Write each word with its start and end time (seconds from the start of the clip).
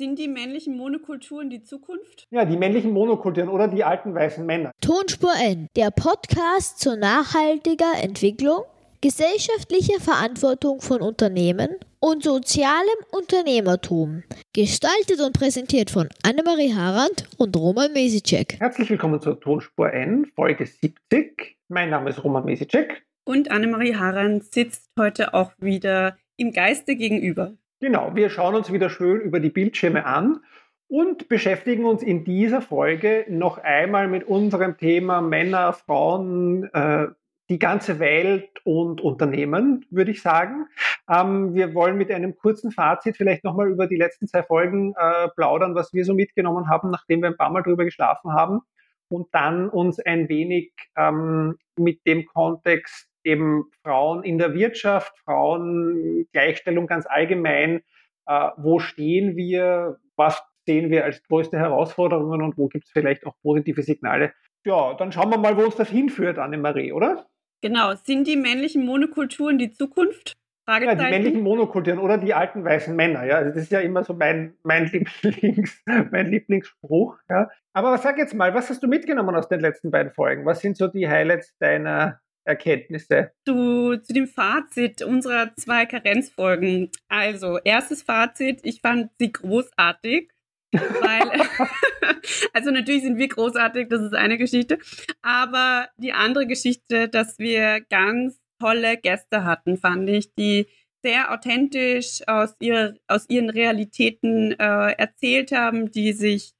Sind 0.00 0.18
die 0.18 0.28
männlichen 0.28 0.78
Monokulturen 0.78 1.50
die 1.50 1.62
Zukunft? 1.62 2.26
Ja, 2.30 2.46
die 2.46 2.56
männlichen 2.56 2.90
Monokulturen 2.90 3.50
oder 3.50 3.68
die 3.68 3.84
alten 3.84 4.14
weißen 4.14 4.46
Männer. 4.46 4.72
Tonspur 4.80 5.34
N, 5.38 5.66
der 5.76 5.90
Podcast 5.90 6.80
zur 6.80 6.96
nachhaltiger 6.96 8.02
Entwicklung, 8.02 8.62
gesellschaftlicher 9.02 10.00
Verantwortung 10.00 10.80
von 10.80 11.02
Unternehmen 11.02 11.76
und 11.98 12.22
sozialem 12.22 12.96
Unternehmertum. 13.10 14.22
Gestaltet 14.54 15.20
und 15.20 15.38
präsentiert 15.38 15.90
von 15.90 16.08
Annemarie 16.22 16.72
Harand 16.72 17.28
und 17.36 17.54
Roman 17.54 17.92
Mesicek. 17.92 18.58
Herzlich 18.58 18.88
willkommen 18.88 19.20
zur 19.20 19.38
Tonspur 19.38 19.92
N, 19.92 20.24
Folge 20.34 20.64
70. 20.64 21.58
Mein 21.68 21.90
Name 21.90 22.08
ist 22.08 22.24
Roman 22.24 22.46
Mesicek. 22.46 23.02
Und 23.24 23.50
Annemarie 23.50 23.96
Harand 23.96 24.44
sitzt 24.44 24.88
heute 24.98 25.34
auch 25.34 25.52
wieder 25.58 26.16
im 26.38 26.52
Geiste 26.52 26.96
gegenüber. 26.96 27.52
Genau, 27.80 28.14
wir 28.14 28.28
schauen 28.28 28.54
uns 28.54 28.70
wieder 28.70 28.90
schön 28.90 29.22
über 29.22 29.40
die 29.40 29.48
Bildschirme 29.48 30.04
an 30.04 30.40
und 30.86 31.30
beschäftigen 31.30 31.86
uns 31.86 32.02
in 32.02 32.24
dieser 32.24 32.60
Folge 32.60 33.24
noch 33.30 33.56
einmal 33.56 34.06
mit 34.06 34.24
unserem 34.24 34.76
Thema 34.76 35.22
Männer, 35.22 35.72
Frauen, 35.72 36.64
äh, 36.74 37.06
die 37.48 37.58
ganze 37.58 37.98
Welt 37.98 38.50
und 38.64 39.00
Unternehmen, 39.00 39.86
würde 39.88 40.10
ich 40.10 40.20
sagen. 40.20 40.66
Ähm, 41.08 41.54
wir 41.54 41.74
wollen 41.74 41.96
mit 41.96 42.10
einem 42.10 42.36
kurzen 42.36 42.70
Fazit 42.70 43.16
vielleicht 43.16 43.44
nochmal 43.44 43.70
über 43.70 43.86
die 43.86 43.96
letzten 43.96 44.28
zwei 44.28 44.42
Folgen 44.42 44.92
äh, 44.98 45.28
plaudern, 45.34 45.74
was 45.74 45.94
wir 45.94 46.04
so 46.04 46.12
mitgenommen 46.12 46.68
haben, 46.68 46.90
nachdem 46.90 47.22
wir 47.22 47.30
ein 47.30 47.38
paar 47.38 47.50
Mal 47.50 47.62
drüber 47.62 47.86
geschlafen 47.86 48.34
haben. 48.34 48.60
Und 49.08 49.28
dann 49.32 49.70
uns 49.70 49.98
ein 49.98 50.28
wenig 50.28 50.72
ähm, 50.96 51.56
mit 51.76 52.06
dem 52.06 52.26
Kontext 52.26 53.09
eben 53.24 53.64
Frauen 53.82 54.24
in 54.24 54.38
der 54.38 54.54
Wirtschaft, 54.54 55.12
Frauen, 55.24 56.26
Gleichstellung 56.32 56.86
ganz 56.86 57.06
allgemein. 57.06 57.82
Äh, 58.26 58.50
wo 58.56 58.78
stehen 58.78 59.36
wir? 59.36 59.98
Was 60.16 60.42
sehen 60.66 60.90
wir 60.90 61.04
als 61.04 61.22
größte 61.24 61.58
Herausforderungen 61.58 62.42
und 62.42 62.58
wo 62.58 62.68
gibt 62.68 62.84
es 62.84 62.90
vielleicht 62.90 63.26
auch 63.26 63.34
positive 63.42 63.82
Signale? 63.82 64.32
Ja, 64.64 64.94
dann 64.94 65.10
schauen 65.10 65.30
wir 65.30 65.38
mal, 65.38 65.56
wo 65.56 65.62
uns 65.62 65.76
das 65.76 65.88
hinführt, 65.88 66.38
Annemarie, 66.38 66.92
oder? 66.92 67.26
Genau. 67.62 67.94
Sind 67.94 68.26
die 68.26 68.36
männlichen 68.36 68.84
Monokulturen 68.84 69.58
die 69.58 69.72
Zukunft? 69.72 70.36
Ja, 70.68 70.94
die 70.94 71.02
männlichen 71.02 71.42
Monokulturen 71.42 71.98
oder 71.98 72.16
die 72.16 72.32
alten 72.32 72.64
weißen 72.64 72.94
Männer. 72.94 73.24
Ja, 73.24 73.38
also 73.38 73.50
das 73.50 73.64
ist 73.64 73.72
ja 73.72 73.80
immer 73.80 74.04
so 74.04 74.14
mein, 74.14 74.54
mein, 74.62 74.86
Lieblings, 74.86 75.82
mein 76.12 76.28
Lieblingsspruch. 76.28 77.18
Ja. 77.28 77.50
Aber 77.72 77.98
sag 77.98 78.18
jetzt 78.18 78.34
mal, 78.34 78.54
was 78.54 78.70
hast 78.70 78.82
du 78.82 78.86
mitgenommen 78.86 79.34
aus 79.34 79.48
den 79.48 79.60
letzten 79.60 79.90
beiden 79.90 80.12
Folgen? 80.12 80.46
Was 80.46 80.60
sind 80.60 80.76
so 80.76 80.86
die 80.86 81.08
Highlights 81.08 81.56
deiner, 81.58 82.20
Erkenntnisse? 82.44 83.32
Zu, 83.46 83.98
zu 84.02 84.12
dem 84.12 84.26
Fazit 84.26 85.02
unserer 85.02 85.54
zwei 85.56 85.86
Karenzfolgen. 85.86 86.90
Also, 87.08 87.58
erstes 87.58 88.02
Fazit, 88.02 88.60
ich 88.64 88.80
fand 88.80 89.10
sie 89.18 89.32
großartig. 89.32 90.30
weil, 90.72 91.30
also 92.52 92.70
natürlich 92.70 93.02
sind 93.02 93.18
wir 93.18 93.28
großartig, 93.28 93.88
das 93.88 94.02
ist 94.02 94.14
eine 94.14 94.38
Geschichte, 94.38 94.78
aber 95.20 95.88
die 95.96 96.12
andere 96.12 96.46
Geschichte, 96.46 97.08
dass 97.08 97.38
wir 97.38 97.80
ganz 97.90 98.40
tolle 98.60 98.96
Gäste 98.96 99.44
hatten, 99.44 99.76
fand 99.78 100.08
ich, 100.08 100.32
die 100.34 100.66
sehr 101.02 101.32
authentisch 101.32 102.20
aus, 102.26 102.54
ihrer, 102.60 102.94
aus 103.08 103.28
ihren 103.28 103.50
Realitäten 103.50 104.52
äh, 104.52 104.92
erzählt 104.92 105.50
haben, 105.52 105.90
die 105.90 106.12
sich 106.12 106.52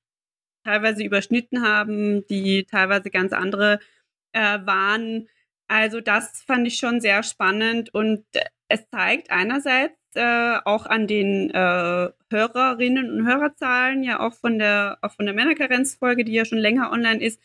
teilweise 0.65 1.05
überschnitten 1.05 1.63
haben, 1.63 2.27
die 2.27 2.65
teilweise 2.65 3.11
ganz 3.11 3.33
andere 3.33 3.81
äh, 4.33 4.59
waren. 4.65 5.29
Also 5.71 6.01
das 6.01 6.43
fand 6.43 6.67
ich 6.67 6.79
schon 6.79 7.01
sehr 7.01 7.23
spannend 7.23 7.95
und 7.95 8.25
es 8.67 8.91
zeigt 8.91 9.31
einerseits 9.31 9.95
äh, 10.15 10.57
auch 10.65 10.85
an 10.85 11.07
den 11.07 11.51
äh, 11.51 12.09
Hörerinnen 12.29 13.13
und 13.13 13.25
Hörerzahlen, 13.25 14.03
ja 14.03 14.19
auch 14.19 14.35
von 14.35 14.59
der, 14.59 14.99
auch 15.01 15.13
von 15.13 15.27
der 15.27 15.35
Männerkarenzfolge, 15.37 16.25
die 16.25 16.33
ja 16.33 16.45
schon 16.45 16.59
länger 16.59 16.91
online 16.91 17.23
ist, 17.23 17.41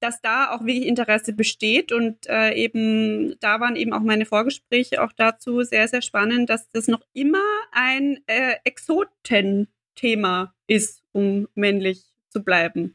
dass 0.00 0.22
da 0.22 0.50
auch 0.50 0.64
wirklich 0.64 0.86
Interesse 0.86 1.34
besteht 1.34 1.92
und 1.92 2.26
äh, 2.26 2.54
eben 2.54 3.38
da 3.40 3.60
waren 3.60 3.76
eben 3.76 3.92
auch 3.92 4.00
meine 4.00 4.24
Vorgespräche 4.24 5.02
auch 5.02 5.12
dazu 5.12 5.60
sehr, 5.62 5.88
sehr 5.88 6.00
spannend, 6.00 6.48
dass 6.48 6.70
das 6.70 6.88
noch 6.88 7.02
immer 7.12 7.44
ein 7.72 8.18
äh, 8.28 8.54
Exotenthema 8.64 10.54
ist, 10.68 11.02
um 11.12 11.48
männlich 11.54 12.14
zu 12.30 12.42
bleiben. 12.42 12.94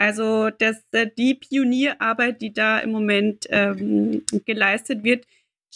Also 0.00 0.48
das, 0.48 0.82
äh, 0.92 1.08
die 1.18 1.34
Pionierarbeit, 1.34 2.40
die 2.40 2.54
da 2.54 2.78
im 2.78 2.90
Moment 2.90 3.46
ähm, 3.50 4.22
geleistet 4.46 5.04
wird, 5.04 5.26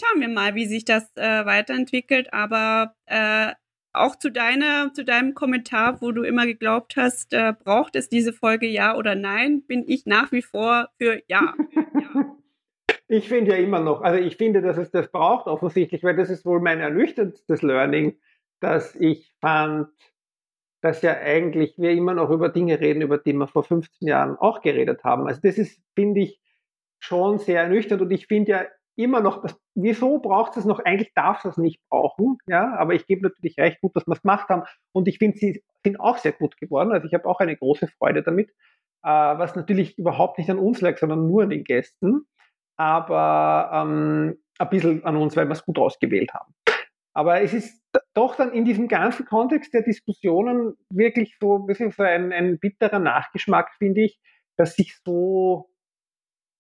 schauen 0.00 0.22
wir 0.22 0.28
mal, 0.28 0.54
wie 0.54 0.64
sich 0.64 0.86
das 0.86 1.14
äh, 1.16 1.44
weiterentwickelt. 1.44 2.32
Aber 2.32 2.94
äh, 3.04 3.52
auch 3.92 4.16
zu 4.16 4.30
deiner, 4.30 4.94
zu 4.94 5.04
deinem 5.04 5.34
Kommentar, 5.34 6.00
wo 6.00 6.10
du 6.10 6.22
immer 6.22 6.46
geglaubt 6.46 6.96
hast, 6.96 7.34
äh, 7.34 7.52
braucht 7.52 7.96
es 7.96 8.08
diese 8.08 8.32
Folge 8.32 8.66
ja 8.66 8.96
oder 8.96 9.14
nein, 9.14 9.62
bin 9.66 9.84
ich 9.86 10.06
nach 10.06 10.32
wie 10.32 10.42
vor 10.42 10.88
für 10.96 11.20
ja. 11.28 11.54
ja. 11.94 12.36
Ich 13.06 13.28
finde 13.28 13.50
ja 13.50 13.58
immer 13.58 13.80
noch, 13.80 14.00
also 14.00 14.18
ich 14.18 14.38
finde, 14.38 14.62
dass 14.62 14.78
es 14.78 14.90
das 14.90 15.12
braucht 15.12 15.46
offensichtlich, 15.46 16.02
weil 16.02 16.16
das 16.16 16.30
ist 16.30 16.46
wohl 16.46 16.60
mein 16.60 16.80
ernüchterndstes 16.80 17.60
Learning, 17.60 18.18
dass 18.60 18.96
ich 18.96 19.34
fand, 19.42 19.88
dass 20.84 21.00
ja 21.00 21.16
eigentlich 21.16 21.78
wir 21.78 21.92
immer 21.92 22.12
noch 22.12 22.28
über 22.28 22.50
Dinge 22.50 22.78
reden, 22.78 23.00
über 23.00 23.16
die 23.16 23.32
wir 23.32 23.46
vor 23.46 23.64
15 23.64 24.06
Jahren 24.06 24.36
auch 24.36 24.60
geredet 24.60 25.02
haben. 25.02 25.26
Also 25.26 25.40
das 25.42 25.56
ist, 25.56 25.80
finde 25.94 26.20
ich, 26.20 26.38
schon 26.98 27.38
sehr 27.38 27.62
ernüchternd 27.62 28.02
und 28.02 28.10
ich 28.10 28.26
finde 28.26 28.50
ja 28.50 28.64
immer 28.94 29.20
noch, 29.20 29.40
dass, 29.40 29.58
wieso 29.74 30.18
braucht 30.18 30.58
es 30.58 30.66
noch? 30.66 30.80
Eigentlich 30.80 31.14
darf 31.14 31.42
es 31.46 31.56
nicht 31.56 31.80
brauchen, 31.88 32.36
ja, 32.46 32.74
aber 32.76 32.92
ich 32.92 33.06
gebe 33.06 33.22
natürlich 33.22 33.56
recht 33.56 33.80
gut, 33.80 33.96
dass 33.96 34.06
wir 34.06 34.12
es 34.12 34.20
gemacht 34.20 34.50
haben 34.50 34.64
und 34.92 35.08
ich 35.08 35.16
finde, 35.16 35.38
sie 35.38 35.62
sind 35.82 35.98
auch 36.00 36.18
sehr 36.18 36.32
gut 36.32 36.58
geworden. 36.58 36.92
Also 36.92 37.06
ich 37.06 37.14
habe 37.14 37.26
auch 37.30 37.40
eine 37.40 37.56
große 37.56 37.88
Freude 37.88 38.22
damit, 38.22 38.50
äh, 38.50 39.08
was 39.08 39.56
natürlich 39.56 39.96
überhaupt 39.96 40.36
nicht 40.36 40.50
an 40.50 40.58
uns 40.58 40.82
lag, 40.82 40.98
sondern 40.98 41.26
nur 41.26 41.44
an 41.44 41.50
den 41.50 41.64
Gästen, 41.64 42.26
aber 42.76 43.70
ähm, 43.72 44.36
ein 44.58 44.68
bisschen 44.68 45.02
an 45.06 45.16
uns, 45.16 45.34
weil 45.34 45.46
wir 45.46 45.52
es 45.52 45.64
gut 45.64 45.78
ausgewählt 45.78 46.34
haben. 46.34 46.52
Aber 47.14 47.40
es 47.40 47.54
ist 47.54 47.80
doch 48.12 48.34
dann 48.36 48.52
in 48.52 48.64
diesem 48.64 48.88
ganzen 48.88 49.24
Kontext 49.24 49.72
der 49.72 49.82
Diskussionen 49.82 50.74
wirklich 50.90 51.36
so 51.40 51.58
ein 51.58 51.66
bisschen 51.66 51.92
so 51.92 52.02
ein, 52.02 52.32
ein 52.32 52.58
bitterer 52.58 52.98
Nachgeschmack, 52.98 53.70
finde 53.78 54.02
ich, 54.02 54.20
dass 54.56 54.74
sich 54.74 54.98
so 55.04 55.70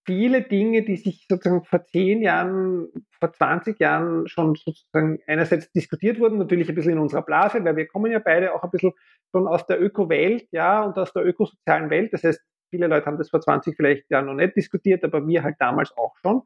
viele 0.06 0.42
Dinge, 0.42 0.82
die 0.82 0.96
sich 0.96 1.26
sozusagen 1.28 1.64
vor 1.64 1.84
zehn 1.86 2.22
Jahren, 2.22 2.88
vor 3.18 3.32
20 3.32 3.80
Jahren 3.80 4.28
schon 4.28 4.54
sozusagen 4.54 5.18
einerseits 5.26 5.72
diskutiert 5.72 6.20
wurden, 6.20 6.38
natürlich 6.38 6.68
ein 6.68 6.74
bisschen 6.74 6.92
in 6.92 6.98
unserer 6.98 7.22
Blase, 7.22 7.64
weil 7.64 7.76
wir 7.76 7.86
kommen 7.86 8.12
ja 8.12 8.18
beide 8.18 8.54
auch 8.54 8.62
ein 8.62 8.70
bisschen 8.70 8.92
schon 9.32 9.48
aus 9.48 9.66
der 9.66 9.82
Öko-Welt, 9.82 10.46
ja, 10.52 10.82
und 10.82 10.96
aus 10.98 11.12
der 11.12 11.24
ökosozialen 11.24 11.90
Welt. 11.90 12.12
Das 12.12 12.22
heißt, 12.22 12.40
viele 12.70 12.86
Leute 12.86 13.06
haben 13.06 13.18
das 13.18 13.30
vor 13.30 13.40
20 13.40 13.76
vielleicht 13.76 14.10
Jahren 14.10 14.26
noch 14.26 14.34
nicht 14.34 14.56
diskutiert, 14.56 15.02
aber 15.04 15.26
wir 15.26 15.42
halt 15.42 15.56
damals 15.58 15.96
auch 15.96 16.14
schon. 16.22 16.42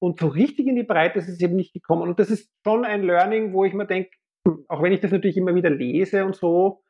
Und 0.00 0.18
so 0.18 0.28
richtig 0.28 0.66
in 0.66 0.76
die 0.76 0.82
Breite 0.82 1.18
ist 1.18 1.28
es 1.28 1.40
eben 1.40 1.56
nicht 1.56 1.74
gekommen. 1.74 2.02
Und 2.02 2.18
das 2.18 2.30
ist 2.30 2.50
schon 2.64 2.84
ein 2.84 3.02
Learning, 3.02 3.52
wo 3.52 3.64
ich 3.64 3.74
mir 3.74 3.86
denke, 3.86 4.10
auch 4.68 4.82
wenn 4.82 4.92
ich 4.92 5.00
das 5.00 5.12
natürlich 5.12 5.36
immer 5.36 5.54
wieder 5.54 5.70
lese 5.70 6.24
und 6.24 6.34
so, 6.34 6.82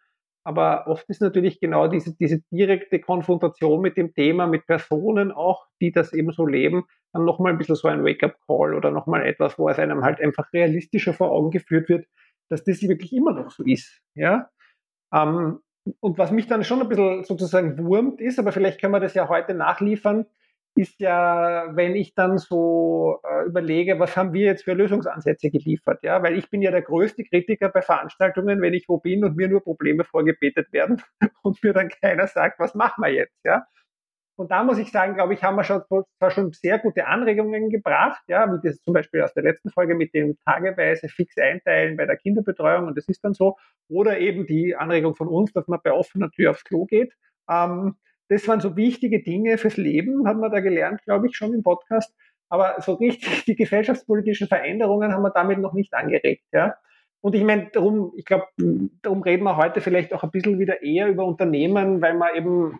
aber 0.45 0.87
oft 0.87 1.09
ist 1.11 1.21
natürlich 1.21 1.61
genau 1.61 1.89
diese, 1.89 2.17
diese 2.17 2.41
direkte 2.51 2.99
Konfrontation 3.01 3.81
mit 3.83 3.97
dem 3.97 4.15
Thema, 4.15 4.47
mit 4.47 4.67
Personen 4.67 5.33
auch, 5.33 5.67
die 5.83 5.93
das 5.93 6.15
eben 6.15 6.33
so 6.33 6.47
leben, 6.47 6.85
dann 7.13 7.25
nochmal 7.25 7.53
ein 7.53 7.59
bisschen 7.59 7.75
so 7.75 7.89
ein 7.89 8.05
Wake-up-Call 8.05 8.75
oder 8.75 8.91
nochmal 8.91 9.27
etwas, 9.27 9.59
wo 9.59 9.69
es 9.69 9.79
einem 9.79 10.03
halt 10.03 10.21
einfach 10.21 10.51
realistischer 10.53 11.13
vor 11.13 11.31
Augen 11.31 11.51
geführt 11.51 11.89
wird, 11.89 12.07
dass 12.49 12.65
das 12.65 12.81
wirklich 12.83 13.13
immer 13.13 13.33
noch 13.33 13.51
so 13.51 13.65
ist. 13.65 14.01
Ja? 14.15 14.49
Ähm, 15.13 15.61
und 16.01 16.19
was 16.19 16.31
mich 16.31 16.47
dann 16.47 16.65
schon 16.65 16.81
ein 16.81 16.89
bisschen 16.89 17.25
sozusagen 17.25 17.85
wurmt 17.85 18.21
ist, 18.21 18.39
aber 18.39 18.53
vielleicht 18.53 18.81
können 18.81 18.95
wir 18.95 19.01
das 19.01 19.15
ja 19.15 19.29
heute 19.29 19.55
nachliefern, 19.55 20.27
ist 20.75 21.01
ja, 21.01 21.69
wenn 21.75 21.95
ich 21.97 22.15
dann 22.15 22.39
so 22.39 23.19
äh, 23.25 23.47
überlege, 23.47 23.99
was 23.99 24.17
haben 24.17 24.33
wir 24.33 24.47
jetzt 24.47 24.65
für 24.65 24.75
Lösungsansätze 24.75 25.51
geliefert, 25.51 26.03
ja, 26.03 26.23
weil 26.23 26.39
ich 26.39 26.49
bin 26.51 26.63
ja 26.63 26.71
der 26.71 26.83
größte 26.83 27.25
Kritiker 27.25 27.69
bei 27.69 27.83
Veranstaltungen, 27.83 28.63
wenn 28.63 28.75
ich 28.75 28.89
wo 28.89 28.99
bin 28.99 29.25
und 29.25 29.37
mir 29.37 29.49
nur 29.49 29.63
Probleme 29.63 30.05
vorgebetet 30.05 30.73
werden 30.73 31.03
und 31.43 31.63
mir 31.63 31.73
dann 31.73 31.89
keiner 31.89 32.27
sagt, 32.27 32.59
was 32.61 32.75
machen 32.75 33.03
wir 33.03 33.13
jetzt, 33.13 33.39
ja. 33.45 33.67
Und 34.37 34.51
da 34.51 34.65
muss 34.65 34.79
ich 34.79 34.91
sagen, 34.91 35.17
glaube 35.17 35.35
ich, 35.35 35.45
haben 35.45 35.57
wir 35.57 35.65
schon, 35.65 35.83
zwar 36.17 36.31
schon 36.31 36.53
sehr 36.53 36.79
gute 36.79 37.07
Anregungen 37.07 37.69
gebracht, 37.69 38.23
ja, 38.27 38.51
wie 38.51 38.67
das 38.67 38.81
zum 38.81 38.95
Beispiel 38.95 39.21
aus 39.21 39.35
der 39.35 39.43
letzten 39.43 39.71
Folge 39.71 39.95
mit 39.95 40.15
dem 40.15 40.39
tageweise 40.47 41.09
fix 41.11 41.37
einteilen 41.37 41.99
bei 41.99 42.07
der 42.07 42.17
Kinderbetreuung 42.17 42.87
und 42.87 42.97
das 42.97 43.07
ist 43.09 43.23
dann 43.23 43.35
so, 43.35 43.59
oder 43.89 44.19
eben 44.19 44.47
die 44.47 44.75
Anregung 44.77 45.15
von 45.15 45.29
uns, 45.29 45.53
dass 45.53 45.69
man 45.69 45.81
bei 45.85 45.93
offener 45.93 46.31
Tür 46.31 46.53
aufs 46.53 46.65
Klo 46.65 46.87
geht. 46.87 47.13
Ähm, 47.51 47.97
das 48.31 48.47
waren 48.47 48.61
so 48.61 48.77
wichtige 48.77 49.23
Dinge 49.23 49.59
fürs 49.59 49.77
Leben, 49.77 50.27
hat 50.27 50.39
man 50.39 50.53
da 50.53 50.61
gelernt, 50.61 51.03
glaube 51.03 51.27
ich, 51.27 51.37
schon 51.37 51.53
im 51.53 51.63
Podcast. 51.63 52.15
Aber 52.49 52.81
so 52.81 52.95
richtig 52.95 53.45
die 53.45 53.57
gesellschaftspolitischen 53.57 54.47
Veränderungen 54.47 55.13
haben 55.13 55.23
wir 55.23 55.31
damit 55.31 55.59
noch 55.59 55.73
nicht 55.73 55.93
angeregt. 55.95 56.45
Ja? 56.53 56.77
Und 57.21 57.35
ich 57.35 57.43
meine, 57.43 57.71
darum, 57.73 58.13
ich 58.17 58.25
glaube, 58.25 58.47
darum 59.03 59.23
reden 59.23 59.45
wir 59.45 59.57
heute 59.57 59.81
vielleicht 59.81 60.15
auch 60.15 60.23
ein 60.23 60.31
bisschen 60.31 60.61
wieder 60.61 60.83
eher 60.83 61.09
über 61.09 61.25
Unternehmen, 61.25 62.01
weil 62.01 62.15
wir 62.15 62.35
eben 62.35 62.79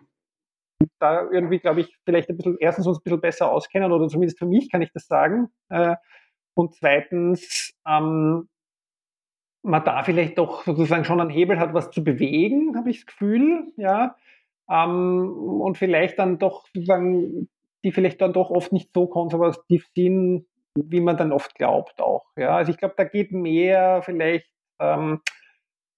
da 0.99 1.29
irgendwie, 1.29 1.59
glaube 1.59 1.81
ich, 1.81 1.97
vielleicht 2.05 2.29
ein 2.29 2.37
bisschen, 2.37 2.57
erstens 2.59 2.87
uns 2.87 2.99
ein 2.99 3.03
bisschen 3.03 3.21
besser 3.21 3.51
auskennen 3.51 3.91
oder 3.91 4.07
zumindest 4.07 4.39
für 4.39 4.45
mich 4.45 4.71
kann 4.71 4.81
ich 4.81 4.91
das 4.93 5.05
sagen. 5.05 5.49
Äh, 5.69 5.95
und 6.53 6.75
zweitens, 6.75 7.73
ähm, 7.85 8.47
man 9.63 9.83
da 9.83 10.01
vielleicht 10.03 10.37
doch 10.37 10.63
sozusagen 10.63 11.03
schon 11.03 11.21
einen 11.21 11.29
Hebel 11.29 11.59
hat, 11.59 11.73
was 11.73 11.91
zu 11.91 12.03
bewegen, 12.03 12.75
habe 12.77 12.89
ich 12.89 13.01
das 13.01 13.05
Gefühl, 13.07 13.71
ja. 13.75 14.15
Ähm, 14.71 15.29
und 15.61 15.77
vielleicht 15.77 16.17
dann 16.17 16.37
doch 16.39 16.65
sozusagen, 16.67 17.49
die 17.83 17.91
vielleicht 17.91 18.21
dann 18.21 18.33
doch 18.33 18.49
oft 18.49 18.71
nicht 18.71 18.91
so 18.93 19.07
konservativ 19.07 19.87
sind, 19.93 20.45
wie 20.75 21.01
man 21.01 21.17
dann 21.17 21.33
oft 21.33 21.55
glaubt 21.55 22.01
auch. 22.01 22.25
Ja. 22.37 22.55
Also 22.55 22.71
ich 22.71 22.77
glaube, 22.77 22.93
da 22.95 23.03
geht 23.03 23.31
mehr 23.33 24.01
vielleicht, 24.03 24.47
ähm, 24.79 25.21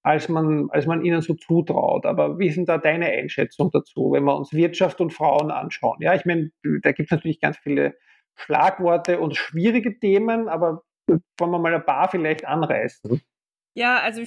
als 0.02 0.28
man, 0.28 0.70
als 0.72 0.88
man 0.88 1.06
ihnen 1.06 1.22
so 1.22 1.36
zutraut. 1.36 2.06
Aber 2.06 2.40
wie 2.40 2.48
ist 2.48 2.58
denn 2.58 2.66
da 2.66 2.80
deine 2.80 3.06
Einschätzung 3.06 3.70
dazu, 3.72 4.12
wenn 4.12 4.24
wir 4.24 4.36
uns 4.36 4.52
Wirtschaft 4.54 5.00
und 5.02 5.14
Frauen 5.14 5.52
anschauen? 5.52 5.98
Ja, 6.02 6.16
ich 6.16 6.26
meine, 6.26 6.52
da 6.82 6.92
gibt 6.92 7.12
es 7.12 7.12
natürlich 7.12 7.40
ganz 7.40 7.58
viele 7.58 7.96
Schlagworte 8.36 9.20
und 9.20 9.38
schwierige 9.38 10.00
Themen, 10.00 10.50
aber 10.50 10.82
wollen 11.08 11.52
wir 11.52 11.60
mal 11.60 11.76
ein 11.76 11.86
paar 11.86 12.10
vielleicht 12.10 12.46
anreißen? 12.46 13.22
Ja, 13.76 14.00
also 14.00 14.22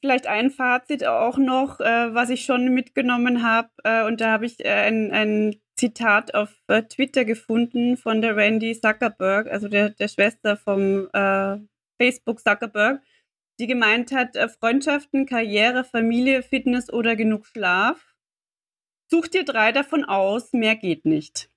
vielleicht 0.00 0.26
ein 0.26 0.50
Fazit 0.50 1.06
auch 1.06 1.38
noch, 1.38 1.80
äh, 1.80 2.14
was 2.14 2.28
ich 2.28 2.44
schon 2.44 2.74
mitgenommen 2.74 3.42
habe. 3.42 3.70
Äh, 3.82 4.04
und 4.04 4.20
da 4.20 4.32
habe 4.32 4.44
ich 4.44 4.62
äh, 4.62 4.68
ein, 4.68 5.10
ein 5.10 5.56
Zitat 5.76 6.34
auf 6.34 6.54
äh, 6.68 6.82
Twitter 6.82 7.24
gefunden 7.24 7.96
von 7.96 8.20
der 8.20 8.36
Randy 8.36 8.78
Zuckerberg, 8.78 9.50
also 9.50 9.68
der, 9.68 9.90
der 9.90 10.08
Schwester 10.08 10.58
vom 10.58 11.08
äh, 11.14 11.56
Facebook 11.98 12.40
Zuckerberg, 12.40 13.02
die 13.58 13.66
gemeint 13.66 14.12
hat, 14.12 14.36
äh, 14.36 14.48
Freundschaften, 14.48 15.24
Karriere, 15.24 15.84
Familie, 15.84 16.42
Fitness 16.42 16.92
oder 16.92 17.16
genug 17.16 17.46
Schlaf. 17.46 18.14
Such 19.10 19.28
dir 19.28 19.44
drei 19.44 19.72
davon 19.72 20.04
aus, 20.04 20.52
mehr 20.52 20.76
geht 20.76 21.06
nicht. 21.06 21.49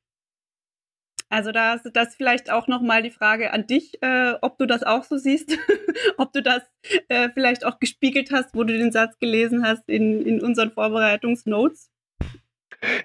Also 1.34 1.52
da 1.52 1.74
ist 1.74 1.90
das 1.94 2.16
vielleicht 2.16 2.52
auch 2.52 2.68
nochmal 2.68 3.02
die 3.02 3.10
Frage 3.10 3.54
an 3.54 3.66
dich, 3.66 3.98
äh, 4.04 4.36
ob 4.44 4.60
du 4.60 4.68
das 4.68 4.84
auch 4.84 5.04
so 5.04 5.18
siehst, 5.18 5.58
ob 6.18 6.32
du 6.32 6.44
das 6.44 6.62
äh, 7.08 7.30
vielleicht 7.34 7.66
auch 7.66 7.80
gespiegelt 7.80 8.32
hast, 8.32 8.54
wo 8.54 8.64
du 8.64 8.78
den 8.78 8.92
Satz 8.92 9.18
gelesen 9.18 9.66
hast 9.66 9.90
in, 9.90 10.22
in 10.28 10.44
unseren 10.44 10.70
Vorbereitungsnotes. 10.70 11.92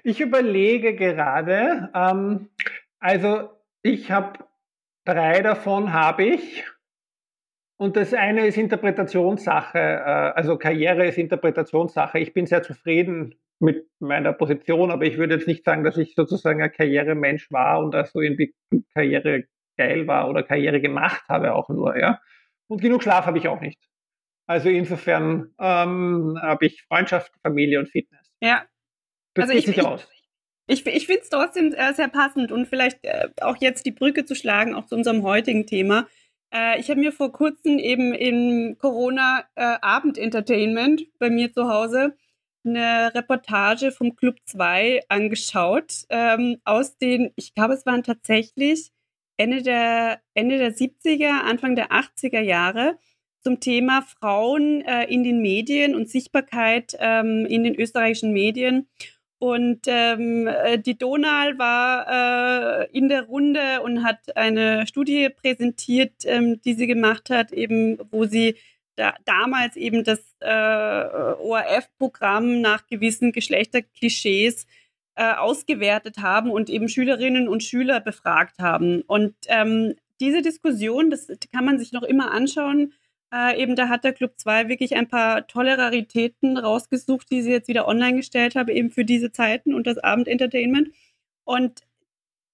Ich 0.03 0.21
überlege 0.21 0.93
gerade, 0.93 1.89
ähm, 1.95 2.49
also 2.99 3.49
ich 3.81 4.11
habe 4.11 4.45
drei 5.05 5.41
davon 5.41 5.91
habe 5.91 6.25
ich. 6.25 6.65
Und 7.77 7.95
das 7.95 8.13
eine 8.13 8.45
ist 8.45 8.59
Interpretationssache, 8.59 9.79
äh, 9.79 10.33
also 10.35 10.55
Karriere 10.55 11.07
ist 11.07 11.17
Interpretationssache. 11.17 12.19
Ich 12.19 12.35
bin 12.35 12.45
sehr 12.45 12.61
zufrieden 12.61 13.33
mit 13.59 13.87
meiner 13.99 14.33
Position, 14.33 14.91
aber 14.91 15.05
ich 15.05 15.17
würde 15.17 15.35
jetzt 15.35 15.47
nicht 15.47 15.63
sagen, 15.65 15.83
dass 15.83 15.97
ich 15.97 16.13
sozusagen 16.15 16.61
ein 16.61 16.71
Karrieremensch 16.71 17.51
war 17.51 17.79
und 17.79 17.91
dass 17.91 18.11
so 18.11 18.21
irgendwie 18.21 18.53
Karriere 18.93 19.45
geil 19.77 20.07
war 20.07 20.29
oder 20.29 20.43
Karriere 20.43 20.81
gemacht 20.81 21.23
habe 21.29 21.53
auch 21.53 21.69
nur, 21.69 21.97
ja. 21.97 22.19
Und 22.67 22.81
genug 22.81 23.03
Schlaf 23.03 23.25
habe 23.25 23.37
ich 23.37 23.47
auch 23.47 23.61
nicht. 23.61 23.79
Also 24.47 24.69
insofern 24.69 25.53
ähm, 25.59 26.37
habe 26.41 26.65
ich 26.65 26.83
Freundschaft, 26.83 27.31
Familie 27.43 27.79
und 27.79 27.89
Fitness. 27.89 28.31
Ja. 28.41 28.65
Das 29.35 29.43
also 29.43 29.53
geht 29.53 29.67
ich, 29.67 29.75
sich 29.75 29.85
aus. 29.85 30.07
Ich, 30.67 30.85
ich 30.85 31.05
finde 31.05 31.21
es 31.21 31.29
trotzdem 31.29 31.73
äh, 31.73 31.93
sehr 31.93 32.09
passend 32.09 32.51
und 32.51 32.67
vielleicht 32.67 32.99
äh, 33.03 33.29
auch 33.41 33.57
jetzt 33.59 33.85
die 33.85 33.91
Brücke 33.91 34.25
zu 34.25 34.35
schlagen, 34.35 34.75
auch 34.75 34.85
zu 34.85 34.95
unserem 34.95 35.23
heutigen 35.23 35.65
Thema. 35.65 36.07
Äh, 36.53 36.79
ich 36.79 36.89
habe 36.89 36.99
mir 36.99 37.11
vor 37.11 37.31
kurzem 37.31 37.79
eben 37.79 38.13
im 38.13 38.77
Corona-Abend-Entertainment 38.77 41.03
bei 41.19 41.29
mir 41.29 41.53
zu 41.53 41.69
Hause 41.69 42.15
eine 42.65 43.13
Reportage 43.13 43.91
vom 43.91 44.15
Club 44.15 44.37
2 44.45 45.01
angeschaut, 45.09 46.05
ähm, 46.09 46.57
aus 46.65 46.97
den, 46.97 47.31
ich 47.35 47.53
glaube, 47.53 47.73
es 47.73 47.85
waren 47.85 48.03
tatsächlich 48.03 48.91
Ende 49.37 49.61
der, 49.61 50.21
Ende 50.33 50.57
der 50.57 50.75
70er, 50.75 51.41
Anfang 51.43 51.75
der 51.75 51.91
80er 51.91 52.41
Jahre 52.41 52.97
zum 53.41 53.59
Thema 53.59 54.01
Frauen 54.01 54.81
äh, 54.81 55.05
in 55.05 55.23
den 55.23 55.41
Medien 55.41 55.95
und 55.95 56.09
Sichtbarkeit 56.09 56.95
ähm, 56.99 57.45
in 57.45 57.63
den 57.63 57.75
österreichischen 57.75 58.33
Medien. 58.33 58.87
Und 59.39 59.81
ähm, 59.87 60.47
äh, 60.47 60.77
die 60.77 60.97
Donal 60.97 61.57
war 61.57 62.81
äh, 62.81 62.89
in 62.91 63.07
der 63.07 63.23
Runde 63.23 63.81
und 63.81 64.03
hat 64.03 64.35
eine 64.35 64.85
Studie 64.85 65.29
präsentiert, 65.29 66.25
ähm, 66.25 66.59
die 66.61 66.73
sie 66.73 66.87
gemacht 66.87 67.29
hat, 67.29 67.53
eben 67.53 67.97
wo 68.11 68.25
sie 68.25 68.55
da, 68.99 69.15
damals 69.23 69.77
eben 69.77 70.03
das 70.03 70.19
äh, 70.41 70.49
ORF-Programm 70.49 72.59
nach 72.59 72.85
gewissen 72.87 73.31
Geschlechterklischees 73.31 74.67
äh, 75.15 75.33
ausgewertet 75.33 76.17
haben 76.17 76.51
und 76.51 76.69
eben 76.69 76.89
Schülerinnen 76.89 77.47
und 77.47 77.63
Schüler 77.63 78.01
befragt 78.01 78.59
haben. 78.59 79.01
Und 79.03 79.35
ähm, 79.47 79.95
diese 80.19 80.41
Diskussion, 80.41 81.09
das 81.09 81.27
kann 81.53 81.63
man 81.63 81.79
sich 81.79 81.93
noch 81.93 82.03
immer 82.03 82.31
anschauen, 82.31 82.93
äh, 83.33 83.61
eben 83.61 83.77
da 83.77 83.87
hat 83.87 84.03
der 84.03 84.13
Club 84.13 84.33
2 84.37 84.67
wirklich 84.67 84.97
ein 84.97 85.07
paar 85.07 85.47
tolle 85.47 85.77
Raritäten 85.77 86.57
rausgesucht, 86.57 87.31
die 87.31 87.41
sie 87.41 87.51
jetzt 87.51 87.69
wieder 87.69 87.87
online 87.87 88.17
gestellt 88.17 88.55
habe, 88.55 88.73
eben 88.73 88.89
für 88.89 89.05
diese 89.05 89.31
Zeiten 89.31 89.73
und 89.73 89.87
das 89.87 89.97
Abendentertainment. 89.97 90.89
Und 91.45 91.83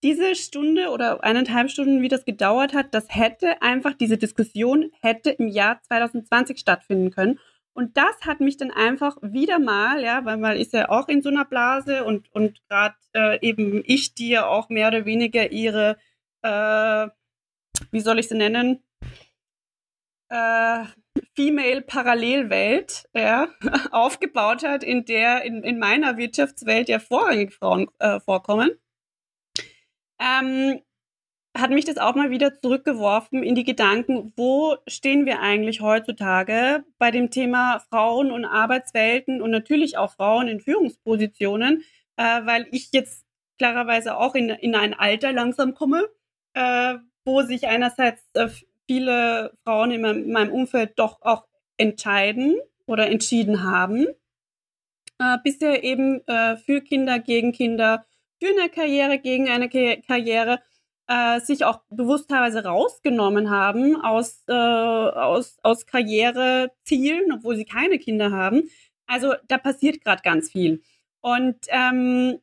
diese 0.06 0.36
Stunde 0.36 0.90
oder 0.92 1.24
eineinhalb 1.24 1.72
Stunden, 1.72 2.04
wie 2.04 2.10
das 2.10 2.26
gedauert 2.26 2.76
hat, 2.76 2.94
das 2.94 3.08
hätte 3.10 3.64
einfach, 3.64 3.94
diese 3.94 4.20
Diskussion 4.20 4.92
hätte 5.02 5.32
im 5.32 5.48
Jahr 5.48 5.82
2020 5.82 6.60
stattfinden 6.60 7.10
können. 7.10 7.40
Und 7.74 7.98
das 7.98 8.22
hat 8.22 8.40
mich 8.40 8.56
dann 8.56 8.70
einfach 8.70 9.18
wieder 9.24 9.58
mal, 9.58 10.04
ja, 10.04 10.24
weil 10.24 10.38
man 10.38 10.58
ist 10.58 10.74
ja 10.74 10.90
auch 10.90 11.08
in 11.08 11.24
so 11.24 11.30
einer 11.30 11.44
Blase 11.44 12.04
und, 12.04 12.32
und 12.36 12.62
gerade 12.70 12.94
äh, 13.16 13.40
eben 13.42 13.82
ich, 13.84 14.14
die 14.14 14.30
ja 14.30 14.46
auch 14.46 14.70
mehr 14.70 14.90
oder 14.90 15.06
weniger 15.06 15.52
ihre, 15.52 15.98
äh, 16.44 17.08
wie 17.90 18.00
soll 18.00 18.20
ich 18.20 18.28
sie 18.28 18.38
nennen, 18.38 18.84
äh, 20.30 20.84
Female-Parallelwelt 21.36 23.10
ja, 23.16 23.48
aufgebaut 23.92 24.64
hat, 24.64 24.84
in 24.84 25.04
der 25.06 25.42
in, 25.42 25.64
in 25.64 25.80
meiner 25.80 26.18
Wirtschaftswelt 26.18 26.90
ja 26.90 27.00
vorrangig 27.00 27.56
Frauen 27.56 27.88
äh, 27.98 28.20
vorkommen 28.20 28.70
ähm, 30.20 30.82
hat 31.58 31.72
mich 31.72 31.86
das 31.86 31.98
auch 31.98 32.16
mal 32.16 32.32
wieder 32.32 32.60
zurückgeworfen 32.60 33.42
in 33.42 33.56
die 33.56 33.64
Gedanken, 33.64 34.34
wo 34.36 34.76
stehen 34.88 35.26
wir 35.26 35.40
eigentlich 35.40 35.82
heutzutage 35.82 36.84
bei 36.98 37.12
dem 37.12 37.32
Thema 37.32 37.80
Frauen 37.90 38.32
und 38.32 38.46
Arbeitswelten 38.46 39.42
und 39.42 39.52
natürlich 39.52 39.98
auch 39.98 40.12
Frauen 40.12 40.48
in 40.48 40.60
Führungspositionen, 40.60 41.84
äh, 42.18 42.24
weil 42.46 42.68
ich 42.72 42.90
jetzt 42.92 43.26
klarerweise 43.58 44.18
auch 44.18 44.36
in, 44.36 44.50
in 44.50 44.76
ein 44.76 44.94
Alter 44.94 45.32
langsam 45.32 45.74
komme, 45.74 46.04
äh, 46.54 46.96
wo 47.24 47.42
sich 47.42 47.68
einerseits 47.68 48.22
äh, 48.34 48.50
viele 48.88 49.54
Frauen 49.64 49.92
in 49.92 50.02
meinem, 50.02 50.24
in 50.24 50.32
meinem, 50.32 50.52
Umfeld 50.52 51.00
doch 51.00 51.22
auch 51.22 51.46
entscheiden 51.78 52.60
oder 52.86 53.08
entschieden 53.10 53.64
haben. 53.64 54.08
Äh, 55.20 55.38
bisher 55.44 55.84
eben 55.84 56.26
äh, 56.28 56.58
für 56.58 56.82
Kinder, 56.82 57.20
gegen 57.20 57.54
Kinder 57.54 58.06
für 58.46 58.60
eine 58.60 58.70
Karriere, 58.70 59.20
gegen 59.20 59.50
eine 59.50 59.70
Karriere, 59.70 60.62
äh, 61.08 61.40
sich 61.40 61.66
auch 61.66 61.82
bewusst 61.90 62.30
teilweise 62.30 62.64
rausgenommen 62.64 63.50
haben 63.50 63.96
aus, 64.02 64.44
äh, 64.48 64.54
aus, 64.54 65.58
aus 65.64 65.86
Karrierezielen, 65.86 67.32
obwohl 67.32 67.56
sie 67.56 67.66
keine 67.66 68.00
Kinder 68.00 68.32
haben. 68.32 68.70
Also 69.08 69.34
da 69.48 69.58
passiert 69.58 70.04
gerade 70.04 70.22
ganz 70.24 70.52
viel. 70.52 70.82
Und 71.22 71.58
ähm, 71.70 72.40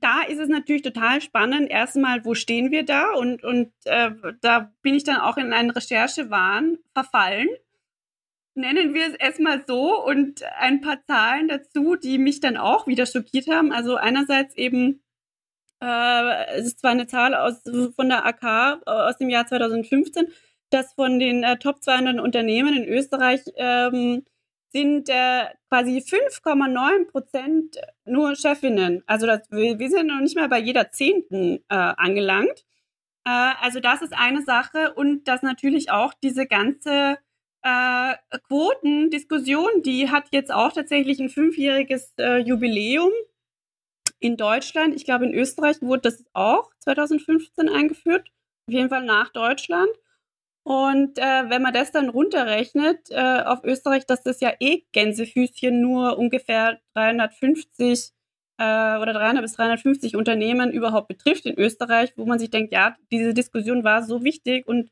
da 0.00 0.22
ist 0.22 0.38
es 0.38 0.48
natürlich 0.48 0.82
total 0.82 1.20
spannend. 1.20 1.70
Erstmal, 1.70 2.24
wo 2.24 2.34
stehen 2.34 2.70
wir 2.70 2.84
da? 2.84 3.12
Und, 3.12 3.44
und 3.44 3.72
äh, 3.84 4.10
da 4.40 4.72
bin 4.82 4.94
ich 4.94 5.04
dann 5.04 5.18
auch 5.18 5.36
in 5.36 5.52
einen 5.52 5.70
Recherchewahn 5.70 6.78
verfallen. 6.92 7.48
Nennen 8.56 8.94
wir 8.94 9.08
es 9.08 9.14
erstmal 9.14 9.64
so 9.66 10.04
und 10.04 10.42
ein 10.58 10.80
paar 10.80 11.04
Zahlen 11.06 11.48
dazu, 11.48 11.96
die 11.96 12.18
mich 12.18 12.38
dann 12.40 12.56
auch 12.56 12.86
wieder 12.86 13.06
schockiert 13.06 13.48
haben. 13.48 13.72
Also 13.72 13.96
einerseits 13.96 14.56
eben 14.56 15.03
äh, 15.84 16.58
es 16.58 16.66
ist 16.66 16.80
zwar 16.80 16.92
eine 16.92 17.06
Zahl 17.06 17.34
aus, 17.34 17.62
von 17.96 18.08
der 18.08 18.24
AK 18.24 18.42
äh, 18.86 18.90
aus 18.90 19.18
dem 19.18 19.28
Jahr 19.28 19.46
2015, 19.46 20.28
dass 20.70 20.94
von 20.94 21.18
den 21.18 21.42
äh, 21.42 21.58
Top 21.58 21.82
200 21.82 22.20
Unternehmen 22.20 22.74
in 22.74 22.88
Österreich 22.88 23.42
ähm, 23.56 24.24
sind 24.72 25.08
äh, 25.08 25.44
quasi 25.68 25.98
5,9 25.98 27.06
Prozent 27.10 27.76
nur 28.04 28.34
Chefinnen. 28.34 29.04
Also 29.06 29.26
das, 29.26 29.42
wir, 29.50 29.78
wir, 29.78 29.90
sind 29.90 30.08
noch 30.08 30.20
nicht 30.20 30.36
mal 30.36 30.48
bei 30.48 30.58
jeder 30.58 30.90
Zehnten 30.90 31.58
äh, 31.68 31.74
angelangt. 31.74 32.64
Äh, 33.24 33.52
also 33.60 33.80
das 33.80 34.02
ist 34.02 34.14
eine 34.14 34.42
Sache 34.42 34.94
und 34.94 35.28
dass 35.28 35.42
natürlich 35.42 35.90
auch 35.90 36.14
diese 36.14 36.46
ganze 36.46 37.18
äh, 37.62 38.14
Quotendiskussion, 38.48 39.82
die 39.84 40.10
hat 40.10 40.24
jetzt 40.32 40.52
auch 40.52 40.72
tatsächlich 40.72 41.20
ein 41.20 41.28
fünfjähriges 41.28 42.14
äh, 42.18 42.38
Jubiläum 42.38 43.12
in 44.20 44.36
Deutschland, 44.36 44.94
ich 44.94 45.04
glaube 45.04 45.26
in 45.26 45.34
Österreich 45.34 45.82
wurde 45.82 46.02
das 46.02 46.24
auch 46.32 46.70
2015 46.80 47.68
eingeführt, 47.68 48.28
auf 48.68 48.74
jeden 48.74 48.88
Fall 48.88 49.04
nach 49.04 49.30
Deutschland. 49.30 49.90
Und 50.64 51.18
äh, 51.18 51.50
wenn 51.50 51.60
man 51.60 51.74
das 51.74 51.92
dann 51.92 52.08
runterrechnet 52.08 53.10
äh, 53.10 53.42
auf 53.42 53.64
Österreich, 53.64 54.06
dass 54.06 54.22
das 54.22 54.40
ja 54.40 54.52
eh 54.60 54.82
Gänsefüßchen 54.92 55.78
nur 55.78 56.18
ungefähr 56.18 56.80
350 56.94 58.12
äh, 58.58 58.62
oder 58.96 59.12
300 59.12 59.42
bis 59.42 59.52
350 59.54 60.16
Unternehmen 60.16 60.72
überhaupt 60.72 61.08
betrifft 61.08 61.44
in 61.44 61.58
Österreich, 61.58 62.14
wo 62.16 62.24
man 62.24 62.38
sich 62.38 62.50
denkt, 62.50 62.72
ja, 62.72 62.96
diese 63.12 63.34
Diskussion 63.34 63.84
war 63.84 64.02
so 64.02 64.24
wichtig 64.24 64.66
und 64.66 64.90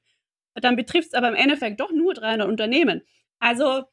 dann 0.55 0.77
betrifft 0.77 1.09
es 1.09 1.15
aber 1.15 1.29
im 1.29 1.35
Endeffekt 1.35 1.81
doch 1.81 1.91
nur 1.91 2.13
300 2.15 2.47
Unternehmen. 2.49 3.03
Also 3.39 3.85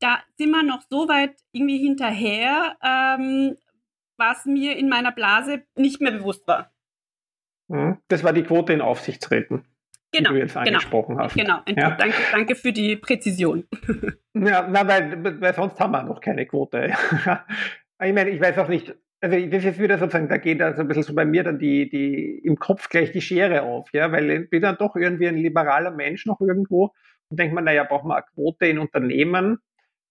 da 0.00 0.22
sind 0.36 0.50
wir 0.50 0.62
noch 0.62 0.82
so 0.90 1.08
weit 1.08 1.36
irgendwie 1.52 1.78
hinterher, 1.78 2.76
ähm, 2.82 3.56
was 4.16 4.44
mir 4.46 4.76
in 4.76 4.88
meiner 4.88 5.12
Blase 5.12 5.62
nicht 5.76 6.00
mehr 6.00 6.12
bewusst 6.12 6.46
war. 6.46 6.72
Mhm. 7.68 7.98
Das 8.08 8.24
war 8.24 8.32
die 8.32 8.42
Quote 8.42 8.72
in 8.72 8.80
Aufsichtsräten, 8.80 9.64
genau, 10.12 10.30
die 10.30 10.34
du 10.36 10.40
jetzt 10.40 10.56
angesprochen 10.56 11.16
genau, 11.16 11.24
hast. 11.24 11.34
Genau, 11.34 11.60
ja. 11.66 11.90
danke, 11.96 12.16
danke 12.32 12.54
für 12.54 12.72
die 12.72 12.96
Präzision. 12.96 13.66
Ja, 14.36 14.66
na, 14.68 14.84
weil, 14.88 15.40
weil 15.40 15.54
sonst 15.54 15.78
haben 15.78 15.92
wir 15.92 16.02
noch 16.02 16.20
keine 16.20 16.44
Quote. 16.44 16.92
ich 18.02 18.12
meine, 18.12 18.30
ich 18.30 18.40
weiß 18.40 18.58
auch 18.58 18.66
nicht, 18.66 18.92
also 19.20 19.46
das 19.46 19.64
ist 19.64 19.78
wieder 19.78 19.96
sozusagen, 19.96 20.28
da 20.28 20.38
geht 20.38 20.60
also 20.60 20.80
ein 20.80 20.88
bisschen 20.88 21.04
so 21.04 21.14
bei 21.14 21.24
mir 21.24 21.44
dann 21.44 21.60
die, 21.60 21.88
die 21.88 22.40
im 22.44 22.58
Kopf 22.58 22.88
gleich 22.88 23.12
die 23.12 23.20
Schere 23.20 23.62
auf, 23.62 23.88
ja, 23.92 24.10
weil 24.10 24.28
ich 24.30 24.50
bin 24.50 24.60
dann 24.60 24.76
doch 24.76 24.96
irgendwie 24.96 25.28
ein 25.28 25.36
liberaler 25.36 25.92
Mensch 25.92 26.26
noch 26.26 26.40
irgendwo 26.40 26.92
und 27.28 27.38
denkt 27.38 27.54
man, 27.54 27.64
naja, 27.64 27.84
braucht 27.84 28.04
man 28.04 28.18
eine 28.18 28.26
Quote 28.34 28.66
in 28.66 28.78
Unternehmen. 28.78 29.60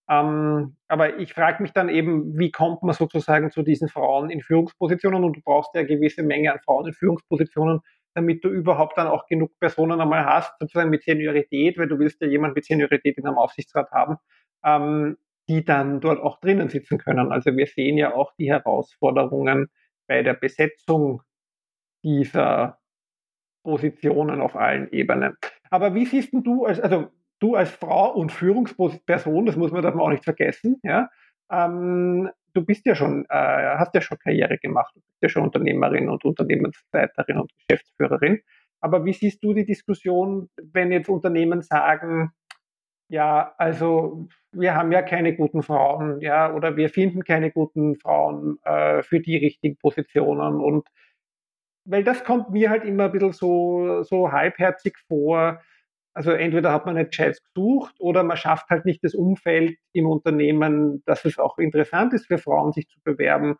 Ähm, 0.09 0.75
aber 0.87 1.19
ich 1.19 1.33
frage 1.33 1.63
mich 1.63 1.71
dann 1.71 1.89
eben, 1.89 2.37
wie 2.37 2.51
kommt 2.51 2.83
man 2.83 2.93
sozusagen 2.93 3.51
zu 3.51 3.63
diesen 3.63 3.87
Frauen 3.87 4.29
in 4.29 4.41
Führungspositionen 4.41 5.23
und 5.23 5.37
du 5.37 5.41
brauchst 5.41 5.73
ja 5.73 5.79
eine 5.79 5.87
gewisse 5.87 6.23
Menge 6.23 6.51
an 6.51 6.59
Frauen 6.59 6.87
in 6.87 6.93
Führungspositionen, 6.93 7.79
damit 8.13 8.43
du 8.43 8.49
überhaupt 8.49 8.97
dann 8.97 9.07
auch 9.07 9.25
genug 9.27 9.57
Personen 9.59 9.99
einmal 10.01 10.25
hast, 10.25 10.53
sozusagen 10.59 10.89
mit 10.89 11.03
Seniorität, 11.03 11.77
weil 11.77 11.87
du 11.87 11.97
willst 11.99 12.21
ja 12.21 12.27
jemand 12.27 12.55
mit 12.55 12.65
Seniorität 12.65 13.17
in 13.17 13.25
einem 13.25 13.37
Aufsichtsrat 13.37 13.91
haben, 13.91 14.17
ähm, 14.65 15.17
die 15.47 15.63
dann 15.63 16.01
dort 16.01 16.19
auch 16.19 16.39
drinnen 16.39 16.69
sitzen 16.69 16.97
können. 16.97 17.31
Also 17.31 17.55
wir 17.55 17.67
sehen 17.67 17.97
ja 17.97 18.13
auch 18.13 18.33
die 18.37 18.51
Herausforderungen 18.51 19.67
bei 20.07 20.21
der 20.21 20.33
Besetzung 20.33 21.21
dieser 22.03 22.79
Positionen 23.63 24.41
auf 24.41 24.55
allen 24.55 24.91
Ebenen. 24.91 25.37
Aber 25.69 25.95
wie 25.95 26.05
siehst 26.05 26.33
du 26.33 26.65
als, 26.65 26.79
also 26.79 27.07
du 27.43 27.55
als 27.55 27.69
Frau 27.71 28.13
und 28.13 28.31
Führungsperson, 28.31 29.45
das 29.45 29.57
muss 29.57 29.71
man, 29.71 29.81
darf 29.81 29.95
man 29.95 30.05
auch 30.05 30.11
nicht 30.11 30.23
vergessen, 30.23 30.79
ja, 30.83 31.09
ähm, 31.51 32.29
du 32.53 32.65
bist 32.65 32.85
ja 32.85 32.95
schon, 32.95 33.25
äh, 33.29 33.77
hast 33.77 33.93
ja 33.93 34.01
schon 34.01 34.17
Karriere 34.19 34.57
gemacht, 34.57 34.93
du 34.95 35.01
bist 35.01 35.21
ja 35.21 35.29
schon 35.29 35.43
Unternehmerin 35.43 36.09
und 36.09 36.23
Unternehmensleiterin 36.23 37.39
und 37.39 37.51
Geschäftsführerin. 37.57 38.39
Aber 38.79 39.05
wie 39.05 39.13
siehst 39.13 39.43
du 39.43 39.53
die 39.53 39.65
Diskussion, 39.65 40.49
wenn 40.61 40.91
jetzt 40.91 41.09
Unternehmen 41.09 41.61
sagen, 41.61 42.31
ja, 43.09 43.53
also 43.57 44.27
wir 44.51 44.75
haben 44.75 44.91
ja 44.91 45.01
keine 45.01 45.35
guten 45.35 45.61
Frauen, 45.61 46.21
ja, 46.21 46.53
oder 46.53 46.77
wir 46.77 46.89
finden 46.89 47.23
keine 47.23 47.51
guten 47.51 47.95
Frauen 47.97 48.57
äh, 48.63 49.03
für 49.03 49.19
die 49.19 49.37
richtigen 49.37 49.77
Positionen 49.77 50.55
und 50.55 50.87
weil 51.85 52.03
das 52.03 52.23
kommt 52.23 52.51
mir 52.51 52.69
halt 52.69 52.85
immer 52.85 53.05
ein 53.05 53.11
bisschen 53.11 53.33
so, 53.33 54.03
so 54.03 54.31
halbherzig 54.31 54.97
vor. 55.07 55.61
Also 56.13 56.31
entweder 56.31 56.71
hat 56.71 56.85
man 56.85 56.95
nicht 56.95 57.15
Scheiß 57.15 57.41
gesucht 57.43 57.95
oder 57.99 58.23
man 58.23 58.37
schafft 58.37 58.69
halt 58.69 58.85
nicht 58.85 59.03
das 59.03 59.15
Umfeld 59.15 59.77
im 59.93 60.07
Unternehmen, 60.07 61.01
dass 61.05 61.25
es 61.25 61.39
auch 61.39 61.57
interessant 61.57 62.13
ist 62.13 62.27
für 62.27 62.37
Frauen, 62.37 62.71
sich 62.71 62.87
zu 62.87 62.99
bewerben. 63.03 63.55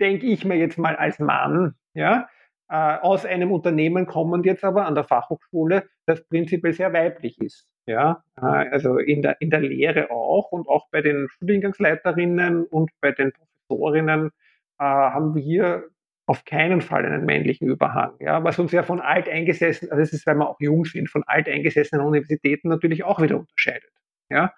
Denke 0.00 0.26
ich 0.26 0.44
mir 0.44 0.56
jetzt 0.56 0.78
mal 0.78 0.96
als 0.96 1.18
Mann, 1.18 1.74
ja, 1.94 2.28
äh, 2.68 2.98
aus 3.00 3.26
einem 3.26 3.52
Unternehmen 3.52 4.06
kommend 4.06 4.46
jetzt 4.46 4.64
aber 4.64 4.86
an 4.86 4.94
der 4.94 5.04
Fachhochschule, 5.04 5.84
das 6.06 6.26
prinzipiell 6.26 6.72
sehr 6.72 6.92
weiblich 6.92 7.38
ist. 7.38 7.68
Ja, 7.86 8.22
äh, 8.36 8.40
also 8.40 8.96
in 8.96 9.20
der, 9.20 9.40
in 9.40 9.50
der 9.50 9.60
Lehre 9.60 10.10
auch 10.10 10.52
und 10.52 10.68
auch 10.68 10.88
bei 10.90 11.02
den 11.02 11.28
Studiengangsleiterinnen 11.28 12.64
und 12.64 12.90
bei 13.00 13.12
den 13.12 13.32
Professorinnen 13.32 14.30
äh, 14.78 14.84
haben 14.84 15.34
wir 15.34 15.88
auf 16.32 16.46
keinen 16.46 16.80
Fall 16.80 17.04
einen 17.04 17.26
männlichen 17.26 17.68
Überhang. 17.68 18.14
Ja, 18.18 18.42
was 18.42 18.58
uns 18.58 18.72
ja 18.72 18.82
von 18.82 19.02
alteingesessenen, 19.02 19.92
also 19.92 20.00
das 20.00 20.14
ist, 20.14 20.26
weil 20.26 20.36
wir 20.36 20.48
auch 20.48 20.58
jung 20.60 20.86
sind, 20.86 21.10
von 21.10 21.24
alteingesessenen 21.24 22.02
Universitäten 22.02 22.70
natürlich 22.70 23.04
auch 23.04 23.20
wieder 23.20 23.36
unterscheidet. 23.38 23.92
Ja, 24.30 24.54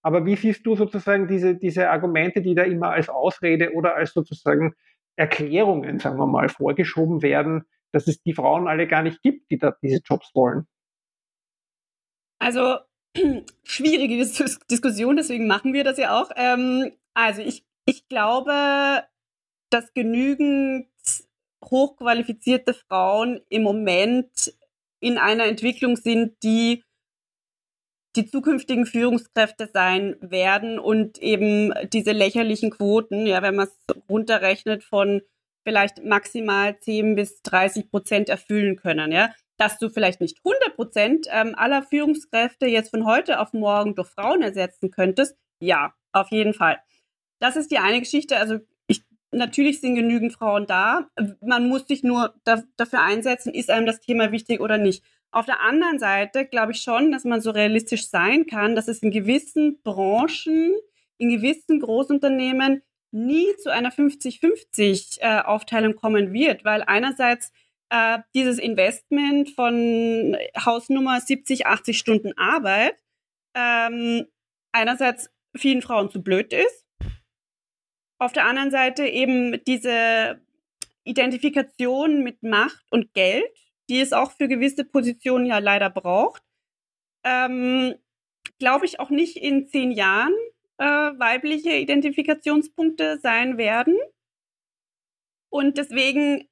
aber 0.00 0.24
wie 0.24 0.36
siehst 0.36 0.64
du 0.64 0.74
sozusagen 0.74 1.28
diese, 1.28 1.54
diese 1.54 1.90
Argumente, 1.90 2.40
die 2.40 2.54
da 2.54 2.62
immer 2.62 2.92
als 2.92 3.10
Ausrede 3.10 3.74
oder 3.74 3.94
als 3.94 4.14
sozusagen 4.14 4.74
Erklärungen, 5.16 5.98
sagen 5.98 6.16
wir 6.16 6.26
mal, 6.26 6.48
vorgeschoben 6.48 7.20
werden, 7.20 7.66
dass 7.92 8.08
es 8.08 8.22
die 8.22 8.32
Frauen 8.32 8.66
alle 8.66 8.88
gar 8.88 9.02
nicht 9.02 9.20
gibt, 9.20 9.50
die 9.50 9.58
da 9.58 9.76
diese 9.82 10.00
Jobs 10.02 10.34
wollen? 10.34 10.66
Also 12.38 12.78
schwierige 13.64 14.16
Dis 14.16 14.58
Diskussion, 14.70 15.16
deswegen 15.18 15.46
machen 15.46 15.74
wir 15.74 15.84
das 15.84 15.98
ja 15.98 16.18
auch. 16.18 16.30
Ähm, 16.36 16.90
also 17.12 17.42
ich, 17.42 17.66
ich 17.84 18.08
glaube, 18.08 19.04
dass 19.72 19.94
genügend 19.94 20.86
hochqualifizierte 21.64 22.74
Frauen 22.74 23.40
im 23.48 23.62
Moment 23.62 24.54
in 25.00 25.18
einer 25.18 25.44
Entwicklung 25.44 25.96
sind, 25.96 26.42
die 26.42 26.84
die 28.14 28.26
zukünftigen 28.26 28.84
Führungskräfte 28.84 29.70
sein 29.72 30.16
werden 30.20 30.78
und 30.78 31.16
eben 31.18 31.72
diese 31.94 32.12
lächerlichen 32.12 32.70
Quoten, 32.70 33.26
ja, 33.26 33.40
wenn 33.40 33.56
man 33.56 33.68
es 33.68 33.96
runterrechnet, 34.08 34.84
von 34.84 35.22
vielleicht 35.64 36.04
maximal 36.04 36.78
10 36.78 37.14
bis 37.14 37.40
30 37.40 37.90
Prozent 37.90 38.28
erfüllen 38.28 38.76
können, 38.76 39.12
ja 39.12 39.32
dass 39.62 39.78
du 39.78 39.90
vielleicht 39.90 40.20
nicht 40.20 40.38
100 40.44 40.74
Prozent 40.74 41.26
ähm, 41.30 41.54
aller 41.56 41.82
Führungskräfte 41.82 42.66
jetzt 42.66 42.90
von 42.90 43.06
heute 43.06 43.38
auf 43.38 43.52
morgen 43.52 43.94
durch 43.94 44.08
Frauen 44.08 44.42
ersetzen 44.42 44.90
könntest. 44.90 45.36
Ja, 45.60 45.94
auf 46.10 46.32
jeden 46.32 46.52
Fall. 46.52 46.80
Das 47.38 47.54
ist 47.54 47.70
die 47.70 47.78
eine 47.78 48.00
Geschichte. 48.00 48.38
Also 48.38 48.58
natürlich 49.32 49.80
sind 49.80 49.96
genügend 49.96 50.32
Frauen 50.32 50.66
da. 50.66 51.08
Man 51.40 51.68
muss 51.68 51.86
sich 51.86 52.02
nur 52.02 52.34
da, 52.44 52.62
dafür 52.76 53.02
einsetzen, 53.02 53.54
ist 53.54 53.70
einem 53.70 53.86
das 53.86 54.00
Thema 54.00 54.32
wichtig 54.32 54.60
oder 54.60 54.78
nicht. 54.78 55.02
Auf 55.30 55.46
der 55.46 55.60
anderen 55.60 55.98
Seite 55.98 56.46
glaube 56.46 56.72
ich 56.72 56.82
schon, 56.82 57.10
dass 57.10 57.24
man 57.24 57.40
so 57.40 57.50
realistisch 57.50 58.08
sein 58.08 58.46
kann, 58.46 58.76
dass 58.76 58.88
es 58.88 59.02
in 59.02 59.10
gewissen 59.10 59.80
Branchen, 59.82 60.72
in 61.16 61.30
gewissen 61.30 61.80
Großunternehmen 61.80 62.82
nie 63.12 63.46
zu 63.62 63.70
einer 63.70 63.90
50-50 63.90 65.20
äh, 65.20 65.94
kommen 65.94 66.32
wird, 66.32 66.64
weil 66.64 66.82
einerseits 66.82 67.52
äh, 67.90 68.18
dieses 68.34 68.58
Investment 68.58 69.50
von 69.50 70.36
Hausnummer 70.58 71.20
70, 71.20 71.66
80 71.66 71.98
Stunden 71.98 72.36
Arbeit 72.36 72.94
ähm, 73.54 74.26
einerseits 74.72 75.30
vielen 75.54 75.82
Frauen 75.82 76.10
zu 76.10 76.22
blöd 76.22 76.52
ist, 76.52 76.81
auf 78.22 78.32
der 78.32 78.46
anderen 78.46 78.70
Seite 78.70 79.04
eben 79.06 79.62
diese 79.64 80.40
Identifikation 81.04 82.22
mit 82.22 82.42
Macht 82.42 82.84
und 82.90 83.12
Geld, 83.14 83.44
die 83.88 84.00
es 84.00 84.12
auch 84.12 84.32
für 84.32 84.48
gewisse 84.48 84.84
Positionen 84.84 85.44
ja 85.46 85.58
leider 85.58 85.90
braucht, 85.90 86.42
ähm, 87.24 87.94
glaube 88.58 88.86
ich 88.86 89.00
auch 89.00 89.10
nicht 89.10 89.36
in 89.36 89.66
zehn 89.66 89.90
Jahren 89.90 90.32
äh, 90.78 90.84
weibliche 90.84 91.72
Identifikationspunkte 91.76 93.18
sein 93.20 93.58
werden. 93.58 93.96
Und 95.50 95.76
deswegen 95.76 96.48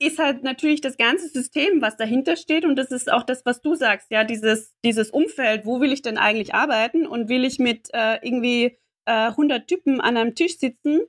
ist 0.00 0.18
halt 0.18 0.42
natürlich 0.42 0.80
das 0.80 0.96
ganze 0.96 1.28
System, 1.28 1.80
was 1.80 1.96
dahinter 1.96 2.36
steht. 2.36 2.64
Und 2.64 2.76
das 2.76 2.90
ist 2.90 3.10
auch 3.10 3.22
das, 3.22 3.46
was 3.46 3.62
du 3.62 3.76
sagst, 3.76 4.10
ja, 4.10 4.24
dieses, 4.24 4.74
dieses 4.84 5.10
Umfeld, 5.10 5.64
wo 5.64 5.80
will 5.80 5.92
ich 5.92 6.02
denn 6.02 6.18
eigentlich 6.18 6.52
arbeiten 6.52 7.06
und 7.06 7.28
will 7.28 7.44
ich 7.44 7.60
mit 7.60 7.88
äh, 7.94 8.18
irgendwie 8.26 8.76
äh, 9.06 9.28
100 9.28 9.66
Typen 9.66 10.00
an 10.00 10.16
einem 10.16 10.34
Tisch 10.34 10.58
sitzen 10.58 11.00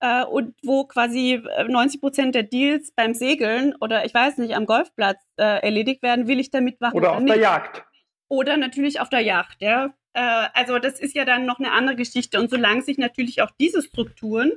äh, 0.00 0.24
und 0.24 0.54
wo 0.62 0.84
quasi 0.84 1.42
90 1.66 1.98
äh, 1.98 2.00
Prozent 2.00 2.34
der 2.34 2.42
Deals 2.42 2.92
beim 2.92 3.14
Segeln 3.14 3.74
oder 3.80 4.04
ich 4.04 4.14
weiß 4.14 4.38
nicht, 4.38 4.54
am 4.54 4.66
Golfplatz 4.66 5.20
äh, 5.36 5.62
erledigt 5.62 6.02
werden, 6.02 6.26
will 6.26 6.40
ich 6.40 6.50
da 6.50 6.60
mitmachen? 6.60 6.96
Oder, 6.96 7.08
oder 7.08 7.16
auf 7.16 7.22
nicht? 7.22 7.34
der 7.34 7.42
Jagd. 7.42 7.84
Oder 8.28 8.56
natürlich 8.56 9.00
auf 9.00 9.08
der 9.08 9.20
Yacht, 9.20 9.60
ja. 9.60 9.94
Äh, 10.14 10.48
also 10.54 10.78
das 10.78 11.00
ist 11.00 11.14
ja 11.14 11.24
dann 11.24 11.46
noch 11.46 11.58
eine 11.58 11.72
andere 11.72 11.96
Geschichte. 11.96 12.40
Und 12.40 12.50
solange 12.50 12.82
sich 12.82 12.98
natürlich 12.98 13.42
auch 13.42 13.50
diese 13.58 13.82
Strukturen 13.82 14.52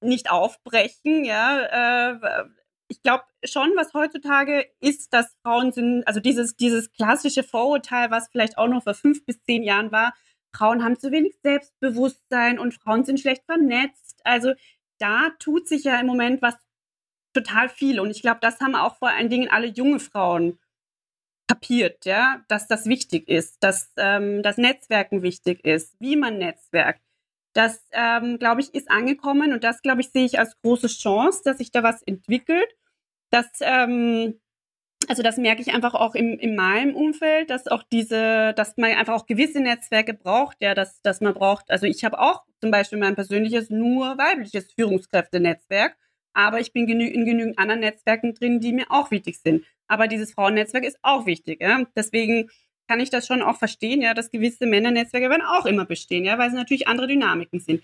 nicht 0.00 0.30
aufbrechen, 0.30 1.24
ja, 1.24 2.12
äh, 2.12 2.44
ich 2.88 3.02
glaube 3.02 3.24
schon, 3.44 3.70
was 3.76 3.94
heutzutage 3.94 4.66
ist, 4.80 5.12
dass 5.12 5.36
Frauen 5.42 5.72
sind, 5.72 6.06
also 6.06 6.18
dieses, 6.18 6.56
dieses 6.56 6.90
klassische 6.92 7.44
Vorurteil, 7.44 8.10
was 8.10 8.28
vielleicht 8.28 8.58
auch 8.58 8.66
noch 8.66 8.82
vor 8.82 8.94
fünf 8.94 9.24
bis 9.24 9.40
zehn 9.44 9.62
Jahren 9.62 9.92
war, 9.92 10.12
Frauen 10.54 10.84
haben 10.84 10.98
zu 10.98 11.10
wenig 11.10 11.36
Selbstbewusstsein 11.42 12.58
und 12.58 12.74
Frauen 12.74 13.04
sind 13.04 13.20
schlecht 13.20 13.44
vernetzt. 13.44 14.20
Also 14.24 14.52
da 14.98 15.30
tut 15.38 15.68
sich 15.68 15.84
ja 15.84 15.98
im 16.00 16.06
Moment 16.06 16.42
was 16.42 16.56
total 17.32 17.68
viel. 17.68 18.00
Und 18.00 18.10
ich 18.10 18.22
glaube, 18.22 18.40
das 18.40 18.60
haben 18.60 18.74
auch 18.74 18.96
vor 18.96 19.08
allen 19.08 19.30
Dingen 19.30 19.48
alle 19.48 19.68
junge 19.68 20.00
Frauen 20.00 20.58
kapiert, 21.48 22.04
ja, 22.04 22.44
dass 22.48 22.68
das 22.68 22.86
wichtig 22.86 23.28
ist, 23.28 23.56
dass 23.60 23.92
ähm, 23.96 24.42
das 24.42 24.56
Netzwerken 24.56 25.22
wichtig 25.22 25.64
ist, 25.64 25.96
wie 25.98 26.16
man 26.16 26.38
netzwerkt. 26.38 27.02
Das, 27.54 27.84
ähm, 27.90 28.38
glaube 28.38 28.60
ich, 28.60 28.72
ist 28.74 28.88
angekommen 28.88 29.52
und 29.52 29.64
das, 29.64 29.82
glaube 29.82 30.00
ich, 30.00 30.10
sehe 30.10 30.24
ich 30.24 30.38
als 30.38 30.56
große 30.62 30.86
Chance, 30.86 31.42
dass 31.44 31.58
sich 31.58 31.72
da 31.72 31.82
was 31.82 32.02
entwickelt. 32.02 32.68
Das, 33.30 33.46
ähm, 33.60 34.40
also 35.10 35.24
das 35.24 35.38
merke 35.38 35.60
ich 35.60 35.74
einfach 35.74 35.94
auch 35.94 36.14
im, 36.14 36.38
in 36.38 36.54
meinem 36.54 36.94
Umfeld, 36.94 37.50
dass 37.50 37.66
auch 37.66 37.82
diese, 37.82 38.54
dass 38.54 38.76
man 38.76 38.92
einfach 38.92 39.14
auch 39.14 39.26
gewisse 39.26 39.58
Netzwerke 39.58 40.14
braucht, 40.14 40.58
ja, 40.60 40.72
dass, 40.72 41.02
dass 41.02 41.20
man 41.20 41.34
braucht. 41.34 41.68
Also 41.68 41.86
ich 41.86 42.04
habe 42.04 42.20
auch 42.20 42.44
zum 42.60 42.70
Beispiel 42.70 42.96
mein 42.96 43.16
persönliches 43.16 43.70
nur 43.70 44.16
weibliches 44.18 44.72
Führungskräftenetzwerk, 44.72 45.96
aber 46.32 46.60
ich 46.60 46.72
bin 46.72 46.86
genü 46.86 47.08
in 47.08 47.24
genügend 47.24 47.58
anderen 47.58 47.80
Netzwerken 47.80 48.34
drin, 48.34 48.60
die 48.60 48.72
mir 48.72 48.86
auch 48.88 49.10
wichtig 49.10 49.40
sind. 49.40 49.64
Aber 49.88 50.06
dieses 50.06 50.32
Frauennetzwerk 50.32 50.84
ist 50.84 51.00
auch 51.02 51.26
wichtig. 51.26 51.60
Ja? 51.60 51.82
Deswegen 51.96 52.48
kann 52.86 53.00
ich 53.00 53.10
das 53.10 53.26
schon 53.26 53.42
auch 53.42 53.56
verstehen, 53.56 54.02
ja, 54.02 54.14
dass 54.14 54.30
gewisse 54.30 54.66
Männernetzwerke 54.66 55.28
werden 55.28 55.42
auch 55.42 55.66
immer 55.66 55.86
bestehen, 55.86 56.24
ja, 56.24 56.38
weil 56.38 56.50
es 56.50 56.54
natürlich 56.54 56.86
andere 56.86 57.08
Dynamiken 57.08 57.58
sind. 57.58 57.82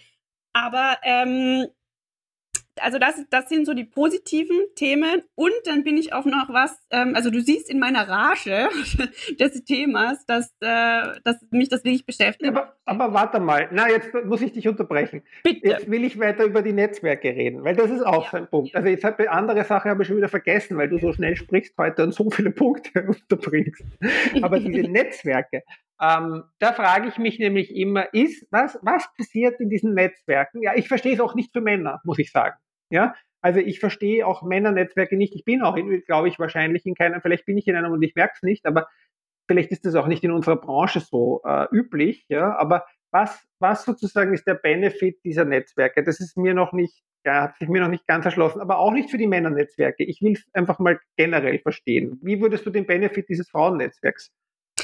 Aber 0.53 0.99
ähm, 1.03 1.67
also 2.81 2.99
das, 2.99 3.15
das 3.31 3.49
sind 3.49 3.67
so 3.67 3.75
die 3.75 3.85
positiven 3.85 4.59
Themen. 4.75 5.23
Und 5.35 5.53
dann 5.65 5.85
bin 5.85 5.97
ich 5.97 6.13
auch 6.13 6.25
noch 6.25 6.49
was, 6.49 6.79
ähm, 6.91 7.15
also 7.15 7.31
du 7.31 7.41
siehst 7.41 7.71
in 7.71 7.79
meiner 7.79 8.09
Rage 8.09 8.69
des 9.41 9.65
Themas, 9.65 10.25
dass, 10.27 10.55
äh, 10.61 11.21
dass 11.25 11.37
mich 11.51 11.69
das 11.69 11.85
wirklich 11.85 12.07
beschäftigt. 12.07 12.51
Aber, 12.51 12.77
aber 12.85 13.13
warte 13.13 13.41
mal, 13.41 13.69
na, 13.73 13.89
jetzt 13.89 14.13
muss 14.25 14.43
ich 14.43 14.53
dich 14.53 14.69
unterbrechen. 14.69 15.23
Bitte. 15.43 15.67
Jetzt 15.67 15.91
will 15.91 16.05
ich 16.05 16.19
weiter 16.19 16.45
über 16.45 16.63
die 16.63 16.73
Netzwerke 16.73 17.29
reden, 17.29 17.65
weil 17.65 17.77
das 17.77 17.91
ist 17.91 18.05
auch 18.05 18.25
ja, 18.25 18.31
so 18.31 18.37
ein 18.37 18.49
Punkt. 18.49 18.75
Also 18.75 18.89
jetzt 18.89 19.05
habe 19.05 19.31
andere 19.31 19.65
Sache 19.65 19.89
habe 19.89 20.03
ich 20.03 20.09
schon 20.09 20.17
wieder 20.17 20.29
vergessen, 20.29 20.77
weil 20.77 20.89
du 20.89 20.99
so 20.99 21.13
schnell 21.13 21.37
sprichst 21.37 21.77
heute 21.79 22.05
und 22.05 22.13
so 22.13 22.31
viele 22.31 22.51
Punkte 22.57 23.03
unterbringst. 23.03 23.85
Aber 24.43 24.59
diese 24.59 24.83
Netzwerke, 24.91 25.63
ähm, 26.01 26.45
da 26.59 26.73
frage 26.73 27.09
ich 27.09 27.19
mich 27.19 27.39
nämlich 27.39 27.75
immer, 27.75 28.13
ist, 28.13 28.47
was, 28.51 28.79
was 28.83 29.09
passiert 29.17 29.61
in 29.61 29.71
diesen 29.71 29.95
Netzwerken? 29.95 30.63
Ja, 30.63 30.75
ich 30.75 30.89
verstehe 30.89 31.15
es 31.15 31.21
auch 31.21 31.35
nicht 31.35 31.53
für 31.53 31.61
Männer, 31.61 32.01
muss 32.05 32.19
ich 32.19 32.31
sagen. 32.31 32.57
Ja, 32.91 33.15
also 33.41 33.61
ich 33.61 33.81
verstehe 33.81 34.27
auch 34.27 34.43
Männernetzwerke 34.43 35.17
nicht. 35.17 35.35
Ich 35.35 35.45
bin 35.45 35.63
auch, 35.63 35.77
glaube 36.07 36.29
ich, 36.29 36.39
wahrscheinlich 36.39 36.85
in 36.87 36.95
keinem, 36.95 37.21
vielleicht 37.21 37.47
bin 37.47 37.57
ich 37.57 37.69
in 37.69 37.77
einem 37.77 37.93
und 37.93 38.03
ich 38.03 38.15
merke 38.15 38.35
es 38.37 38.43
nicht, 38.43 38.67
aber 38.67 38.89
vielleicht 39.49 39.71
ist 39.71 39.85
das 39.85 39.95
auch 39.95 40.07
nicht 40.07 40.25
in 40.25 40.33
unserer 40.33 40.57
Branche 40.57 41.01
so 41.01 41.43
äh, 41.45 41.67
üblich. 41.73 42.27
Ja, 42.29 42.57
aber 42.57 42.85
was, 43.13 43.47
was 43.61 43.85
sozusagen 43.85 44.35
ist 44.35 44.47
der 44.47 44.55
Benefit 44.55 45.19
dieser 45.25 45.45
Netzwerke? 45.45 46.03
Das 46.03 46.21
ist 46.21 46.37
mir 46.37 46.55
noch 46.55 46.73
nicht, 46.73 47.03
ja, 47.25 47.43
hat 47.43 47.59
sich 47.59 47.69
mir 47.69 47.81
noch 47.81 47.89
nicht 47.89 48.07
ganz 48.07 48.25
erschlossen, 48.25 48.61
aber 48.61 48.79
auch 48.79 48.93
nicht 48.93 49.11
für 49.11 49.19
die 49.19 49.27
Männernetzwerke. 49.27 50.05
Ich 50.05 50.21
will 50.23 50.33
es 50.33 50.45
einfach 50.53 50.79
mal 50.79 51.01
generell 51.17 51.59
verstehen. 51.61 52.19
Wie 52.23 52.41
würdest 52.41 52.67
du 52.67 52.71
den 52.71 52.87
Benefit 52.87 53.29
dieses 53.29 53.49
Frauennetzwerks? 53.49 54.33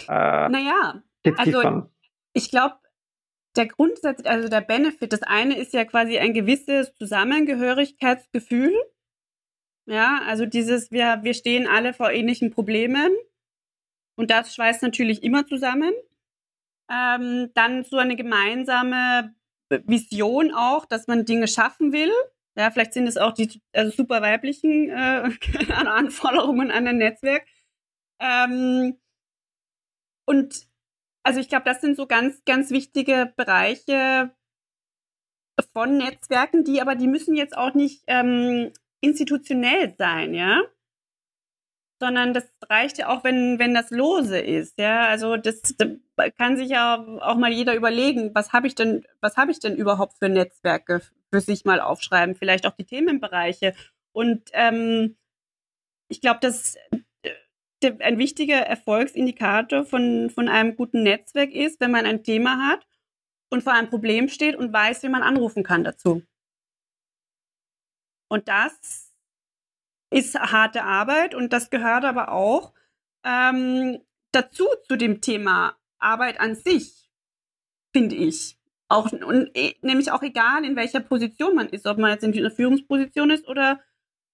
Äh, 0.09 0.49
naja, 0.49 1.03
also 1.37 1.89
ich 2.33 2.51
glaube, 2.51 2.77
der 3.57 3.67
Grundsatz, 3.67 4.25
also 4.25 4.49
der 4.49 4.61
Benefit, 4.61 5.13
das 5.13 5.23
eine 5.23 5.57
ist 5.59 5.73
ja 5.73 5.85
quasi 5.85 6.19
ein 6.19 6.33
gewisses 6.33 6.95
Zusammengehörigkeitsgefühl. 6.97 8.75
Ja, 9.87 10.23
also 10.27 10.47
dieses, 10.47 10.91
wir, 10.91 11.21
wir 11.23 11.35
stehen 11.35 11.67
alle 11.67 11.93
vor 11.93 12.11
ähnlichen 12.11 12.51
Problemen 12.51 13.13
und 14.17 14.31
das 14.31 14.55
schweißt 14.55 14.83
natürlich 14.83 15.23
immer 15.23 15.47
zusammen. 15.47 15.93
Ähm, 16.91 17.51
dann 17.55 17.85
so 17.85 17.97
eine 17.97 18.17
gemeinsame 18.17 19.35
Vision 19.71 20.53
auch, 20.55 20.85
dass 20.87 21.07
man 21.07 21.25
Dinge 21.25 21.49
schaffen 21.49 21.93
will. 21.93 22.13
Ja, 22.57 22.71
vielleicht 22.71 22.93
sind 22.93 23.07
es 23.07 23.17
auch 23.17 23.33
die 23.33 23.61
also 23.73 23.91
super 23.91 24.21
weiblichen 24.21 24.91
äh, 24.91 25.31
Anforderungen 25.73 26.71
an 26.71 26.87
ein 26.87 26.99
Netzwerk. 26.99 27.47
Ähm, 28.21 28.99
und 30.27 30.67
also 31.23 31.41
ich 31.41 31.49
glaube, 31.49 31.65
das 31.65 31.81
sind 31.81 31.97
so 31.97 32.07
ganz, 32.07 32.45
ganz 32.45 32.71
wichtige 32.71 33.33
Bereiche 33.37 34.35
von 35.73 35.99
Netzwerken, 35.99 36.65
die 36.65 36.81
aber, 36.81 36.95
die 36.95 37.07
müssen 37.07 37.35
jetzt 37.35 37.57
auch 37.57 37.75
nicht 37.75 38.03
ähm, 38.07 38.73
institutionell 39.01 39.95
sein, 39.97 40.35
ja. 40.35 40.63
Sondern 42.01 42.35
das 42.35 42.53
reicht 42.69 42.99
ja 42.99 43.09
auch, 43.09 43.23
wenn, 43.23 43.61
wenn 43.61 43.75
das 43.75 43.91
lose 43.91 44.39
ist, 44.39 44.79
ja. 44.79 45.07
Also 45.07 45.37
das, 45.37 45.63
das 45.63 45.89
kann 46.37 46.57
sich 46.57 46.71
ja 46.71 47.05
auch 47.21 47.37
mal 47.37 47.53
jeder 47.53 47.75
überlegen, 47.75 48.35
was 48.35 48.53
habe 48.53 48.67
ich 48.67 48.75
denn, 48.75 49.05
was 49.21 49.37
habe 49.37 49.53
ich 49.53 49.61
denn 49.61 49.77
überhaupt 49.77 50.19
für 50.19 50.29
Netzwerke 50.29 51.03
für 51.33 51.41
sich 51.41 51.65
mal 51.65 51.81
aufschreiben, 51.81 52.35
vielleicht 52.35 52.67
auch 52.67 52.77
die 52.77 52.85
Themenbereiche. 52.85 53.75
Und 54.13 54.51
ähm, 54.53 55.17
ich 56.09 56.21
glaube, 56.21 56.41
dass 56.41 56.77
ein 57.85 58.19
wichtiger 58.19 58.57
Erfolgsindikator 58.59 59.85
von, 59.85 60.31
von 60.31 60.49
einem 60.49 60.77
guten 60.77 61.03
Netzwerk 61.03 61.53
ist, 61.53 61.81
wenn 61.81 61.91
man 61.91 62.07
ein 62.07 62.23
Thema 62.23 62.69
hat 62.69 62.87
und 63.51 63.63
vor 63.63 63.73
einem 63.73 63.91
Problem 63.91 64.29
steht 64.29 64.57
und 64.57 64.73
weiß, 64.73 65.03
wie 65.03 65.09
man 65.09 65.23
anrufen 65.23 65.63
kann 65.63 65.85
dazu. 65.85 66.23
Und 68.29 68.49
das 68.49 69.13
ist 70.11 70.39
harte 70.39 70.85
Arbeit 70.85 71.35
und 71.35 71.53
das 71.53 71.71
gehört 71.71 72.05
aber 72.05 72.33
auch 72.33 72.73
ähm, 73.25 74.01
dazu 74.33 74.67
zu 74.89 74.97
dem 74.97 75.21
Thema 75.21 75.77
Arbeit 75.99 76.41
an 76.41 76.55
sich, 76.55 77.11
finde 77.93 78.17
ich. 78.17 78.59
Auch, 78.89 79.11
und, 79.13 79.51
e, 79.55 79.77
nämlich 79.81 80.11
auch 80.11 80.23
egal, 80.23 80.65
in 80.65 80.77
welcher 80.77 81.01
Position 81.01 81.55
man 81.55 81.69
ist, 81.69 81.87
ob 81.87 81.99
man 81.99 82.11
jetzt 82.11 82.25
in 82.25 82.37
einer 82.37 82.51
Führungsposition 82.51 83.31
ist 83.31 83.49
oder 83.49 83.81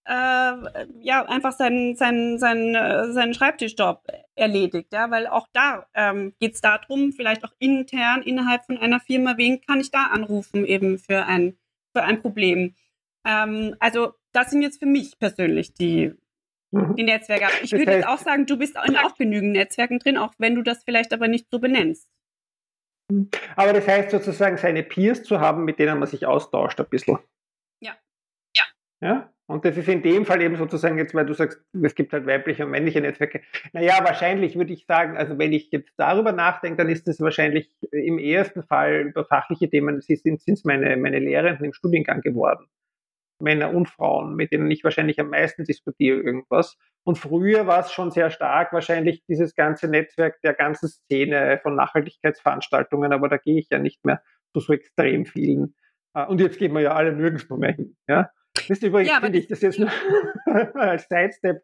äh, 0.05 0.87
ja, 1.01 1.25
einfach 1.27 1.53
seinen, 1.53 1.97
seinen, 1.97 2.39
seinen, 2.39 2.75
äh, 2.75 3.13
seinen 3.13 3.35
Schreibtischjob 3.35 4.03
erledigt, 4.35 4.93
ja, 4.93 5.11
weil 5.11 5.27
auch 5.27 5.47
da 5.53 5.87
ähm, 5.95 6.35
geht 6.41 6.55
es 6.55 6.61
darum, 6.61 7.13
vielleicht 7.13 7.45
auch 7.45 7.53
intern 7.59 8.23
innerhalb 8.23 8.65
von 8.65 8.79
einer 8.79 9.01
Firma, 9.01 9.37
wen 9.37 9.61
kann 9.61 9.81
ich 9.81 9.91
da 9.91 10.07
anrufen 10.07 10.65
eben 10.65 10.99
für 10.99 11.27
ein, 11.27 11.59
für 11.95 12.03
ein 12.03 12.23
Problem. 12.23 12.75
Ähm, 13.27 13.77
also 13.81 14.15
das 14.33 14.51
sind 14.51 14.63
jetzt 14.63 14.79
für 14.79 14.87
mich 14.87 15.19
persönlich 15.19 15.75
die, 15.75 16.15
mhm. 16.71 16.97
die 16.97 17.05
Netzwerke. 17.05 17.47
Ich 17.63 17.73
würde 17.73 17.93
jetzt 17.93 18.07
auch 18.07 18.19
sagen, 18.19 18.47
du 18.47 18.57
bist 18.57 18.77
in 18.87 18.97
auch 18.97 19.15
genügend 19.17 19.53
Netzwerken 19.53 19.99
drin, 19.99 20.17
auch 20.17 20.33
wenn 20.39 20.55
du 20.55 20.63
das 20.63 20.85
vielleicht 20.85 21.13
aber 21.13 21.29
nicht 21.29 21.49
so 21.51 21.59
benennst. 21.59 22.09
Aber 23.57 23.73
das 23.73 23.87
heißt 23.89 24.11
sozusagen, 24.11 24.59
seine 24.59 24.83
Peers 24.83 25.23
zu 25.23 25.41
haben, 25.41 25.65
mit 25.65 25.79
denen 25.79 25.99
man 25.99 26.09
sich 26.09 26.27
austauscht 26.27 26.79
ein 26.79 26.89
bisschen. 26.89 27.19
Ja. 27.81 27.97
Ja. 28.55 28.65
Ja? 29.01 29.33
Und 29.49 29.65
das 29.65 29.79
ist 29.79 29.89
in 29.89 30.03
dem 30.03 30.27
Fall 30.27 30.43
eben 30.43 30.57
sozusagen 30.57 30.99
jetzt, 30.99 31.15
weil 31.15 31.25
du 31.25 31.33
sagst, 31.33 31.59
es 31.83 31.95
gibt 31.95 32.13
halt 32.13 32.27
weibliche 32.27 32.67
und 32.67 32.71
männliche 32.71 33.01
Netzwerke. 33.01 33.41
Naja, 33.73 33.99
wahrscheinlich 34.05 34.57
würde 34.57 34.75
ich 34.75 34.85
sagen, 34.85 35.17
also 35.17 35.39
wenn 35.39 35.55
ich 35.55 35.71
jetzt 35.71 35.95
darüber 35.97 36.33
nachdenke, 36.33 36.77
dann 36.77 36.91
ist 36.91 37.09
es 37.09 37.19
wahrscheinlich 37.19 37.75
im 37.91 38.19
ersten 38.19 38.63
Fall 38.63 39.07
über 39.09 39.25
fachliche 39.25 39.71
Themen, 39.71 40.03
sind 40.03 40.43
es 40.47 40.65
meine, 40.65 40.95
meine 40.99 41.19
Lehrenden 41.19 41.65
im 41.65 41.73
Studiengang 41.73 42.21
geworden. 42.21 42.67
Männer 43.41 43.73
und 43.73 43.89
Frauen, 43.89 44.35
mit 44.35 44.53
denen 44.53 44.71
ich 44.71 44.85
wahrscheinlich 44.85 45.19
am 45.19 45.31
meisten 45.31 45.65
diskutiere 45.65 46.19
irgendwas. 46.19 46.77
Und 47.05 47.17
früher 47.17 47.67
war 47.67 47.81
es 47.81 47.93
schon 47.93 48.11
sehr 48.11 48.31
stark 48.31 48.75
wahrscheinlich 48.75 49.25
dieses 49.25 49.55
ganze 49.55 49.89
Netzwerk 49.89 50.43
der 50.43 50.53
ganzen 50.53 50.89
Szene 50.89 51.59
von 51.63 51.75
Nachhaltigkeitsveranstaltungen, 51.75 53.15
aber 53.15 53.31
da 53.31 53.39
gehe 53.39 53.59
ich 53.59 53.69
ja 53.71 53.79
nicht 53.79 54.05
mehr 54.05 54.23
zu 54.53 54.61
so 54.61 54.75
extrem 54.75 55.25
vielen. 55.25 55.75
Äh, 56.15 56.27
und 56.27 56.41
jetzt 56.41 56.59
gehen 56.59 56.75
wir 56.75 56.81
ja 56.81 56.95
alle 56.95 57.15
nirgendwo 57.15 57.57
mehr 57.57 57.73
hin. 57.73 57.97
Ja? 58.09 58.31
Das 58.69 58.79
ist 58.79 58.85
übrigens, 58.85 59.11
ja, 59.11 59.21
finde 59.21 59.39
ich, 59.39 59.47
das 59.47 59.63
jetzt 59.63 59.79
nur 59.79 59.89
als 60.75 61.09
Sidestep. 61.09 61.63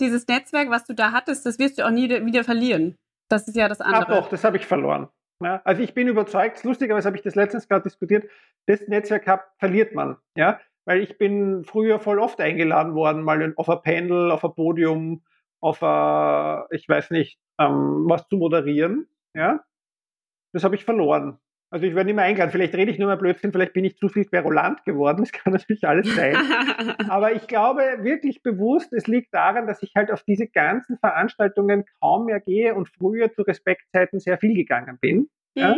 Dieses 0.00 0.28
Netzwerk, 0.28 0.70
was 0.70 0.84
du 0.84 0.94
da 0.94 1.12
hattest, 1.12 1.46
das 1.46 1.58
wirst 1.58 1.78
du 1.78 1.86
auch 1.86 1.90
nie 1.90 2.08
wieder 2.08 2.44
verlieren. 2.44 2.96
Das 3.28 3.48
ist 3.48 3.56
ja 3.56 3.68
das 3.68 3.80
andere. 3.80 4.02
Ach 4.02 4.08
doch, 4.08 4.28
das 4.28 4.44
habe 4.44 4.58
ich 4.58 4.66
verloren. 4.66 5.08
Ja, 5.42 5.62
also 5.64 5.82
ich 5.82 5.94
bin 5.94 6.08
überzeugt, 6.08 6.62
lustigerweise 6.64 7.06
habe 7.06 7.16
ich 7.16 7.22
das 7.22 7.36
letztens 7.36 7.68
gerade 7.68 7.84
diskutiert, 7.84 8.28
das 8.66 8.86
Netzwerk 8.88 9.26
hat, 9.26 9.44
verliert 9.58 9.94
man. 9.94 10.16
Ja, 10.36 10.60
weil 10.84 11.00
ich 11.00 11.16
bin 11.16 11.64
früher 11.64 12.00
voll 12.00 12.18
oft 12.18 12.40
eingeladen 12.40 12.94
worden, 12.94 13.22
mal 13.22 13.54
auf 13.56 13.68
ein 13.68 13.82
Panel, 13.82 14.30
auf 14.30 14.44
ein 14.44 14.54
Podium, 14.54 15.22
auf 15.60 15.82
ein, 15.82 16.64
ich 16.70 16.88
weiß 16.88 17.10
nicht, 17.10 17.38
ähm, 17.58 18.04
was 18.08 18.26
zu 18.28 18.36
moderieren. 18.36 19.08
Ja, 19.34 19.64
das 20.52 20.64
habe 20.64 20.74
ich 20.74 20.84
verloren. 20.84 21.38
Also 21.70 21.84
ich 21.86 21.94
werde 21.94 22.06
nicht 22.06 22.16
mehr 22.16 22.24
eingeladen. 22.24 22.50
Vielleicht 22.50 22.74
rede 22.74 22.90
ich 22.90 22.98
nur 22.98 23.08
mal 23.08 23.16
Blödsinn, 23.16 23.52
vielleicht 23.52 23.74
bin 23.74 23.84
ich 23.84 23.98
zu 23.98 24.08
viel 24.08 24.24
querulant 24.24 24.84
geworden. 24.84 25.18
Das 25.20 25.32
kann 25.32 25.52
natürlich 25.52 25.86
alles 25.86 26.14
sein. 26.14 26.34
Aber 27.08 27.32
ich 27.32 27.46
glaube 27.46 27.82
wirklich 28.00 28.42
bewusst, 28.42 28.92
es 28.92 29.06
liegt 29.06 29.34
daran, 29.34 29.66
dass 29.66 29.82
ich 29.82 29.92
halt 29.94 30.10
auf 30.10 30.22
diese 30.22 30.46
ganzen 30.46 30.98
Veranstaltungen 30.98 31.84
kaum 32.00 32.26
mehr 32.26 32.40
gehe 32.40 32.74
und 32.74 32.88
früher 32.88 33.32
zu 33.32 33.42
Respektzeiten 33.42 34.18
sehr 34.18 34.38
viel 34.38 34.54
gegangen 34.54 34.98
bin. 35.00 35.16
Mhm. 35.18 35.28
Ja? 35.54 35.76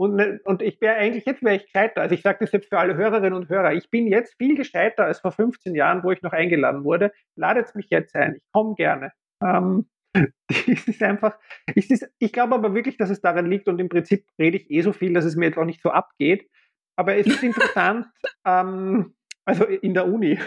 Und, 0.00 0.14
ne, 0.14 0.40
und 0.44 0.62
ich 0.62 0.80
wäre 0.80 0.96
eigentlich, 0.96 1.26
jetzt 1.26 1.42
wäre 1.42 1.56
ich 1.56 1.64
gescheiter. 1.64 2.02
Also 2.02 2.14
ich 2.14 2.22
sage 2.22 2.38
das 2.40 2.52
jetzt 2.52 2.68
für 2.68 2.78
alle 2.78 2.96
Hörerinnen 2.96 3.34
und 3.34 3.48
Hörer. 3.48 3.74
Ich 3.74 3.90
bin 3.90 4.06
jetzt 4.06 4.36
viel 4.38 4.56
gescheiter 4.56 5.04
als 5.04 5.18
vor 5.20 5.32
15 5.32 5.74
Jahren, 5.74 6.04
wo 6.04 6.12
ich 6.12 6.22
noch 6.22 6.32
eingeladen 6.32 6.84
wurde. 6.84 7.12
Ladet 7.34 7.74
mich 7.74 7.88
jetzt 7.90 8.14
ein. 8.14 8.36
Ich 8.36 8.42
komme 8.52 8.76
gerne. 8.76 9.12
Ähm, 9.42 9.88
es 10.48 10.88
ist 10.88 11.02
einfach, 11.02 11.38
es 11.74 11.90
ist, 11.90 12.08
ich 12.18 12.32
glaube 12.32 12.54
aber 12.54 12.74
wirklich, 12.74 12.96
dass 12.96 13.10
es 13.10 13.20
daran 13.20 13.50
liegt 13.50 13.68
und 13.68 13.78
im 13.78 13.88
Prinzip 13.88 14.26
rede 14.38 14.58
ich 14.58 14.70
eh 14.70 14.82
so 14.82 14.92
viel, 14.92 15.12
dass 15.12 15.24
es 15.24 15.36
mir 15.36 15.46
jetzt 15.46 15.58
auch 15.58 15.64
nicht 15.64 15.82
so 15.82 15.90
abgeht. 15.90 16.48
Aber 16.96 17.16
es 17.16 17.26
ist 17.26 17.42
interessant, 17.42 18.06
ähm, 18.44 19.14
also 19.44 19.64
in 19.64 19.94
der 19.94 20.06
Uni. 20.06 20.38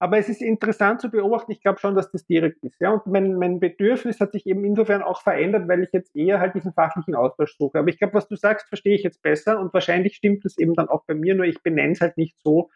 Aber 0.00 0.18
es 0.18 0.28
ist 0.28 0.42
interessant 0.42 1.00
zu 1.00 1.10
beobachten, 1.10 1.50
ich 1.50 1.60
glaube 1.60 1.80
schon, 1.80 1.96
dass 1.96 2.10
das 2.12 2.24
direkt 2.24 2.62
ist. 2.62 2.80
Ja? 2.80 2.90
Und 2.90 3.06
mein, 3.06 3.34
mein 3.34 3.58
Bedürfnis 3.58 4.20
hat 4.20 4.32
sich 4.32 4.46
eben 4.46 4.64
insofern 4.64 5.02
auch 5.02 5.22
verändert, 5.22 5.66
weil 5.68 5.82
ich 5.82 5.90
jetzt 5.92 6.14
eher 6.14 6.38
halt 6.38 6.54
diesen 6.54 6.72
fachlichen 6.72 7.16
Austausch 7.16 7.56
suche. 7.56 7.78
Aber 7.78 7.88
ich 7.88 7.98
glaube, 7.98 8.14
was 8.14 8.28
du 8.28 8.36
sagst, 8.36 8.68
verstehe 8.68 8.94
ich 8.94 9.02
jetzt 9.02 9.22
besser 9.22 9.58
und 9.58 9.74
wahrscheinlich 9.74 10.14
stimmt 10.16 10.44
es 10.44 10.56
eben 10.58 10.74
dann 10.74 10.88
auch 10.88 11.04
bei 11.06 11.14
mir, 11.14 11.34
nur 11.34 11.46
ich 11.46 11.62
benenne 11.62 11.92
es 11.92 12.00
halt 12.00 12.16
nicht 12.16 12.38
so 12.44 12.70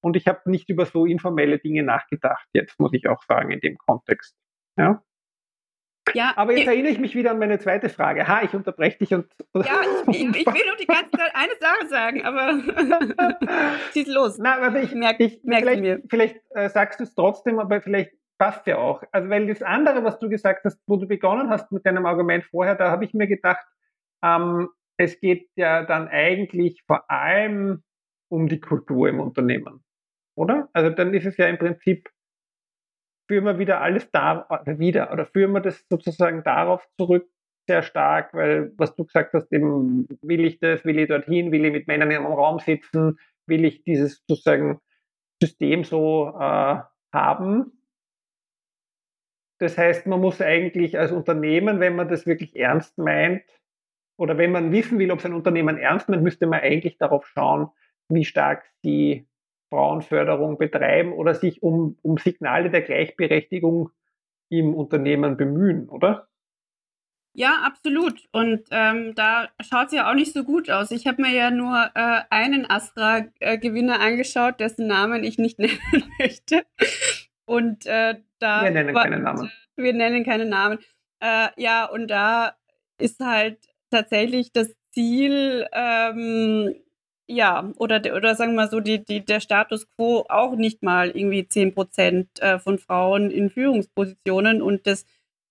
und 0.00 0.16
ich 0.16 0.26
habe 0.28 0.48
nicht 0.48 0.68
über 0.70 0.86
so 0.86 1.06
informelle 1.06 1.58
Dinge 1.58 1.82
nachgedacht, 1.82 2.46
jetzt 2.52 2.78
muss 2.78 2.92
ich 2.92 3.08
auch 3.08 3.22
sagen, 3.24 3.50
in 3.50 3.60
dem 3.60 3.76
Kontext. 3.76 4.36
Ja? 4.76 5.02
Ja, 6.14 6.32
aber 6.36 6.56
jetzt 6.56 6.66
erinnere 6.66 6.92
ich 6.92 6.98
mich 6.98 7.14
wieder 7.14 7.30
an 7.30 7.38
meine 7.38 7.58
zweite 7.58 7.88
Frage. 7.88 8.26
Ha, 8.26 8.42
ich 8.42 8.52
unterbreche 8.54 8.98
dich 8.98 9.14
und. 9.14 9.26
Ja, 9.54 9.80
ich, 10.08 10.18
ich, 10.18 10.36
ich 10.36 10.46
will 10.46 10.66
nur 10.66 10.76
die 10.80 10.86
ganze 10.86 11.10
Zeit 11.12 11.32
eine 11.34 11.52
Sache 11.60 11.86
sagen, 11.88 12.24
aber 12.24 13.38
schieß 13.92 14.08
los. 14.08 14.38
Na, 14.38 14.56
aber 14.56 14.82
ich, 14.82 14.94
merke 14.94 15.24
ich, 15.24 15.40
merk 15.44 15.62
vielleicht, 15.62 15.82
mir. 15.82 16.02
vielleicht 16.08 16.36
äh, 16.50 16.68
sagst 16.68 17.00
du 17.00 17.04
es 17.04 17.14
trotzdem, 17.14 17.58
aber 17.58 17.80
vielleicht 17.80 18.12
passt 18.38 18.66
ja 18.66 18.78
auch. 18.78 19.02
Also 19.12 19.28
weil 19.28 19.46
das 19.46 19.62
andere, 19.62 20.02
was 20.02 20.18
du 20.18 20.28
gesagt 20.28 20.64
hast, 20.64 20.80
wo 20.86 20.96
du 20.96 21.06
begonnen 21.06 21.50
hast 21.50 21.70
mit 21.70 21.84
deinem 21.84 22.06
Argument 22.06 22.44
vorher, 22.44 22.74
da 22.74 22.90
habe 22.90 23.04
ich 23.04 23.12
mir 23.12 23.26
gedacht, 23.26 23.64
ähm, 24.22 24.68
es 24.96 25.20
geht 25.20 25.48
ja 25.56 25.84
dann 25.84 26.08
eigentlich 26.08 26.82
vor 26.86 27.10
allem 27.10 27.82
um 28.28 28.48
die 28.48 28.60
Kultur 28.60 29.08
im 29.08 29.20
Unternehmen, 29.20 29.84
oder? 30.34 30.68
Also 30.72 30.90
dann 30.90 31.12
ist 31.14 31.26
es 31.26 31.36
ja 31.36 31.46
im 31.48 31.58
Prinzip, 31.58 32.08
führen 33.30 33.44
wir 33.44 33.60
wieder 33.60 33.80
alles 33.80 34.10
da, 34.10 34.44
äh, 34.66 34.78
wieder, 34.80 35.12
oder 35.12 35.24
führen 35.24 35.52
wir 35.52 35.60
das 35.60 35.86
sozusagen 35.88 36.42
darauf 36.42 36.84
zurück, 36.98 37.30
sehr 37.68 37.82
stark, 37.82 38.34
weil 38.34 38.72
was 38.76 38.96
du 38.96 39.04
gesagt 39.04 39.34
hast, 39.34 39.52
eben 39.52 40.08
will 40.20 40.44
ich 40.44 40.58
das, 40.58 40.84
will 40.84 40.98
ich 40.98 41.06
dorthin, 41.06 41.52
will 41.52 41.64
ich 41.64 41.72
mit 41.72 41.86
Männern 41.86 42.10
im 42.10 42.26
Raum 42.26 42.58
sitzen, 42.58 43.20
will 43.46 43.64
ich 43.64 43.84
dieses 43.84 44.24
sozusagen 44.26 44.80
System 45.40 45.84
so 45.84 46.34
äh, 46.40 46.80
haben. 47.12 47.72
Das 49.60 49.78
heißt, 49.78 50.08
man 50.08 50.20
muss 50.20 50.40
eigentlich 50.40 50.98
als 50.98 51.12
Unternehmen, 51.12 51.78
wenn 51.78 51.94
man 51.94 52.08
das 52.08 52.26
wirklich 52.26 52.56
ernst 52.56 52.98
meint, 52.98 53.44
oder 54.18 54.38
wenn 54.38 54.50
man 54.50 54.72
wissen 54.72 54.98
will, 54.98 55.12
ob 55.12 55.20
sein 55.20 55.34
Unternehmen 55.34 55.78
ernst 55.78 56.08
meint, 56.08 56.24
müsste 56.24 56.48
man 56.48 56.60
eigentlich 56.60 56.98
darauf 56.98 57.26
schauen, 57.28 57.68
wie 58.08 58.24
stark 58.24 58.64
sie 58.82 59.28
Frauenförderung 59.70 60.58
betreiben 60.58 61.12
oder 61.12 61.34
sich 61.34 61.62
um, 61.62 61.96
um 62.02 62.18
Signale 62.18 62.70
der 62.70 62.82
Gleichberechtigung 62.82 63.90
im 64.50 64.74
Unternehmen 64.74 65.36
bemühen, 65.36 65.88
oder? 65.88 66.28
Ja, 67.32 67.62
absolut. 67.64 68.28
Und 68.32 68.64
ähm, 68.72 69.14
da 69.14 69.48
schaut 69.60 69.86
es 69.86 69.92
ja 69.92 70.10
auch 70.10 70.14
nicht 70.14 70.32
so 70.32 70.42
gut 70.42 70.68
aus. 70.68 70.90
Ich 70.90 71.06
habe 71.06 71.22
mir 71.22 71.32
ja 71.32 71.50
nur 71.52 71.90
äh, 71.94 72.22
einen 72.28 72.68
Astra-Gewinner 72.68 74.00
angeschaut, 74.00 74.58
dessen 74.58 74.88
Namen 74.88 75.22
ich 75.22 75.38
nicht 75.38 75.58
nennen 75.60 76.10
möchte. 76.18 76.64
Und 77.44 77.86
äh, 77.86 78.16
da. 78.40 78.64
Wir 78.64 78.70
nennen 78.72 78.94
war, 78.94 79.04
keine 79.04 79.20
Namen. 79.20 79.50
Wir 79.76 79.92
nennen 79.94 80.24
keine 80.24 80.46
Namen. 80.46 80.78
Äh, 81.20 81.48
ja, 81.56 81.84
und 81.84 82.08
da 82.08 82.56
ist 82.98 83.20
halt 83.20 83.58
tatsächlich 83.90 84.52
das 84.52 84.74
Ziel, 84.90 85.66
ähm, 85.72 86.74
ja, 87.30 87.70
oder, 87.76 88.00
oder 88.14 88.34
sagen 88.34 88.52
wir 88.52 88.64
mal 88.64 88.70
so, 88.70 88.80
die, 88.80 89.04
die, 89.04 89.24
der 89.24 89.40
Status 89.40 89.88
quo 89.90 90.24
auch 90.28 90.56
nicht 90.56 90.82
mal 90.82 91.10
irgendwie 91.10 91.46
10 91.46 91.74
Prozent 91.74 92.40
äh, 92.40 92.58
von 92.58 92.78
Frauen 92.78 93.30
in 93.30 93.50
Führungspositionen 93.50 94.62
und 94.62 94.86
das 94.86 95.06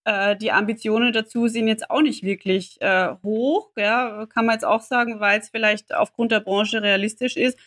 äh, 0.06 0.36
die 0.36 0.52
Ambitionen 0.52 1.14
dazu 1.14 1.48
sind 1.48 1.68
jetzt 1.68 1.90
auch 1.90 2.02
nicht 2.02 2.24
wirklich 2.24 2.82
äh, 2.82 3.16
hoch, 3.24 3.72
ja, 3.78 4.26
kann 4.28 4.46
man 4.46 4.54
jetzt 4.56 4.66
auch 4.66 4.82
sagen, 4.82 5.20
weil 5.20 5.40
es 5.40 5.50
vielleicht 5.50 5.94
aufgrund 5.94 6.32
der 6.32 6.40
Branche 6.42 6.82
realistisch 6.82 7.38
ist. 7.38 7.58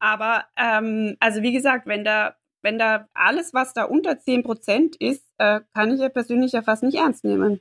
Aber 0.00 0.44
ähm, 0.56 1.16
also 1.20 1.42
wie 1.42 1.52
gesagt, 1.52 1.86
wenn 1.86 2.04
da, 2.04 2.36
wenn 2.62 2.78
da 2.78 3.08
alles, 3.14 3.54
was 3.54 3.74
da 3.74 3.84
unter 3.84 4.18
10 4.18 4.42
Prozent 4.42 4.96
ist, 4.96 5.24
äh, 5.38 5.60
kann 5.74 5.92
ich 5.92 6.00
ja 6.00 6.08
persönlich 6.08 6.52
ja 6.52 6.62
fast 6.62 6.82
nicht 6.82 6.96
ernst 6.98 7.24
nehmen. 7.24 7.60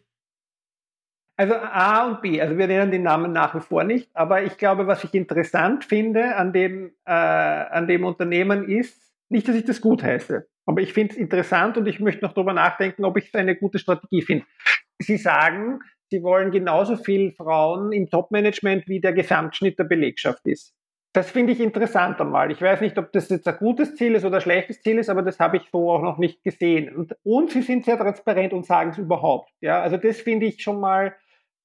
Also 1.37 1.55
A 1.55 2.07
und 2.07 2.21
B, 2.21 2.39
also 2.41 2.57
wir 2.57 2.67
nennen 2.67 2.91
den 2.91 3.03
Namen 3.03 3.31
nach 3.31 3.55
wie 3.55 3.61
vor 3.61 3.83
nicht, 3.83 4.09
aber 4.13 4.43
ich 4.43 4.57
glaube, 4.57 4.85
was 4.85 5.03
ich 5.03 5.13
interessant 5.13 5.85
finde 5.85 6.35
an 6.35 6.53
dem, 6.53 6.91
äh, 7.05 7.11
an 7.11 7.87
dem 7.87 8.03
Unternehmen 8.03 8.67
ist, 8.69 9.01
nicht, 9.29 9.47
dass 9.47 9.55
ich 9.55 9.65
das 9.65 9.81
gut 9.81 10.03
heiße, 10.03 10.45
aber 10.65 10.81
ich 10.81 10.93
finde 10.93 11.13
es 11.13 11.17
interessant 11.17 11.77
und 11.77 11.87
ich 11.87 11.99
möchte 11.99 12.23
noch 12.23 12.33
darüber 12.33 12.53
nachdenken, 12.53 13.05
ob 13.05 13.17
ich 13.17 13.27
es 13.27 13.35
eine 13.35 13.55
gute 13.55 13.79
Strategie 13.79 14.21
finde. 14.21 14.45
Sie 14.99 15.17
sagen, 15.17 15.79
Sie 16.11 16.21
wollen 16.23 16.51
genauso 16.51 16.97
viel 16.97 17.31
Frauen 17.31 17.93
im 17.93 18.09
Top-Management 18.09 18.85
wie 18.87 18.99
der 18.99 19.13
Gesamtschnitt 19.13 19.79
der 19.79 19.85
Belegschaft 19.85 20.45
ist. 20.45 20.75
Das 21.13 21.29
finde 21.29 21.51
ich 21.51 21.59
interessant 21.59 22.21
einmal. 22.21 22.51
Ich 22.51 22.61
weiß 22.61 22.79
nicht, 22.79 22.97
ob 22.97 23.11
das 23.11 23.27
jetzt 23.29 23.47
ein 23.47 23.57
gutes 23.57 23.95
Ziel 23.95 24.15
ist 24.15 24.23
oder 24.23 24.35
ein 24.35 24.41
schlechtes 24.41 24.81
Ziel 24.81 24.97
ist, 24.97 25.09
aber 25.09 25.21
das 25.23 25.39
habe 25.39 25.57
ich 25.57 25.69
so 25.69 25.91
auch 25.91 26.01
noch 26.01 26.17
nicht 26.17 26.41
gesehen. 26.43 26.95
Und, 26.95 27.15
und 27.23 27.51
sie 27.51 27.61
sind 27.61 27.83
sehr 27.83 27.97
transparent 27.97 28.53
und 28.53 28.65
sagen 28.65 28.91
es 28.91 28.97
überhaupt. 28.97 29.51
Ja, 29.59 29.81
also 29.81 29.97
das 29.97 30.21
finde 30.21 30.45
ich 30.45 30.63
schon 30.63 30.79
mal, 30.79 31.13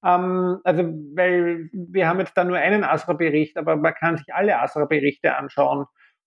ähm, 0.05 0.59
also 0.65 0.83
weil 1.15 1.71
wir 1.73 2.09
haben 2.09 2.19
jetzt 2.19 2.37
da 2.37 2.43
nur 2.43 2.57
einen 2.57 2.83
Asra-Bericht, 2.83 3.57
aber 3.57 3.77
man 3.77 3.95
kann 3.95 4.17
sich 4.17 4.35
alle 4.35 4.59
Asra-Berichte 4.59 5.37
anschauen 5.37 5.87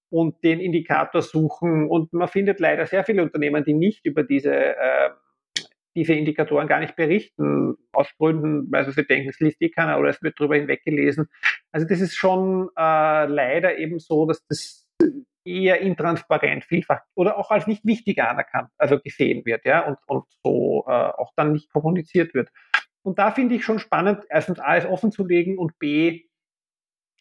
und 0.09 0.41
den 0.45 0.61
Indikator 0.61 1.21
suchen. 1.21 1.89
Und 1.89 2.13
man 2.13 2.29
findet 2.29 2.61
leider 2.61 2.85
sehr 2.85 3.03
viele 3.03 3.21
Unternehmen, 3.21 3.65
die 3.65 3.73
nicht 3.73 4.05
über 4.05 4.23
diese, 4.23 4.53
äh, 4.53 5.09
diese 5.95 6.13
Indikatoren 6.13 6.67
gar 6.67 6.79
nicht 6.79 6.95
berichten, 6.95 7.75
aus 7.91 8.09
Gründen, 8.17 8.71
weil 8.71 8.89
sie 8.89 9.05
denken, 9.05 9.29
es 9.29 9.39
liest 9.39 9.61
eh 9.61 9.69
keiner 9.69 9.99
oder 9.99 10.09
es 10.09 10.21
wird 10.21 10.39
darüber 10.39 10.55
hinweggelesen. 10.55 11.27
Also 11.71 11.87
das 11.87 11.99
ist 12.01 12.15
schon 12.15 12.69
äh, 12.77 13.25
leider 13.25 13.77
eben 13.77 13.99
so, 13.99 14.25
dass 14.25 14.45
das 14.47 14.87
eher 15.45 15.81
intransparent 15.81 16.65
vielfach 16.65 17.01
oder 17.15 17.37
auch 17.37 17.49
als 17.49 17.65
nicht 17.65 17.85
wichtig 17.85 18.21
anerkannt, 18.21 18.69
also 18.77 18.99
gesehen 18.99 19.45
wird, 19.45 19.65
ja, 19.65 19.85
und, 19.87 19.97
und 20.07 20.25
so 20.43 20.85
äh, 20.87 20.91
auch 20.91 21.31
dann 21.35 21.53
nicht 21.53 21.71
kommuniziert 21.71 22.33
wird. 22.33 22.49
Und 23.01 23.17
da 23.17 23.31
finde 23.31 23.55
ich 23.55 23.63
schon 23.63 23.79
spannend, 23.79 24.23
erstens 24.29 24.59
alles 24.59 24.85
offen 24.85 25.11
zu 25.11 25.25
legen 25.25 25.57
und 25.57 25.79
B, 25.79 26.29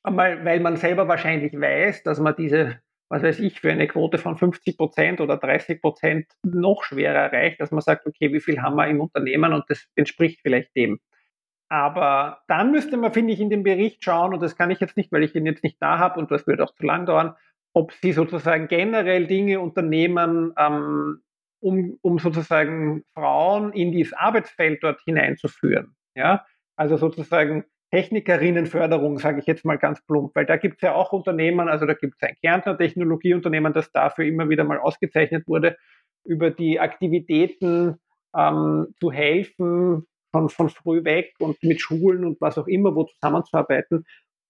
Einmal, 0.02 0.44
weil 0.44 0.60
man 0.60 0.76
selber 0.76 1.08
wahrscheinlich 1.08 1.52
weiß, 1.52 2.02
dass 2.02 2.20
man 2.20 2.34
diese, 2.36 2.80
was 3.08 3.22
weiß 3.22 3.40
ich, 3.40 3.60
für 3.60 3.70
eine 3.70 3.88
Quote 3.88 4.18
von 4.18 4.36
50 4.36 4.76
Prozent 4.76 5.20
oder 5.20 5.38
30 5.38 5.80
Prozent 5.80 6.26
noch 6.42 6.82
schwerer 6.82 7.32
erreicht, 7.32 7.60
dass 7.60 7.70
man 7.70 7.80
sagt, 7.80 8.06
okay, 8.06 8.32
wie 8.32 8.40
viel 8.40 8.60
haben 8.60 8.76
wir 8.76 8.86
im 8.86 9.00
Unternehmen 9.00 9.52
und 9.52 9.64
das 9.68 9.86
entspricht 9.94 10.40
vielleicht 10.42 10.76
dem. 10.76 11.00
Aber 11.70 12.42
dann 12.48 12.70
müsste 12.70 12.96
man, 12.96 13.12
finde 13.12 13.32
ich, 13.32 13.40
in 13.40 13.50
dem 13.50 13.62
Bericht 13.62 14.02
schauen, 14.02 14.32
und 14.34 14.42
das 14.42 14.56
kann 14.56 14.70
ich 14.70 14.80
jetzt 14.80 14.96
nicht, 14.96 15.12
weil 15.12 15.22
ich 15.22 15.34
ihn 15.34 15.46
jetzt 15.46 15.62
nicht 15.62 15.76
da 15.80 15.98
habe 15.98 16.18
und 16.18 16.30
das 16.30 16.46
würde 16.46 16.64
auch 16.64 16.74
zu 16.74 16.84
lang 16.84 17.06
dauern, 17.06 17.34
ob 17.74 17.92
sie 17.92 18.12
sozusagen 18.12 18.68
generell 18.68 19.26
Dinge 19.26 19.60
unternehmen, 19.60 20.52
ähm, 20.58 21.22
um, 21.60 21.98
um 22.02 22.18
sozusagen 22.18 23.04
Frauen 23.14 23.72
in 23.72 23.92
dieses 23.92 24.12
Arbeitsfeld 24.12 24.82
dort 24.82 25.00
hineinzuführen. 25.04 25.94
Ja? 26.14 26.46
Also 26.76 26.96
sozusagen 26.96 27.64
Technikerinnenförderung, 27.90 29.18
sage 29.18 29.40
ich 29.40 29.46
jetzt 29.46 29.64
mal 29.64 29.78
ganz 29.78 30.04
plump, 30.04 30.34
weil 30.34 30.46
da 30.46 30.56
gibt 30.56 30.76
es 30.76 30.82
ja 30.82 30.94
auch 30.94 31.12
Unternehmen, 31.12 31.68
also 31.68 31.86
da 31.86 31.94
gibt 31.94 32.16
es 32.20 32.28
ein 32.28 32.36
Kärntner 32.40 32.76
Technologieunternehmen, 32.76 33.72
das 33.72 33.90
dafür 33.92 34.26
immer 34.26 34.48
wieder 34.48 34.64
mal 34.64 34.78
ausgezeichnet 34.78 35.46
wurde, 35.46 35.76
über 36.24 36.50
die 36.50 36.80
Aktivitäten 36.80 37.96
ähm, 38.36 38.88
zu 39.00 39.10
helfen, 39.10 40.06
von, 40.30 40.48
von 40.48 40.68
früh 40.68 41.04
weg 41.04 41.32
und 41.38 41.62
mit 41.62 41.80
Schulen 41.80 42.24
und 42.24 42.40
was 42.40 42.58
auch 42.58 42.66
immer, 42.66 42.94
wo 42.94 43.04
zusammenzuarbeiten. 43.04 44.04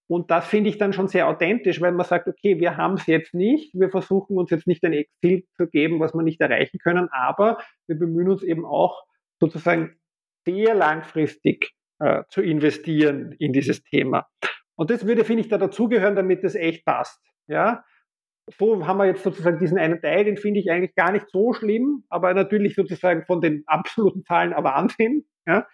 Und 0.07 0.31
das 0.31 0.47
finde 0.47 0.69
ich 0.69 0.77
dann 0.77 0.91
schon 0.91 1.07
sehr 1.07 1.27
authentisch, 1.27 1.81
weil 1.81 1.91
man 1.91 2.05
sagt, 2.05 2.27
okay, 2.27 2.59
wir 2.59 2.77
haben 2.77 2.95
es 2.95 3.05
jetzt 3.05 3.33
nicht, 3.33 3.73
wir 3.73 3.89
versuchen 3.89 4.37
uns 4.37 4.49
jetzt 4.49 4.67
nicht 4.67 4.83
ein 4.83 5.05
Ziel 5.21 5.45
zu 5.55 5.67
geben, 5.67 5.99
was 5.99 6.13
wir 6.13 6.23
nicht 6.23 6.41
erreichen 6.41 6.79
können, 6.79 7.09
aber 7.11 7.59
wir 7.87 7.97
bemühen 7.97 8.29
uns 8.29 8.43
eben 8.43 8.65
auch 8.65 9.03
sozusagen 9.39 9.97
sehr 10.45 10.73
langfristig 10.73 11.73
äh, 11.99 12.23
zu 12.29 12.41
investieren 12.41 13.33
in 13.39 13.53
dieses 13.53 13.83
Thema. 13.83 14.27
Und 14.75 14.89
das 14.89 15.05
würde, 15.05 15.25
finde 15.25 15.41
ich, 15.41 15.49
da 15.49 15.57
dazugehören, 15.57 16.15
damit 16.15 16.43
das 16.43 16.55
echt 16.55 16.85
passt. 16.85 17.21
Ja, 17.47 17.83
so 18.57 18.87
haben 18.87 18.97
wir 18.97 19.05
jetzt 19.05 19.23
sozusagen 19.23 19.59
diesen 19.59 19.77
einen 19.77 20.01
Teil, 20.01 20.25
den 20.25 20.37
finde 20.37 20.59
ich 20.59 20.71
eigentlich 20.71 20.95
gar 20.95 21.11
nicht 21.11 21.29
so 21.29 21.53
schlimm, 21.53 22.03
aber 22.09 22.33
natürlich 22.33 22.75
sozusagen 22.75 23.25
von 23.25 23.41
den 23.41 23.63
absoluten 23.67 24.23
Zahlen 24.23 24.53
ein 24.53 24.63
Wahnsinn. 24.63 25.25
Ja, 25.45 25.67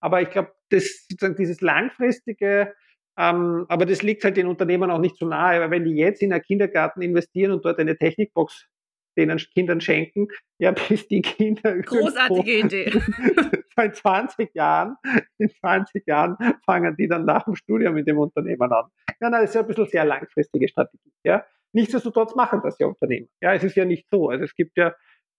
aber 0.00 0.22
ich 0.22 0.30
glaube, 0.30 0.52
das 0.70 1.06
sozusagen 1.08 1.36
dieses 1.36 1.60
langfristige, 1.60 2.74
ähm, 3.16 3.66
aber 3.68 3.86
das 3.86 4.02
liegt 4.02 4.24
halt 4.24 4.36
den 4.36 4.46
Unternehmen 4.46 4.90
auch 4.90 5.00
nicht 5.00 5.16
so 5.16 5.26
nahe, 5.26 5.60
weil 5.60 5.70
wenn 5.70 5.84
die 5.84 5.96
jetzt 5.96 6.22
in 6.22 6.32
einen 6.32 6.42
Kindergarten 6.42 7.02
investieren 7.02 7.52
und 7.52 7.64
dort 7.64 7.78
eine 7.78 7.96
Technikbox 7.96 8.68
den 9.18 9.36
Kindern 9.36 9.80
schenken, 9.80 10.28
ja, 10.58 10.72
bis 10.88 11.08
die 11.08 11.22
Kinder 11.22 11.78
Großartige 11.78 12.58
Idee. 12.60 12.92
in 13.76 13.94
20 13.94 14.54
Jahren, 14.54 14.96
in 15.38 15.50
20 15.50 16.06
Jahren 16.06 16.36
fangen 16.64 16.96
die 16.96 17.08
dann 17.08 17.24
nach 17.24 17.44
dem 17.44 17.54
Studium 17.54 17.94
mit 17.94 18.08
dem 18.08 18.18
Unternehmen 18.18 18.72
an. 18.72 18.86
Ja, 19.20 19.30
das 19.30 19.44
ist 19.44 19.54
ja 19.54 19.60
ein 19.60 19.66
bisschen 19.66 19.86
sehr 19.86 20.04
langfristige 20.04 20.68
Strategie. 20.68 21.12
Ja. 21.24 21.44
Nichtsdestotrotz 21.72 22.34
machen 22.34 22.60
das 22.62 22.78
ja 22.78 22.86
Unternehmen. 22.86 23.28
Ja, 23.40 23.52
es 23.52 23.62
ist 23.62 23.76
ja 23.76 23.84
nicht 23.84 24.08
so. 24.10 24.30
Also 24.30 24.44
es 24.44 24.54
gibt 24.54 24.76
ja 24.78 24.94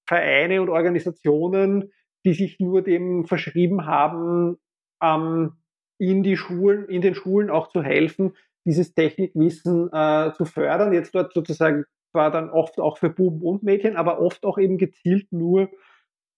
Vereine 0.08 0.62
und 0.62 0.70
Organisationen, 0.70 1.92
die 2.26 2.34
sich 2.34 2.60
nur 2.60 2.82
dem 2.82 3.26
verschrieben 3.26 3.86
haben, 3.86 4.58
ähm, 5.02 5.54
in 5.98 6.24
die 6.24 6.38
Schulen, 6.38 6.88
in 6.88 7.02
den 7.02 7.16
Schulen 7.16 7.50
auch 7.50 7.70
zu 7.70 7.82
helfen, 7.84 8.36
dieses 8.66 8.94
Technikwissen 8.94 9.90
äh, 9.92 10.32
zu 10.34 10.46
fördern. 10.46 10.94
Jetzt 10.94 11.16
dort 11.16 11.34
sozusagen 11.34 11.86
war 12.14 12.32
dann 12.32 12.50
oft 12.50 12.80
auch 12.80 12.98
für 12.98 13.10
Buben 13.10 13.42
und 13.42 13.64
Mädchen, 13.64 13.98
aber 13.98 14.20
oft 14.20 14.46
auch 14.46 14.58
eben 14.58 14.78
gezielt 14.78 15.32
nur 15.32 15.70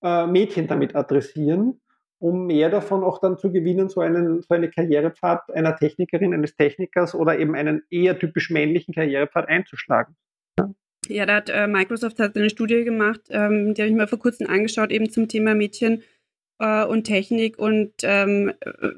äh, 0.01 0.27
Mädchen 0.27 0.67
damit 0.67 0.95
adressieren, 0.95 1.79
um 2.19 2.47
mehr 2.47 2.69
davon 2.69 3.03
auch 3.03 3.19
dann 3.19 3.37
zu 3.37 3.51
gewinnen, 3.51 3.89
so, 3.89 4.01
einen, 4.01 4.41
so 4.41 4.53
eine 4.53 4.69
Karrierepfad 4.69 5.51
einer 5.53 5.75
Technikerin, 5.75 6.33
eines 6.33 6.55
Technikers 6.55 7.15
oder 7.15 7.39
eben 7.39 7.55
einen 7.55 7.83
eher 7.89 8.17
typisch 8.17 8.49
männlichen 8.49 8.93
Karrierepfad 8.93 9.47
einzuschlagen. 9.47 10.15
Ja, 11.07 11.25
da 11.25 11.35
hat 11.35 11.49
äh, 11.49 11.67
Microsoft 11.67 12.19
hat 12.19 12.35
eine 12.37 12.49
Studie 12.49 12.83
gemacht, 12.83 13.21
ähm, 13.29 13.73
die 13.73 13.81
habe 13.81 13.89
ich 13.89 13.95
mir 13.95 14.07
vor 14.07 14.19
kurzem 14.19 14.47
angeschaut, 14.47 14.91
eben 14.91 15.09
zum 15.09 15.27
Thema 15.27 15.55
Mädchen 15.55 16.03
äh, 16.61 16.85
und 16.85 17.03
Technik. 17.03 17.57
Und 17.57 17.91
ähm, 18.03 18.53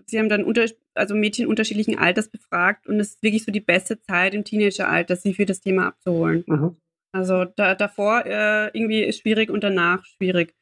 sie 0.05 0.19
haben 0.19 0.29
dann 0.29 0.43
unter, 0.43 0.65
also 0.93 1.15
Mädchen 1.15 1.47
unterschiedlichen 1.47 1.97
Alters 1.97 2.29
befragt 2.29 2.87
und 2.87 2.99
es 2.99 3.11
ist 3.11 3.23
wirklich 3.23 3.45
so 3.45 3.51
die 3.51 3.61
beste 3.61 3.99
Zeit 4.01 4.35
im 4.35 4.43
Teenageralter, 4.43 5.15
sie 5.15 5.33
für 5.33 5.45
das 5.45 5.61
Thema 5.61 5.87
abzuholen. 5.87 6.43
Mhm. 6.45 6.77
Also 7.13 7.45
da, 7.45 7.73
davor 7.73 8.25
äh, 8.25 8.67
irgendwie 8.77 9.11
schwierig 9.13 9.49
und 9.49 9.63
danach 9.63 10.05
schwierig. 10.05 10.53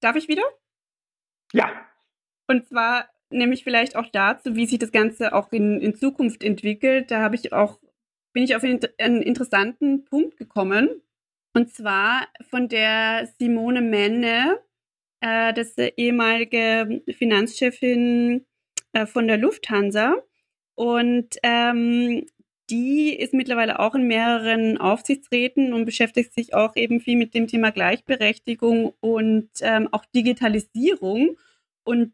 Darf 0.00 0.16
ich 0.16 0.28
wieder? 0.28 0.42
Ja. 1.52 1.70
Und 2.48 2.66
zwar 2.66 3.08
nämlich 3.30 3.64
vielleicht 3.64 3.96
auch 3.96 4.06
dazu, 4.10 4.54
wie 4.54 4.66
sich 4.66 4.78
das 4.78 4.92
Ganze 4.92 5.34
auch 5.34 5.52
in, 5.52 5.80
in 5.80 5.94
Zukunft 5.94 6.42
entwickelt. 6.42 7.10
Da 7.10 7.20
habe 7.20 7.34
ich 7.34 7.52
auch, 7.52 7.80
bin 8.32 8.44
ich 8.44 8.56
auf 8.56 8.62
einen, 8.62 8.80
einen 8.98 9.22
interessanten 9.22 10.04
Punkt 10.04 10.36
gekommen. 10.36 11.02
Und 11.52 11.72
zwar 11.72 12.28
von 12.50 12.68
der 12.68 13.28
Simone 13.38 13.80
Menne, 13.80 14.60
äh, 15.24 15.54
das 15.54 15.68
ist 15.70 15.92
ehemalige 15.96 17.02
Finanzchefin 17.16 18.44
äh, 18.92 19.06
von 19.06 19.26
der 19.26 19.38
Lufthansa. 19.38 20.16
Und 20.74 21.36
ähm, 21.42 22.26
die 22.68 23.14
ist 23.14 23.32
mittlerweile 23.32 23.78
auch 23.78 23.94
in 23.94 24.06
mehreren 24.06 24.78
Aufsichtsräten 24.78 25.72
und 25.72 25.86
beschäftigt 25.86 26.34
sich 26.34 26.54
auch 26.54 26.76
eben 26.76 27.00
viel 27.00 27.16
mit 27.16 27.34
dem 27.34 27.46
Thema 27.46 27.70
Gleichberechtigung 27.70 28.94
und 29.00 29.48
ähm, 29.60 29.88
auch 29.92 30.04
Digitalisierung. 30.14 31.36
Und 31.84 32.12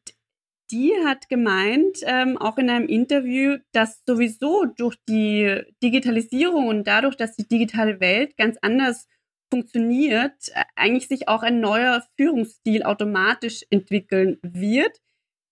die 0.71 0.93
hat 1.05 1.29
gemeint, 1.29 1.99
ähm, 2.03 2.39
auch 2.39 2.59
in 2.59 2.71
einem 2.71 2.87
Interview, 2.87 3.57
dass 3.73 4.03
sowieso 4.07 4.67
durch 4.67 4.97
die 5.09 5.63
Digitalisierung 5.83 6.69
und 6.69 6.87
dadurch, 6.87 7.17
dass 7.17 7.35
die 7.35 7.49
digitale 7.49 7.99
Welt 7.99 8.37
ganz 8.37 8.57
anders 8.63 9.09
funktioniert, 9.51 10.49
äh, 10.55 10.65
eigentlich 10.77 11.09
sich 11.09 11.29
auch 11.29 11.43
ein 11.43 11.61
neuer 11.61 12.05
Führungsstil 12.17 12.83
automatisch 12.83 13.65
entwickeln 13.71 14.39
wird, 14.43 15.01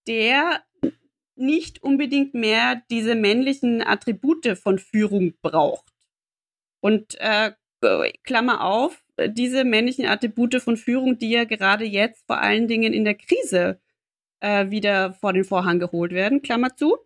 der 0.07 0.63
nicht 1.37 1.83
unbedingt 1.83 2.35
mehr 2.35 2.83
diese 2.91 3.15
männlichen 3.15 3.83
Attribute 3.83 4.59
von 4.59 4.79
Führung 4.79 5.35
braucht. 5.43 5.93
Und 6.81 7.17
äh, 7.21 7.53
Klammer 8.25 8.65
auf, 8.65 9.05
diese 9.29 9.65
männlichen 9.65 10.07
Attribute 10.07 10.57
von 10.57 10.77
Führung, 10.77 11.19
die 11.19 11.31
ja 11.31 11.45
gerade 11.45 11.85
jetzt 11.85 12.27
vor 12.27 12.41
allen 12.41 12.69
Dingen 12.69 12.93
in 12.93 13.05
der 13.05 13.15
Krise 13.15 13.81
äh, 14.41 14.71
wieder 14.71 15.13
vor 15.15 15.33
den 15.33 15.45
Vorhang 15.45 15.79
geholt 15.79 16.13
werden, 16.13 16.43
Klammer 16.43 16.77
zu. 16.77 16.99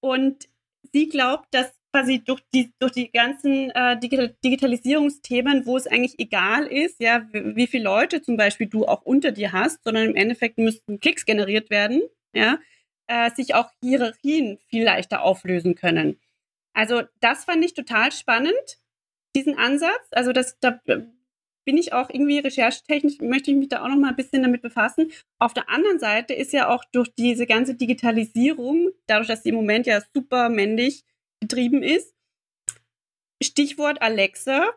Und 0.00 0.48
sie 0.92 1.08
glaubt, 1.08 1.48
dass 1.52 1.79
quasi 1.92 2.22
durch 2.24 2.40
die, 2.54 2.72
durch 2.78 2.92
die 2.92 3.10
ganzen 3.10 3.70
äh, 3.70 3.98
Digitalisierungsthemen, 3.98 5.66
wo 5.66 5.76
es 5.76 5.86
eigentlich 5.86 6.18
egal 6.18 6.66
ist, 6.66 7.00
ja, 7.00 7.26
wie, 7.32 7.56
wie 7.56 7.66
viele 7.66 7.84
Leute 7.84 8.22
zum 8.22 8.36
Beispiel 8.36 8.68
du 8.68 8.86
auch 8.86 9.02
unter 9.02 9.32
dir 9.32 9.52
hast, 9.52 9.82
sondern 9.84 10.10
im 10.10 10.16
Endeffekt 10.16 10.58
müssten 10.58 11.00
Klicks 11.00 11.24
generiert 11.24 11.70
werden, 11.70 12.02
ja, 12.32 12.58
äh, 13.06 13.30
sich 13.32 13.54
auch 13.54 13.70
Hierarchien 13.82 14.58
viel 14.68 14.84
leichter 14.84 15.22
auflösen 15.22 15.74
können. 15.74 16.18
Also 16.72 17.02
das 17.20 17.44
fand 17.44 17.64
ich 17.64 17.74
total 17.74 18.12
spannend, 18.12 18.78
diesen 19.34 19.58
Ansatz. 19.58 20.08
Also 20.12 20.32
das, 20.32 20.58
da 20.60 20.80
bin 21.64 21.76
ich 21.76 21.92
auch 21.92 22.10
irgendwie 22.10 22.38
recherchetechnisch, 22.38 23.20
möchte 23.20 23.50
ich 23.50 23.56
mich 23.56 23.68
da 23.68 23.82
auch 23.82 23.88
noch 23.88 23.96
mal 23.96 24.10
ein 24.10 24.16
bisschen 24.16 24.42
damit 24.42 24.62
befassen. 24.62 25.10
Auf 25.38 25.54
der 25.54 25.68
anderen 25.68 25.98
Seite 25.98 26.34
ist 26.34 26.52
ja 26.52 26.68
auch 26.68 26.84
durch 26.92 27.12
diese 27.14 27.46
ganze 27.46 27.74
Digitalisierung, 27.74 28.90
dadurch, 29.06 29.28
dass 29.28 29.42
sie 29.42 29.50
im 29.50 29.56
Moment 29.56 29.86
ja 29.86 30.00
super 30.14 30.48
männlich 30.48 31.04
getrieben 31.40 31.82
ist, 31.82 32.14
Stichwort 33.42 34.02
Alexa, 34.02 34.72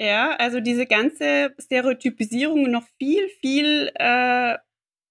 ja, 0.00 0.36
also 0.36 0.60
diese 0.60 0.86
ganze 0.86 1.54
Stereotypisierung 1.58 2.70
noch 2.70 2.84
viel, 2.98 3.28
viel 3.40 3.90
äh, 3.96 4.56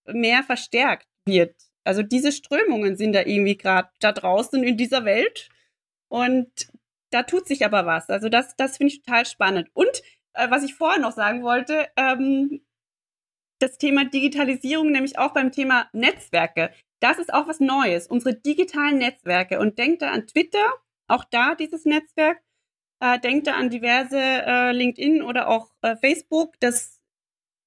mehr 0.07 0.43
verstärkt 0.43 1.07
wird. 1.25 1.55
Also 1.83 2.01
diese 2.01 2.31
Strömungen 2.31 2.97
sind 2.97 3.13
da 3.13 3.21
irgendwie 3.21 3.57
gerade 3.57 3.89
da 3.99 4.11
draußen 4.11 4.63
in 4.63 4.77
dieser 4.77 5.05
Welt 5.05 5.49
und 6.07 6.49
da 7.11 7.23
tut 7.23 7.47
sich 7.47 7.65
aber 7.65 7.85
was. 7.85 8.09
Also 8.09 8.29
das, 8.29 8.55
das 8.55 8.77
finde 8.77 8.93
ich 8.93 9.01
total 9.03 9.25
spannend. 9.25 9.69
Und 9.73 10.01
äh, 10.33 10.49
was 10.49 10.63
ich 10.63 10.75
vorher 10.75 10.99
noch 10.99 11.11
sagen 11.11 11.43
wollte, 11.43 11.87
ähm, 11.95 12.61
das 13.59 13.77
Thema 13.77 14.05
Digitalisierung, 14.05 14.91
nämlich 14.91 15.17
auch 15.19 15.33
beim 15.33 15.51
Thema 15.51 15.89
Netzwerke. 15.93 16.71
Das 16.99 17.17
ist 17.17 17.33
auch 17.33 17.47
was 17.47 17.59
Neues, 17.59 18.07
unsere 18.07 18.35
digitalen 18.35 18.97
Netzwerke. 18.97 19.59
Und 19.59 19.77
denkt 19.77 20.01
da 20.01 20.11
an 20.11 20.27
Twitter, 20.27 20.73
auch 21.07 21.23
da 21.25 21.55
dieses 21.55 21.85
Netzwerk. 21.85 22.41
Äh, 23.01 23.19
denkt 23.19 23.47
da 23.47 23.53
an 23.53 23.69
diverse 23.69 24.19
äh, 24.19 24.71
LinkedIn 24.71 25.21
oder 25.21 25.47
auch 25.47 25.71
äh, 25.81 25.95
Facebook. 25.95 26.59
Das 26.59 26.99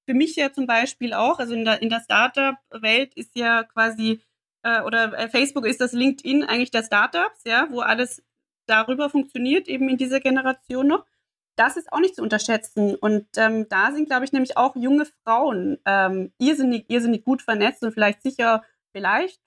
für 0.05 0.13
mich 0.13 0.35
ja 0.35 0.51
zum 0.51 0.67
Beispiel 0.67 1.13
auch, 1.13 1.39
also 1.39 1.53
in 1.53 1.65
der, 1.65 1.81
in 1.81 1.89
der 1.89 2.01
Startup-Welt 2.01 3.13
ist 3.15 3.35
ja 3.35 3.63
quasi, 3.63 4.21
äh, 4.63 4.81
oder 4.81 5.17
äh, 5.17 5.29
Facebook 5.29 5.65
ist 5.65 5.81
das 5.81 5.93
LinkedIn 5.93 6.43
eigentlich 6.43 6.71
der 6.71 6.83
Startups, 6.83 7.41
ja, 7.45 7.67
wo 7.71 7.79
alles 7.79 8.23
darüber 8.67 9.09
funktioniert, 9.09 9.67
eben 9.67 9.89
in 9.89 9.97
dieser 9.97 10.19
Generation 10.19 10.87
noch. 10.87 11.05
Das 11.55 11.77
ist 11.77 11.91
auch 11.91 11.99
nicht 11.99 12.15
zu 12.15 12.23
unterschätzen. 12.23 12.95
Und 12.95 13.27
ähm, 13.37 13.67
da 13.69 13.91
sind, 13.91 14.07
glaube 14.07 14.25
ich, 14.25 14.31
nämlich 14.31 14.57
auch 14.57 14.75
junge 14.75 15.05
Frauen 15.23 15.77
ähm, 15.85 16.33
irrsinnig, 16.39 16.85
irrsinnig 16.89 17.23
gut 17.23 17.41
vernetzt 17.41 17.83
und 17.83 17.93
vielleicht 17.93 18.23
sicher, 18.23 18.63
vielleicht 18.91 19.39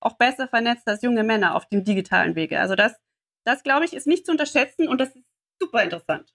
auch 0.00 0.16
besser 0.16 0.48
vernetzt 0.48 0.86
als 0.86 1.02
junge 1.02 1.24
Männer 1.24 1.54
auf 1.54 1.66
dem 1.68 1.84
digitalen 1.84 2.34
Wege. 2.34 2.60
Also 2.60 2.74
das, 2.74 2.94
das 3.44 3.62
glaube 3.62 3.84
ich, 3.84 3.94
ist 3.94 4.06
nicht 4.06 4.26
zu 4.26 4.32
unterschätzen 4.32 4.88
und 4.88 5.00
das 5.00 5.14
ist 5.14 5.24
super 5.60 5.82
interessant. 5.82 6.32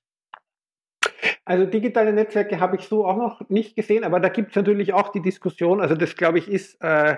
Also 1.46 1.66
digitale 1.66 2.14
Netzwerke 2.14 2.60
habe 2.60 2.76
ich 2.76 2.84
so 2.84 3.06
auch 3.06 3.18
noch 3.18 3.50
nicht 3.50 3.76
gesehen, 3.76 4.04
aber 4.04 4.20
da 4.20 4.30
gibt 4.30 4.50
es 4.50 4.56
natürlich 4.56 4.94
auch 4.94 5.10
die 5.10 5.22
Diskussion, 5.22 5.82
also 5.82 5.96
das 5.96 6.16
glaube 6.16 6.38
ich 6.38 6.48
ist, 6.48 6.80
äh, 6.82 7.18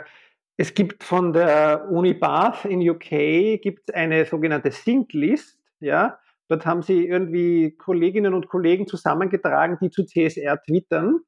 es 0.57 0.73
gibt 0.73 1.03
von 1.03 1.33
der 1.33 1.87
Uni 1.89 2.13
Bath 2.13 2.65
in 2.65 2.87
UK 2.87 3.61
gibt 3.61 3.93
eine 3.93 4.25
sogenannte 4.25 4.71
Sync 4.71 5.11
List, 5.13 5.59
ja, 5.79 6.19
dort 6.51 6.65
haben 6.65 6.81
sie 6.81 7.07
irgendwie 7.07 7.75
Kolleginnen 7.77 8.33
und 8.33 8.49
Kollegen 8.49 8.87
zusammengetragen, 8.87 9.77
die 9.81 9.89
zu 9.89 10.05
CSR 10.05 10.61
twittern 10.61 11.21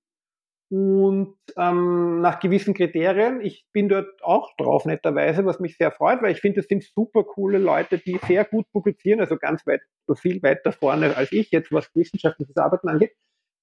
und 0.69 1.37
ähm, 1.55 2.21
nach 2.21 2.39
gewissen 2.39 2.73
Kriterien. 2.73 3.41
Ich 3.41 3.65
bin 3.71 3.89
dort 3.89 4.23
auch 4.23 4.55
drauf, 4.57 4.85
netterweise, 4.85 5.45
was 5.45 5.59
mich 5.59 5.77
sehr 5.77 5.91
freut, 5.91 6.21
weil 6.21 6.31
ich 6.31 6.41
finde, 6.41 6.61
das 6.61 6.67
sind 6.67 6.83
super 6.83 7.23
coole 7.23 7.57
Leute, 7.57 7.99
die 7.99 8.19
sehr 8.27 8.43
gut 8.43 8.65
publizieren, 8.71 9.19
also 9.19 9.37
ganz 9.37 9.65
weit, 9.65 9.81
viel 10.15 10.41
weiter 10.43 10.71
vorne 10.71 11.15
als 11.15 11.31
ich 11.31 11.51
jetzt, 11.51 11.71
was 11.71 11.89
wissenschaftliches 11.95 12.57
Arbeiten 12.57 12.89
angeht. 12.89 13.13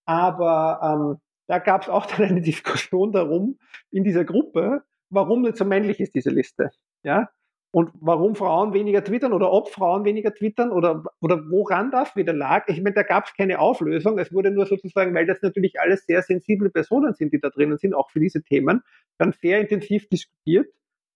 Aber 0.07 0.81
ähm, 0.83 1.21
da 1.49 1.59
gab 1.59 1.83
es 1.83 1.89
auch 1.89 2.07
dann 2.17 2.23
eine 2.23 2.41
Diskussion 2.41 3.13
darum 3.13 3.59
in 3.91 4.05
dieser 4.05 4.25
Gruppe, 4.25 4.83
warum 5.11 5.43
nicht 5.43 5.57
so 5.57 5.65
männlich 5.65 6.01
ist 6.01 6.15
diese 6.15 6.31
Liste. 6.31 6.71
Ja, 7.03 7.29
und 7.73 7.91
warum 8.01 8.35
Frauen 8.35 8.75
weniger 8.75 9.05
twittern 9.05 9.33
oder 9.33 9.53
ob 9.53 9.71
Frauen 9.71 10.05
weniger 10.05 10.35
twittern 10.35 10.73
oder, 10.73 11.05
oder 11.21 11.39
woran 11.51 11.91
das 11.93 12.17
wieder 12.17 12.33
lag, 12.33 12.67
ich 12.69 12.83
meine, 12.83 12.95
da 12.95 13.03
gab 13.03 13.27
es 13.27 13.35
keine 13.35 13.61
Auflösung. 13.61 14.19
Es 14.19 14.33
wurde 14.33 14.51
nur 14.51 14.67
sozusagen, 14.67 15.15
weil 15.15 15.27
das 15.27 15.41
natürlich 15.43 15.79
alles 15.81 16.05
sehr 16.05 16.23
sensible 16.23 16.71
Personen 16.71 17.15
sind, 17.15 17.33
die 17.33 17.41
da 17.41 17.49
drinnen 17.49 17.79
sind, 17.79 17.95
auch 17.95 18.11
für 18.11 18.19
diese 18.19 18.43
Themen, 18.43 18.83
dann 19.19 19.33
sehr 19.33 19.61
intensiv 19.61 20.09
diskutiert 20.09 20.67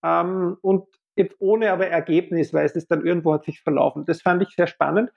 ähm, 0.04 0.56
und 0.60 0.86
ohne 1.38 1.72
aber 1.72 1.88
Ergebnis, 1.88 2.52
weil 2.52 2.66
es 2.66 2.86
dann 2.86 3.04
irgendwo 3.04 3.32
hat 3.32 3.44
sich 3.44 3.60
verlaufen. 3.60 4.04
Das 4.04 4.22
fand 4.22 4.42
ich 4.42 4.50
sehr 4.50 4.66
spannend. 4.66 5.10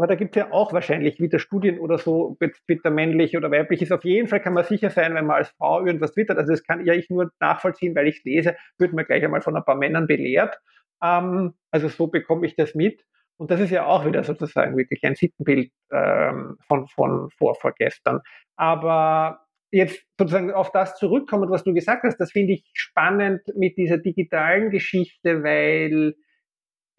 Aber 0.00 0.06
da 0.06 0.14
gibt 0.14 0.34
es 0.34 0.40
ja 0.40 0.50
auch 0.50 0.72
wahrscheinlich 0.72 1.20
wieder 1.20 1.38
Studien 1.38 1.78
oder 1.78 1.98
so, 1.98 2.38
Twitter 2.64 2.90
männlich 2.90 3.36
oder 3.36 3.50
weiblich 3.50 3.82
ist. 3.82 3.92
Auf 3.92 4.02
jeden 4.02 4.28
Fall 4.28 4.40
kann 4.40 4.54
man 4.54 4.64
sicher 4.64 4.88
sein, 4.88 5.14
wenn 5.14 5.26
man 5.26 5.36
als 5.36 5.50
Frau 5.50 5.84
irgendwas 5.84 6.12
twittert. 6.14 6.38
Also 6.38 6.52
das 6.52 6.62
kann 6.62 6.86
ja 6.86 6.94
ich 6.94 7.10
nur 7.10 7.30
nachvollziehen, 7.38 7.94
weil 7.94 8.08
ich 8.08 8.24
lese, 8.24 8.56
wird 8.78 8.94
man 8.94 9.04
gleich 9.04 9.22
einmal 9.22 9.42
von 9.42 9.54
ein 9.54 9.62
paar 9.62 9.74
Männern 9.74 10.06
belehrt. 10.06 10.58
Ähm, 11.02 11.52
also 11.70 11.88
so 11.88 12.06
bekomme 12.06 12.46
ich 12.46 12.56
das 12.56 12.74
mit. 12.74 13.04
Und 13.36 13.50
das 13.50 13.60
ist 13.60 13.68
ja 13.68 13.84
auch 13.84 14.06
wieder 14.06 14.24
sozusagen 14.24 14.74
wirklich 14.74 15.04
ein 15.04 15.16
Sittenbild 15.16 15.70
ähm, 15.92 16.56
von, 16.66 16.86
von 16.86 17.28
vor, 17.36 17.54
vorgestern. 17.56 18.20
Aber 18.56 19.40
jetzt 19.70 20.02
sozusagen 20.18 20.50
auf 20.50 20.72
das 20.72 20.96
zurückkommen, 20.96 21.50
was 21.50 21.62
du 21.62 21.74
gesagt 21.74 22.04
hast, 22.04 22.16
das 22.16 22.32
finde 22.32 22.54
ich 22.54 22.64
spannend 22.72 23.42
mit 23.54 23.76
dieser 23.76 23.98
digitalen 23.98 24.70
Geschichte, 24.70 25.44
weil 25.44 26.14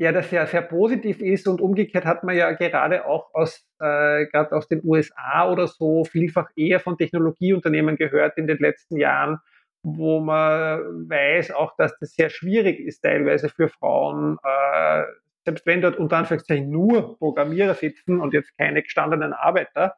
ja, 0.02 0.12
das 0.12 0.32
ja 0.32 0.48
sehr 0.48 0.64
positiv 0.64 1.22
ist 1.22 1.48
und 1.48 1.62
umgekehrt 1.62 2.06
hat 2.06 2.24
man 2.24 2.36
ja 2.36 2.54
gerade 2.54 3.06
auch 3.06 3.32
aus, 3.36 3.68
äh, 3.80 4.26
gerade 4.26 4.52
aus 4.54 4.68
den 4.68 4.82
USA 4.84 5.48
oder 5.48 5.68
so 5.68 6.06
vielfach 6.06 6.50
eher 6.56 6.80
von 6.80 6.98
Technologieunternehmen 6.98 7.98
gehört 7.98 8.36
in 8.40 8.48
den 8.48 8.58
letzten 8.58 8.98
Jahren, 8.98 9.38
wo 9.84 10.20
man 10.20 11.08
weiß 11.08 11.52
auch, 11.52 11.76
dass 11.78 11.96
das 12.00 12.16
sehr 12.16 12.32
schwierig 12.32 12.80
ist 12.80 13.02
teilweise 13.02 13.50
für 13.50 13.70
Frauen, 13.70 14.40
äh, 14.44 15.04
selbst 15.46 15.68
wenn 15.68 15.82
dort 15.82 15.98
unter 15.98 16.18
Anführungszeichen 16.18 16.68
nur 16.68 17.20
Programmierer 17.20 17.76
sitzen 17.76 18.20
und 18.20 18.34
jetzt 18.34 18.58
keine 18.58 18.82
gestandenen 18.82 19.34
Arbeiter 19.34 19.98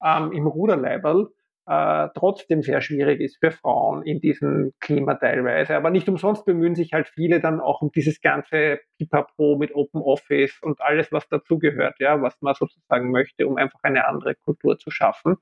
ähm, 0.00 0.30
im 0.30 0.46
Ruderleiberl, 0.46 1.26
äh, 1.66 2.08
trotzdem 2.14 2.62
sehr 2.62 2.80
schwierig 2.80 3.20
ist 3.20 3.38
für 3.38 3.50
Frauen 3.50 4.02
in 4.02 4.20
diesem 4.20 4.72
Klima 4.80 5.14
teilweise. 5.14 5.76
Aber 5.76 5.90
nicht 5.90 6.08
umsonst 6.08 6.44
bemühen 6.44 6.74
sich 6.74 6.92
halt 6.92 7.08
viele 7.08 7.40
dann 7.40 7.60
auch 7.60 7.82
um 7.82 7.92
dieses 7.92 8.20
ganze 8.20 8.80
Pipapo 8.98 9.56
mit 9.56 9.74
Open 9.74 10.00
Office 10.02 10.58
und 10.62 10.80
alles, 10.80 11.12
was 11.12 11.28
dazugehört, 11.28 12.00
ja, 12.00 12.20
was 12.22 12.40
man 12.40 12.54
sozusagen 12.54 13.10
möchte, 13.10 13.46
um 13.46 13.56
einfach 13.56 13.80
eine 13.82 14.06
andere 14.06 14.34
Kultur 14.34 14.78
zu 14.78 14.90
schaffen. 14.90 15.36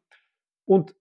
Und 0.64 0.94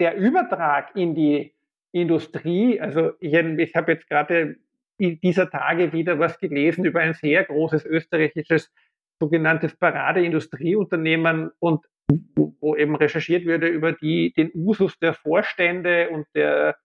der 0.00 0.16
Übertrag 0.16 0.94
in 0.96 1.14
die 1.14 1.54
Industrie, 1.92 2.80
also 2.80 3.12
ich, 3.20 3.32
ich 3.32 3.74
habe 3.76 3.92
jetzt 3.92 4.08
gerade 4.08 4.56
dieser 4.98 5.50
Tage 5.50 5.92
wieder 5.92 6.18
was 6.18 6.38
gelesen 6.38 6.84
über 6.84 7.00
ein 7.00 7.14
sehr 7.14 7.44
großes 7.44 7.84
österreichisches 7.84 8.72
sogenanntes 9.20 9.76
Paradeindustrieunternehmen 9.76 11.50
und 11.58 11.86
wo, 12.08 12.76
eben 12.76 12.96
recherchiert 12.96 13.44
würde 13.44 13.68
über 13.68 13.92
die, 13.92 14.32
den 14.36 14.50
Usus 14.54 14.98
der 14.98 15.14
Vorstände 15.14 16.10
und 16.10 16.26
der 16.34 16.76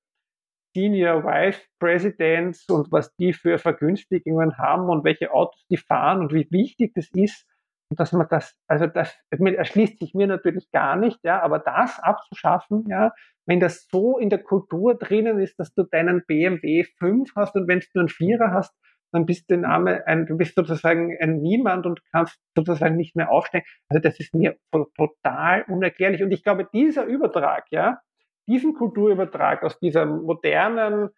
Senior 0.76 1.24
Vice 1.24 1.68
Presidents 1.80 2.70
und 2.70 2.92
was 2.92 3.16
die 3.16 3.34
für 3.34 3.58
Vergünstigungen 3.58 4.58
haben 4.58 4.90
und 4.90 5.04
welche 5.04 5.32
Autos 5.34 5.66
die 5.70 5.78
fahren 5.78 6.20
und 6.20 6.34
wie 6.34 6.48
wichtig 6.52 6.94
das 6.94 7.10
ist. 7.14 7.46
Und 7.90 8.00
dass 8.00 8.12
man 8.12 8.28
das, 8.30 8.56
also 8.68 8.86
das 8.86 9.18
erschließt 9.32 9.98
sich 10.00 10.14
mir 10.14 10.28
natürlich 10.28 10.70
gar 10.72 10.96
nicht, 10.96 11.20
ja, 11.24 11.42
aber 11.42 11.58
das 11.58 12.00
abzuschaffen, 12.00 12.86
ja, 12.88 13.14
wenn 13.48 13.60
das 13.60 13.88
so 13.90 14.20
in 14.20 14.30
der 14.30 14.44
Kultur 14.44 14.94
drinnen 14.94 15.40
ist, 15.40 15.60
dass 15.60 15.74
du 15.74 15.84
deinen 15.84 16.24
BMW 16.28 16.84
5 16.84 17.32
hast 17.36 17.56
und 17.56 17.68
wenn 17.68 17.80
du 17.80 18.00
einen 18.00 18.10
Vierer 18.10 18.52
hast, 18.52 18.76
dann 19.12 19.26
bist 19.26 19.50
du, 19.50 19.58
Name 19.58 20.06
ein, 20.08 20.26
du 20.26 20.38
bist 20.38 20.56
sozusagen 20.56 21.17
ein 21.19 21.41
Niemand 21.41 21.86
und 21.86 22.02
kannst 22.12 22.38
sozusagen 22.56 22.95
nicht 22.95 23.15
mehr 23.15 23.32
aufsteigen. 23.32 23.65
Also 23.89 24.02
das 24.02 24.19
ist 24.19 24.34
mir 24.34 24.58
total 24.72 25.63
unerklärlich. 25.67 26.24
Und 26.24 26.32
ich 26.32 26.43
glaube, 26.43 26.67
dieser 26.74 27.06
Übertrag, 27.06 27.65
ja, 27.72 28.00
diesen 28.48 28.74
Kulturübertrag 28.74 29.63
aus 29.63 29.80
dieser 29.80 30.06
modernen, 30.06 31.10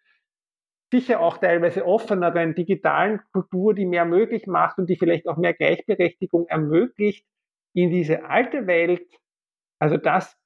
sicher 0.92 1.20
auch 1.20 1.38
teilweise 1.38 1.86
offeneren 1.86 2.54
digitalen 2.54 3.20
Kultur, 3.32 3.74
die 3.74 3.86
mehr 3.86 4.04
möglich 4.04 4.46
macht 4.46 4.78
und 4.78 4.88
die 4.90 4.96
vielleicht 4.96 5.26
auch 5.26 5.38
mehr 5.38 5.54
Gleichberechtigung 5.54 6.46
ermöglicht, 6.48 7.26
in 7.74 7.90
diese 7.90 8.24
alte 8.26 8.66
Welt, 8.66 9.08
also 9.78 9.96
das, 9.96 10.36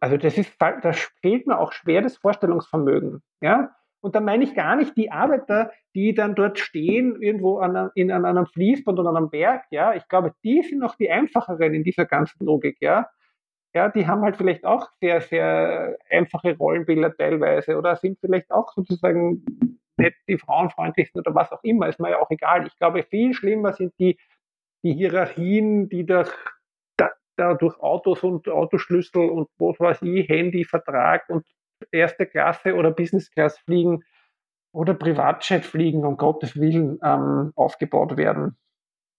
also 0.00 0.16
das 0.16 0.38
ist, 0.38 0.54
da 0.58 0.92
fehlt 1.20 1.46
mir 1.46 1.58
auch 1.58 1.72
schwer 1.72 2.00
das 2.00 2.16
Vorstellungsvermögen, 2.16 3.22
ja. 3.42 3.76
Und 4.06 4.14
da 4.14 4.20
meine 4.20 4.44
ich 4.44 4.54
gar 4.54 4.76
nicht 4.76 4.96
die 4.96 5.10
Arbeiter, 5.10 5.72
die 5.94 6.14
dann 6.14 6.34
dort 6.34 6.58
stehen, 6.58 7.20
irgendwo 7.20 7.58
an, 7.58 7.90
in, 7.94 8.10
an 8.10 8.24
einem 8.24 8.46
Fließband 8.46 8.98
oder 8.98 9.10
an 9.10 9.16
einem 9.16 9.30
Berg, 9.30 9.64
ja. 9.70 9.94
Ich 9.94 10.08
glaube, 10.08 10.32
die 10.44 10.62
sind 10.62 10.78
noch 10.78 10.94
die 10.94 11.10
einfacheren 11.10 11.74
in 11.74 11.84
dieser 11.84 12.06
ganzen 12.06 12.44
Logik, 12.46 12.78
ja 12.80 13.06
ja, 13.76 13.90
die 13.90 14.06
haben 14.06 14.22
halt 14.22 14.38
vielleicht 14.38 14.64
auch 14.64 14.88
sehr, 15.02 15.20
sehr 15.20 15.98
einfache 16.10 16.56
Rollenbilder 16.56 17.14
teilweise 17.14 17.76
oder 17.76 17.94
sind 17.96 18.18
vielleicht 18.20 18.50
auch 18.50 18.72
sozusagen 18.72 19.44
nicht 19.98 20.16
die 20.28 20.38
frauenfreundlichsten 20.38 21.20
oder 21.20 21.34
was 21.34 21.52
auch 21.52 21.62
immer, 21.62 21.86
ist 21.86 22.00
mir 22.00 22.12
ja 22.12 22.18
auch 22.18 22.30
egal. 22.30 22.66
Ich 22.66 22.74
glaube, 22.78 23.02
viel 23.02 23.34
schlimmer 23.34 23.74
sind 23.74 23.92
die, 23.98 24.18
die 24.82 24.94
Hierarchien, 24.94 25.90
die 25.90 26.06
durch, 26.06 26.32
da, 26.96 27.52
durch 27.52 27.78
Autos 27.80 28.22
und 28.22 28.48
Autoschlüssel 28.48 29.28
und 29.28 29.48
was 29.58 29.78
weiß 29.78 30.02
ich, 30.02 30.26
Handy, 30.26 30.64
Vertrag 30.64 31.28
und 31.28 31.46
erste 31.92 32.26
Klasse 32.26 32.74
oder 32.74 32.90
Business 32.90 33.30
Class 33.30 33.58
fliegen 33.58 34.04
oder 34.72 34.94
Privatjet 34.94 35.64
fliegen, 35.64 36.04
um 36.04 36.16
Gottes 36.16 36.56
Willen, 36.56 36.98
ähm, 37.02 37.52
aufgebaut 37.56 38.16
werden. 38.16 38.56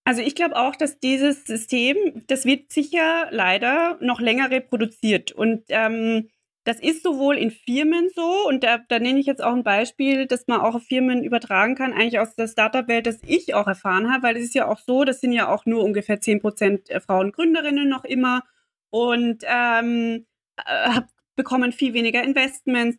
Also 0.05 0.21
ich 0.21 0.35
glaube 0.35 0.55
auch, 0.55 0.75
dass 0.75 0.99
dieses 0.99 1.45
System, 1.45 2.23
das 2.27 2.45
wird 2.45 2.71
sicher 2.71 3.27
leider 3.31 3.97
noch 3.99 4.21
länger 4.21 4.51
reproduziert. 4.51 5.33
Und 5.33 5.63
ähm, 5.67 6.29
das 6.63 6.79
ist 6.79 7.03
sowohl 7.03 7.37
in 7.37 7.51
Firmen 7.51 8.09
so, 8.13 8.47
und 8.47 8.63
da, 8.63 8.77
da 8.77 8.99
nenne 8.99 9.19
ich 9.19 9.25
jetzt 9.25 9.43
auch 9.43 9.53
ein 9.53 9.63
Beispiel, 9.63 10.25
das 10.25 10.47
man 10.47 10.61
auch 10.61 10.75
auf 10.75 10.83
Firmen 10.83 11.23
übertragen 11.23 11.75
kann, 11.75 11.93
eigentlich 11.93 12.19
aus 12.19 12.35
der 12.35 12.47
Startup-Welt, 12.47 13.07
das 13.07 13.19
ich 13.25 13.53
auch 13.53 13.67
erfahren 13.67 14.11
habe, 14.11 14.23
weil 14.23 14.37
es 14.37 14.43
ist 14.43 14.55
ja 14.55 14.67
auch 14.67 14.79
so, 14.79 15.03
das 15.03 15.21
sind 15.21 15.31
ja 15.31 15.47
auch 15.47 15.65
nur 15.65 15.83
ungefähr 15.83 16.21
10 16.21 16.41
Prozent 16.41 16.89
Frauen 17.05 17.31
Gründerinnen 17.31 17.89
noch 17.89 18.03
immer 18.03 18.43
und 18.89 19.43
ähm, 19.45 20.25
äh, 20.57 21.01
bekommen 21.37 21.71
viel 21.71 21.93
weniger 21.93 22.21
Investments. 22.21 22.97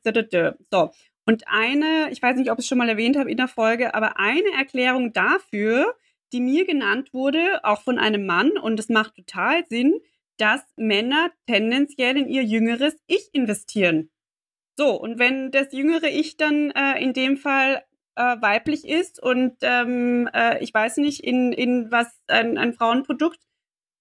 So. 0.70 0.90
Und 1.26 1.44
eine, 1.46 2.08
ich 2.10 2.22
weiß 2.22 2.36
nicht, 2.36 2.50
ob 2.50 2.58
ich 2.58 2.64
es 2.64 2.68
schon 2.68 2.78
mal 2.78 2.88
erwähnt 2.88 3.18
habe 3.18 3.30
in 3.30 3.36
der 3.36 3.48
Folge, 3.48 3.94
aber 3.94 4.18
eine 4.18 4.50
Erklärung 4.56 5.12
dafür, 5.12 5.94
die 6.32 6.40
mir 6.40 6.64
genannt 6.64 7.12
wurde, 7.12 7.62
auch 7.64 7.82
von 7.82 7.98
einem 7.98 8.24
Mann, 8.24 8.52
und 8.52 8.80
es 8.80 8.88
macht 8.88 9.14
total 9.16 9.66
Sinn, 9.66 10.00
dass 10.38 10.62
Männer 10.76 11.30
tendenziell 11.46 12.16
in 12.16 12.28
ihr 12.28 12.44
jüngeres 12.44 12.96
Ich 13.06 13.28
investieren. 13.32 14.10
So, 14.78 14.98
und 14.98 15.18
wenn 15.18 15.50
das 15.50 15.72
jüngere 15.72 16.08
Ich 16.08 16.36
dann 16.36 16.70
äh, 16.70 17.02
in 17.02 17.12
dem 17.12 17.36
Fall 17.36 17.82
äh, 18.14 18.36
weiblich 18.40 18.86
ist 18.86 19.22
und 19.22 19.56
ähm, 19.62 20.28
äh, 20.32 20.62
ich 20.62 20.72
weiß 20.72 20.98
nicht, 20.98 21.24
in, 21.24 21.52
in 21.52 21.90
was 21.90 22.06
ein, 22.28 22.56
ein 22.56 22.72
Frauenprodukt 22.72 23.40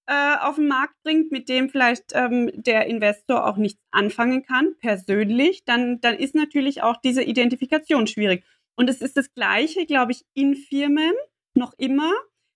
äh, 0.08 0.36
auf 0.40 0.56
den 0.56 0.68
Markt 0.68 0.94
bringt, 1.02 1.30
mit 1.30 1.50
dem 1.50 1.68
vielleicht 1.68 2.12
ähm, 2.14 2.50
der 2.54 2.86
Investor 2.86 3.46
auch 3.46 3.58
nichts 3.58 3.82
anfangen 3.90 4.42
kann, 4.42 4.74
persönlich, 4.80 5.64
dann, 5.66 6.00
dann 6.00 6.16
ist 6.16 6.34
natürlich 6.34 6.82
auch 6.82 6.96
diese 6.96 7.22
Identifikation 7.22 8.06
schwierig. 8.06 8.42
Und 8.74 8.88
es 8.88 9.02
ist 9.02 9.18
das 9.18 9.34
Gleiche, 9.34 9.84
glaube 9.84 10.12
ich, 10.12 10.24
in 10.32 10.54
Firmen 10.54 11.12
noch 11.54 11.74
immer, 11.76 12.10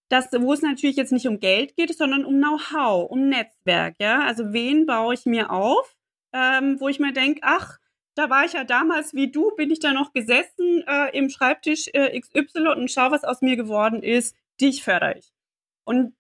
dass, 0.09 0.33
wo 0.33 0.55
es 0.55 0.63
natürlich 0.63 0.97
jetzt 0.97 1.13
nicht 1.13 1.29
um 1.29 1.41
Geld 1.41 1.77
geht, 1.77 1.95
sondern 1.95 2.25
um 2.25 2.39
Know-how, 2.39 3.11
um 3.11 3.29
Netzwerk. 3.29 3.97
Ja? 4.01 4.23
Also 4.23 4.55
wen 4.55 4.87
baue 4.87 5.13
ich 5.13 5.27
mir 5.27 5.51
auf, 5.51 5.95
ähm, 6.33 6.81
wo 6.81 6.89
ich 6.89 7.01
mir 7.01 7.13
denke, 7.13 7.41
ach, 7.43 7.79
da 8.15 8.31
war 8.31 8.47
ich 8.47 8.55
ja 8.55 8.65
damals 8.65 9.13
wie 9.13 9.31
du, 9.31 9.51
bin 9.57 9.71
ich 9.71 9.81
da 9.81 9.93
noch 9.93 10.15
gesessen 10.15 10.85
äh, 10.87 11.17
im 11.17 11.29
Schreibtisch 11.29 11.89
äh, 11.93 12.19
XY 12.19 12.69
und 12.77 12.91
schau, 12.91 13.11
was 13.11 13.25
aus 13.25 13.43
mir 13.43 13.57
geworden 13.57 14.03
ist. 14.03 14.35
Dich 14.61 14.83
fördere 14.83 15.19
ich. 15.19 15.33
Und 15.85 16.15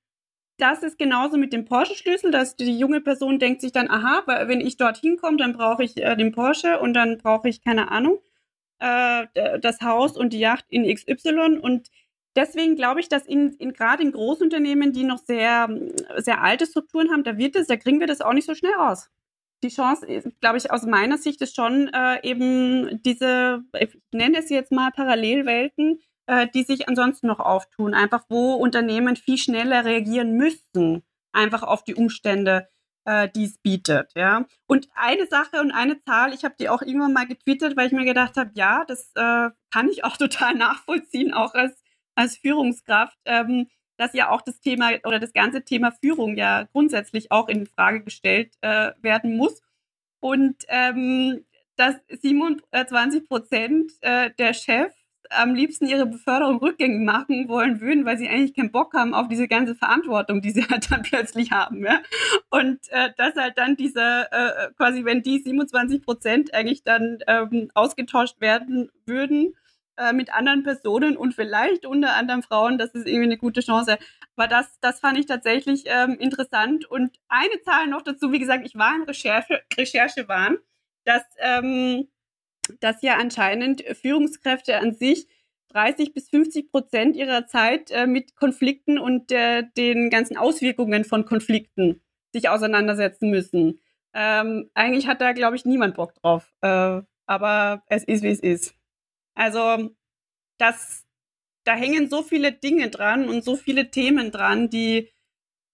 das 0.58 0.82
ist 0.82 0.98
genauso 0.98 1.36
mit 1.36 1.52
dem 1.52 1.64
Porsche-Schlüssel, 1.64 2.30
dass 2.30 2.56
die 2.56 2.78
junge 2.78 3.00
Person 3.00 3.38
denkt 3.38 3.60
sich 3.60 3.72
dann, 3.72 3.90
aha, 3.90 4.22
wenn 4.46 4.60
ich 4.60 4.76
dorthin 4.76 5.16
komme, 5.16 5.36
dann 5.36 5.52
brauche 5.54 5.82
ich 5.82 5.96
äh, 5.96 6.16
den 6.16 6.32
Porsche 6.32 6.78
und 6.80 6.94
dann 6.94 7.18
brauche 7.18 7.48
ich, 7.48 7.62
keine 7.62 7.90
Ahnung, 7.90 8.20
äh, 8.78 9.26
das 9.60 9.80
Haus 9.80 10.16
und 10.16 10.32
die 10.32 10.40
Yacht 10.40 10.66
in 10.68 10.84
XY 10.84 11.58
und 11.60 11.90
deswegen 12.36 12.76
glaube 12.76 13.00
ich, 13.00 13.08
dass 13.08 13.26
in, 13.26 13.54
in 13.54 13.72
gerade 13.72 14.02
in 14.02 14.12
Großunternehmen, 14.12 14.92
die 14.92 15.04
noch 15.04 15.18
sehr, 15.18 15.68
sehr 16.16 16.42
alte 16.42 16.66
Strukturen 16.66 17.10
haben, 17.10 17.24
da 17.24 17.36
wird 17.36 17.56
es, 17.56 17.66
da 17.66 17.76
kriegen 17.76 18.00
wir 18.00 18.06
das 18.06 18.20
auch 18.20 18.32
nicht 18.32 18.46
so 18.46 18.54
schnell 18.54 18.74
raus. 18.74 19.10
Die 19.62 19.68
Chance, 19.68 20.06
glaube 20.40 20.58
ich, 20.58 20.70
aus 20.72 20.84
meiner 20.84 21.18
Sicht 21.18 21.40
ist 21.40 21.54
schon 21.54 21.88
äh, 21.94 22.20
eben 22.28 23.00
diese, 23.02 23.62
ich 23.78 23.96
nenne 24.10 24.38
es 24.38 24.50
jetzt 24.50 24.72
mal 24.72 24.90
Parallelwelten, 24.90 26.00
äh, 26.26 26.48
die 26.54 26.62
sich 26.62 26.88
ansonsten 26.88 27.26
noch 27.26 27.40
auftun, 27.40 27.94
einfach 27.94 28.24
wo 28.28 28.54
Unternehmen 28.54 29.16
viel 29.16 29.38
schneller 29.38 29.84
reagieren 29.84 30.36
müssen, 30.36 31.02
einfach 31.32 31.62
auf 31.62 31.84
die 31.84 31.94
Umstände, 31.94 32.68
äh, 33.04 33.28
die 33.28 33.44
es 33.44 33.58
bietet. 33.58 34.12
Ja. 34.14 34.46
Und 34.66 34.88
eine 34.94 35.26
Sache 35.26 35.60
und 35.60 35.72
eine 35.72 36.00
Zahl, 36.02 36.32
ich 36.32 36.44
habe 36.44 36.54
die 36.58 36.68
auch 36.68 36.82
irgendwann 36.82 37.12
mal 37.12 37.26
getwittert, 37.26 37.76
weil 37.76 37.86
ich 37.86 37.92
mir 37.92 38.04
gedacht 38.04 38.36
habe, 38.36 38.50
ja, 38.54 38.84
das 38.86 39.10
äh, 39.14 39.50
kann 39.70 39.88
ich 39.90 40.04
auch 40.04 40.16
total 40.18 40.54
nachvollziehen, 40.54 41.32
auch 41.34 41.54
als 41.54 41.82
als 42.14 42.36
Führungskraft, 42.36 43.16
ähm, 43.24 43.68
dass 43.96 44.14
ja 44.14 44.30
auch 44.30 44.42
das 44.42 44.60
Thema 44.60 44.90
oder 45.04 45.18
das 45.18 45.32
ganze 45.32 45.64
Thema 45.64 45.92
Führung 45.92 46.36
ja 46.36 46.64
grundsätzlich 46.72 47.30
auch 47.30 47.48
in 47.48 47.66
Frage 47.66 48.02
gestellt 48.02 48.54
äh, 48.60 48.92
werden 49.00 49.36
muss. 49.36 49.62
Und 50.20 50.56
ähm, 50.68 51.44
dass 51.76 51.96
27 52.08 53.28
Prozent 53.28 53.92
äh, 54.00 54.30
der 54.38 54.54
Chefs 54.54 54.96
am 55.30 55.54
liebsten 55.54 55.86
ihre 55.86 56.06
Beförderung 56.06 56.58
rückgängig 56.58 57.00
machen 57.00 57.48
wollen 57.48 57.80
würden, 57.80 58.04
weil 58.04 58.18
sie 58.18 58.28
eigentlich 58.28 58.54
keinen 58.54 58.72
Bock 58.72 58.94
haben 58.94 59.14
auf 59.14 59.28
diese 59.28 59.48
ganze 59.48 59.74
Verantwortung, 59.74 60.42
die 60.42 60.50
sie 60.50 60.64
halt 60.70 60.90
dann 60.90 61.02
plötzlich 61.02 61.52
haben. 61.52 61.84
Ja? 61.84 62.00
Und 62.50 62.80
äh, 62.90 63.10
dass 63.16 63.36
halt 63.36 63.58
dann 63.58 63.76
diese, 63.76 64.28
äh, 64.30 64.70
quasi 64.76 65.04
wenn 65.04 65.22
die 65.22 65.38
27 65.38 66.02
Prozent 66.02 66.54
eigentlich 66.54 66.84
dann 66.84 67.18
ähm, 67.26 67.70
ausgetauscht 67.74 68.40
werden 68.40 68.90
würden, 69.06 69.54
äh, 69.98 70.12
mit 70.14 70.32
anderen 70.32 70.62
Personen 70.62 71.18
und 71.18 71.34
vielleicht 71.34 71.84
unter 71.84 72.14
anderem 72.14 72.42
Frauen, 72.42 72.78
das 72.78 72.90
ist 72.90 73.06
irgendwie 73.06 73.26
eine 73.26 73.36
gute 73.36 73.60
Chance. 73.60 73.98
Aber 74.36 74.48
das, 74.48 74.78
das 74.80 75.00
fand 75.00 75.18
ich 75.18 75.26
tatsächlich 75.26 75.84
ähm, 75.86 76.16
interessant. 76.18 76.86
Und 76.86 77.18
eine 77.28 77.60
Zahl 77.62 77.88
noch 77.88 78.00
dazu, 78.02 78.32
wie 78.32 78.38
gesagt, 78.38 78.64
ich 78.64 78.74
war 78.74 78.94
in 78.96 79.02
Recherche, 79.02 79.62
Recherche 79.76 80.28
waren, 80.28 80.56
dass, 81.04 81.22
ähm, 81.38 82.08
dass 82.80 83.02
ja 83.02 83.16
anscheinend 83.16 83.82
Führungskräfte 84.00 84.78
an 84.78 84.94
sich 84.94 85.26
30 85.72 86.12
bis 86.12 86.28
50 86.28 86.70
Prozent 86.70 87.16
ihrer 87.16 87.46
Zeit 87.46 87.90
äh, 87.90 88.06
mit 88.06 88.36
Konflikten 88.36 88.98
und 88.98 89.32
äh, 89.32 89.64
den 89.76 90.10
ganzen 90.10 90.36
Auswirkungen 90.36 91.04
von 91.04 91.24
Konflikten 91.24 92.02
sich 92.32 92.48
auseinandersetzen 92.48 93.30
müssen. 93.30 93.80
Ähm, 94.14 94.70
eigentlich 94.74 95.06
hat 95.06 95.20
da, 95.20 95.32
glaube 95.32 95.56
ich, 95.56 95.64
niemand 95.64 95.94
Bock 95.94 96.14
drauf. 96.14 96.52
Äh, 96.60 97.00
aber 97.26 97.82
es 97.86 98.04
ist, 98.04 98.22
wie 98.22 98.28
es 98.28 98.40
ist. 98.40 98.74
Also, 99.34 99.90
das, 100.58 101.06
da 101.64 101.74
hängen 101.74 102.10
so 102.10 102.22
viele 102.22 102.52
Dinge 102.52 102.90
dran 102.90 103.28
und 103.28 103.44
so 103.44 103.56
viele 103.56 103.90
Themen 103.90 104.30
dran, 104.30 104.68
die, 104.68 105.10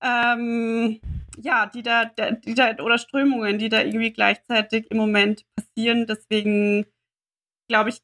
ähm, 0.02 1.00
ja, 1.42 1.66
die 1.66 1.82
da, 1.82 2.06
die 2.06 2.54
da, 2.54 2.76
oder 2.82 2.98
Strömungen, 2.98 3.58
die 3.58 3.68
da 3.68 3.82
irgendwie 3.82 4.12
gleichzeitig 4.12 4.90
im 4.90 4.96
Moment 4.96 5.44
passieren. 5.54 6.06
Deswegen 6.06 6.86
glaube 7.68 7.90
ich, 7.90 8.00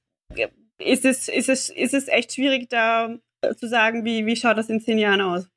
ist 0.78 1.04
es, 1.04 1.28
ist, 1.28 1.48
es, 1.48 1.70
ist 1.70 1.94
es 1.94 2.08
echt 2.08 2.34
schwierig, 2.34 2.68
da 2.68 3.16
zu 3.56 3.68
sagen, 3.68 4.04
wie, 4.04 4.26
wie 4.26 4.36
schaut 4.36 4.56
das 4.56 4.70
in 4.70 4.80
zehn 4.80 4.98
Jahren 4.98 5.20
aus. 5.20 5.50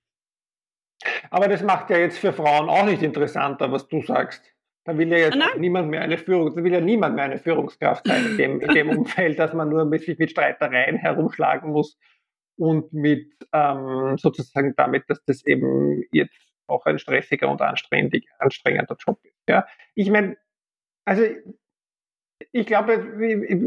Aber 1.30 1.48
das 1.48 1.62
macht 1.62 1.90
ja 1.90 1.98
jetzt 1.98 2.18
für 2.18 2.34
Frauen 2.34 2.70
auch 2.70 2.86
nicht 2.86 3.04
interessanter, 3.04 3.72
was 3.72 3.88
du 3.88 4.02
sagst. 4.02 4.54
Da 4.84 4.98
will 4.98 5.10
ja 5.12 5.18
jetzt 5.18 5.38
ah, 5.38 5.58
niemand 5.58 5.90
mehr 5.90 6.02
eine 6.02 6.18
Führung, 6.18 6.56
da 6.56 6.64
will 6.64 6.72
ja 6.72 6.80
niemand 6.80 7.16
mehr 7.16 7.26
eine 7.26 7.40
Führungskraft 7.40 8.08
sein 8.08 8.26
in 8.26 8.38
dem, 8.38 8.62
in 8.62 8.70
dem 8.70 8.90
Umfeld, 8.98 9.38
dass 9.38 9.54
man 9.54 9.70
nur 9.70 9.86
mit, 9.86 10.08
mit 10.18 10.32
Streitereien 10.32 10.96
herumschlagen 10.96 11.72
muss 11.72 11.98
und 12.58 12.94
mit 12.94 13.34
ähm, 13.54 14.18
sozusagen 14.18 14.74
damit, 14.78 15.04
dass 15.10 15.24
das 15.26 15.46
eben 15.46 16.04
jetzt 16.12 16.47
auch 16.68 16.86
ein 16.86 17.00
stressiger 17.00 17.50
und 17.50 17.62
anstrengender 17.62 18.98
Job 19.00 19.20
ist. 19.24 19.38
Ja, 19.48 19.66
ich 19.96 20.10
meine, 20.10 20.38
also 21.06 21.24
ich 22.52 22.68
glaube, 22.68 22.94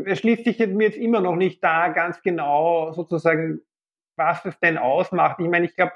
es 0.07 0.19
schließt 0.19 0.45
sich 0.45 0.59
mir 0.59 0.85
jetzt 0.85 0.99
immer 0.99 1.21
noch 1.21 1.37
nicht 1.37 1.63
da 1.63 1.89
ganz 1.89 2.23
genau 2.23 2.93
sozusagen, 2.93 3.61
was 4.17 4.45
es 4.45 4.59
denn 4.61 4.79
ausmacht. 4.79 5.41
Ich 5.41 5.49
meine, 5.49 5.67
ich 5.67 5.75
glaube, 5.75 5.93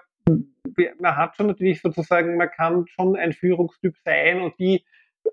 man 0.98 1.16
hat 1.16 1.36
schon 1.36 1.46
natürlich 1.46 1.80
sozusagen, 1.82 2.36
man 2.36 2.50
kann 2.50 2.86
schon 2.86 3.16
ein 3.16 3.32
Führungstyp 3.32 3.96
sein 4.04 4.40
und 4.40 4.58
die 4.58 4.84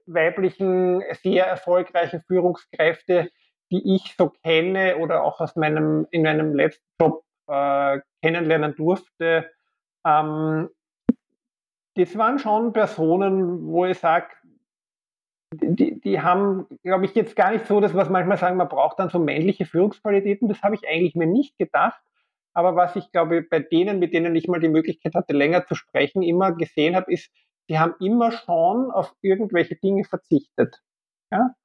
weiblichen, 0.06 1.02
sehr 1.22 1.46
erfolgreichen 1.46 2.22
Führungskräfte, 2.28 3.30
die 3.72 3.96
ich 3.96 4.16
so 4.18 4.30
kenne 4.44 4.98
oder 4.98 5.24
auch 5.24 5.40
aus 5.40 5.56
meinem, 5.56 6.08
in 6.12 6.24
meinem 6.24 6.54
letzten 6.54 6.86
Job 7.00 7.24
äh, 7.48 8.00
kennenlernen 8.22 8.76
durfte, 8.76 9.50
ähm, 10.06 10.70
das 11.96 12.18
waren 12.18 12.40
schon 12.40 12.74
Personen, 12.74 13.68
wo 13.68 13.86
ich 13.86 14.00
sage, 14.00 14.28
die, 15.54 16.00
die 16.00 16.22
haben, 16.22 16.68
glaube 16.84 17.06
ich, 17.06 17.14
jetzt 17.14 17.36
gar 17.36 17.52
nicht 17.52 17.66
so, 17.66 17.82
dass 17.82 17.94
was 17.94 18.10
manchmal 18.10 18.38
sagen, 18.38 18.58
man 18.58 18.70
braucht 18.70 19.00
dann 19.00 19.10
so 19.10 19.20
männliche 19.20 19.66
Führungsqualitäten. 19.66 20.48
Das 20.48 20.62
habe 20.62 20.76
ich 20.76 20.88
eigentlich 20.88 21.16
mir 21.16 21.28
nicht 21.28 21.58
gedacht. 21.58 22.02
Aber 22.54 22.76
was 22.76 22.96
ich 22.96 23.12
glaube, 23.12 23.42
bei 23.42 23.60
denen, 23.60 24.00
mit 24.00 24.14
denen 24.14 24.36
ich 24.36 24.48
mal 24.48 24.60
die 24.60 24.70
Möglichkeit 24.70 25.14
hatte, 25.14 25.34
länger 25.34 25.66
zu 25.66 25.76
sprechen, 25.76 26.22
immer 26.22 26.54
gesehen 26.54 26.96
habe, 26.96 27.12
ist, 27.12 27.32
die 27.70 27.80
haben 27.80 27.96
immer 28.00 28.32
schon 28.32 28.92
auf 28.92 29.14
irgendwelche 29.22 29.76
Dinge 29.76 30.04
verzichtet. 30.04 30.82
Ja? 31.32 31.56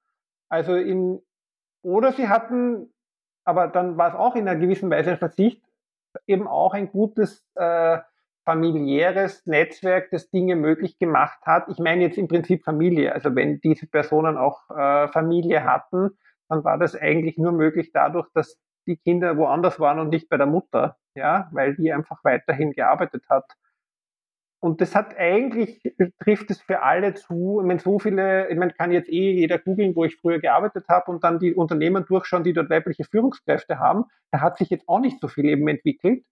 Also 0.48 0.74
in, 0.74 1.20
oder 1.82 2.12
sie 2.12 2.28
hatten, 2.28 2.92
aber 3.44 3.68
dann 3.68 3.96
war 3.96 4.08
es 4.08 4.14
auch 4.14 4.34
in 4.34 4.48
einer 4.48 4.58
gewissen 4.58 4.90
Weise 4.90 5.12
ein 5.12 5.18
Verzicht, 5.18 5.62
eben 6.26 6.46
auch 6.46 6.74
ein 6.74 6.90
gutes 6.90 7.44
äh, 7.54 7.98
familiäres 8.46 9.44
Netzwerk, 9.44 10.08
das 10.10 10.30
Dinge 10.30 10.56
möglich 10.56 10.98
gemacht 10.98 11.40
hat. 11.44 11.68
Ich 11.68 11.78
meine 11.78 12.04
jetzt 12.04 12.16
im 12.16 12.28
Prinzip 12.28 12.64
Familie. 12.64 13.12
Also 13.12 13.34
wenn 13.34 13.60
diese 13.60 13.88
Personen 13.88 14.38
auch 14.38 14.70
äh, 14.70 15.08
Familie 15.08 15.64
hatten, 15.64 16.10
dann 16.48 16.64
war 16.64 16.78
das 16.78 16.94
eigentlich 16.94 17.38
nur 17.38 17.52
möglich 17.52 17.90
dadurch, 17.92 18.28
dass 18.34 18.56
die 18.86 18.96
Kinder 18.96 19.36
woanders 19.36 19.80
waren 19.80 19.98
und 19.98 20.10
nicht 20.10 20.28
bei 20.28 20.36
der 20.36 20.46
Mutter, 20.46 20.96
ja, 21.16 21.48
weil 21.50 21.74
die 21.74 21.92
einfach 21.92 22.22
weiterhin 22.22 22.70
gearbeitet 22.70 23.24
hat. 23.28 23.44
Und 24.60 24.80
das 24.80 24.94
hat 24.94 25.16
eigentlich, 25.16 25.82
trifft 26.20 26.50
es 26.50 26.62
für 26.62 26.82
alle 26.82 27.14
zu. 27.14 27.60
Ich 27.60 27.66
meine, 27.66 27.80
so 27.80 27.98
viele, 27.98 28.48
ich 28.48 28.56
meine, 28.56 28.72
kann 28.72 28.92
jetzt 28.92 29.08
eh 29.08 29.32
jeder 29.32 29.58
googeln, 29.58 29.96
wo 29.96 30.04
ich 30.04 30.16
früher 30.16 30.38
gearbeitet 30.38 30.86
habe 30.88 31.10
und 31.10 31.24
dann 31.24 31.40
die 31.40 31.54
Unternehmen 31.54 32.06
durchschauen, 32.06 32.44
die 32.44 32.52
dort 32.52 32.70
weibliche 32.70 33.04
Führungskräfte 33.04 33.80
haben. 33.80 34.04
Da 34.30 34.40
hat 34.40 34.56
sich 34.56 34.70
jetzt 34.70 34.88
auch 34.88 35.00
nicht 35.00 35.20
so 35.20 35.26
viel 35.26 35.46
eben 35.46 35.66
entwickelt. 35.66 36.24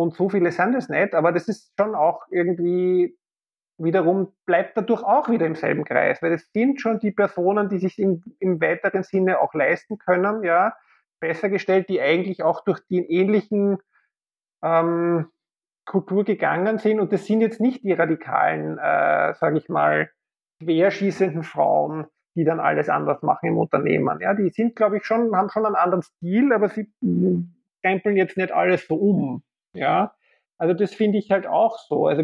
Und 0.00 0.14
so 0.14 0.30
viele 0.30 0.50
sind 0.50 0.74
es 0.74 0.88
nicht, 0.88 1.14
aber 1.14 1.30
das 1.30 1.46
ist 1.46 1.74
schon 1.78 1.94
auch 1.94 2.22
irgendwie 2.30 3.18
wiederum 3.76 4.32
bleibt 4.46 4.74
dadurch 4.76 5.02
auch 5.02 5.28
wieder 5.28 5.44
im 5.44 5.54
selben 5.54 5.84
Kreis, 5.84 6.22
weil 6.22 6.32
es 6.32 6.50
sind 6.52 6.80
schon 6.80 7.00
die 7.00 7.12
Personen, 7.12 7.68
die 7.68 7.78
sich 7.78 7.98
im, 7.98 8.22
im 8.38 8.62
weiteren 8.62 9.02
Sinne 9.02 9.40
auch 9.40 9.52
leisten 9.52 9.98
können, 9.98 10.42
ja, 10.42 10.74
besser 11.20 11.50
gestellt, 11.50 11.90
die 11.90 12.00
eigentlich 12.00 12.42
auch 12.42 12.64
durch 12.64 12.80
den 12.88 13.04
ähnlichen 13.04 13.76
ähm, 14.62 15.26
Kultur 15.84 16.24
gegangen 16.24 16.78
sind. 16.78 16.98
Und 16.98 17.12
das 17.12 17.26
sind 17.26 17.42
jetzt 17.42 17.60
nicht 17.60 17.84
die 17.84 17.92
radikalen, 17.92 18.78
äh, 18.78 19.34
sage 19.34 19.58
ich 19.58 19.68
mal, 19.68 20.10
querschießenden 20.62 21.42
Frauen, 21.42 22.06
die 22.36 22.44
dann 22.44 22.58
alles 22.58 22.88
anders 22.88 23.20
machen 23.20 23.50
im 23.50 23.58
Unternehmen. 23.58 24.18
Ja, 24.20 24.32
die 24.32 24.48
sind, 24.48 24.76
glaube 24.76 24.96
ich, 24.96 25.04
schon, 25.04 25.36
haben 25.36 25.50
schon 25.50 25.66
einen 25.66 25.74
anderen 25.74 26.02
Stil, 26.02 26.54
aber 26.54 26.70
sie 26.70 26.90
krempeln 27.82 28.16
jetzt 28.16 28.38
nicht 28.38 28.52
alles 28.52 28.86
so 28.86 28.94
um. 28.94 29.42
Ja, 29.72 30.14
also 30.58 30.74
das 30.74 30.94
finde 30.94 31.18
ich 31.18 31.30
halt 31.30 31.46
auch 31.46 31.78
so. 31.78 32.06
Also 32.06 32.22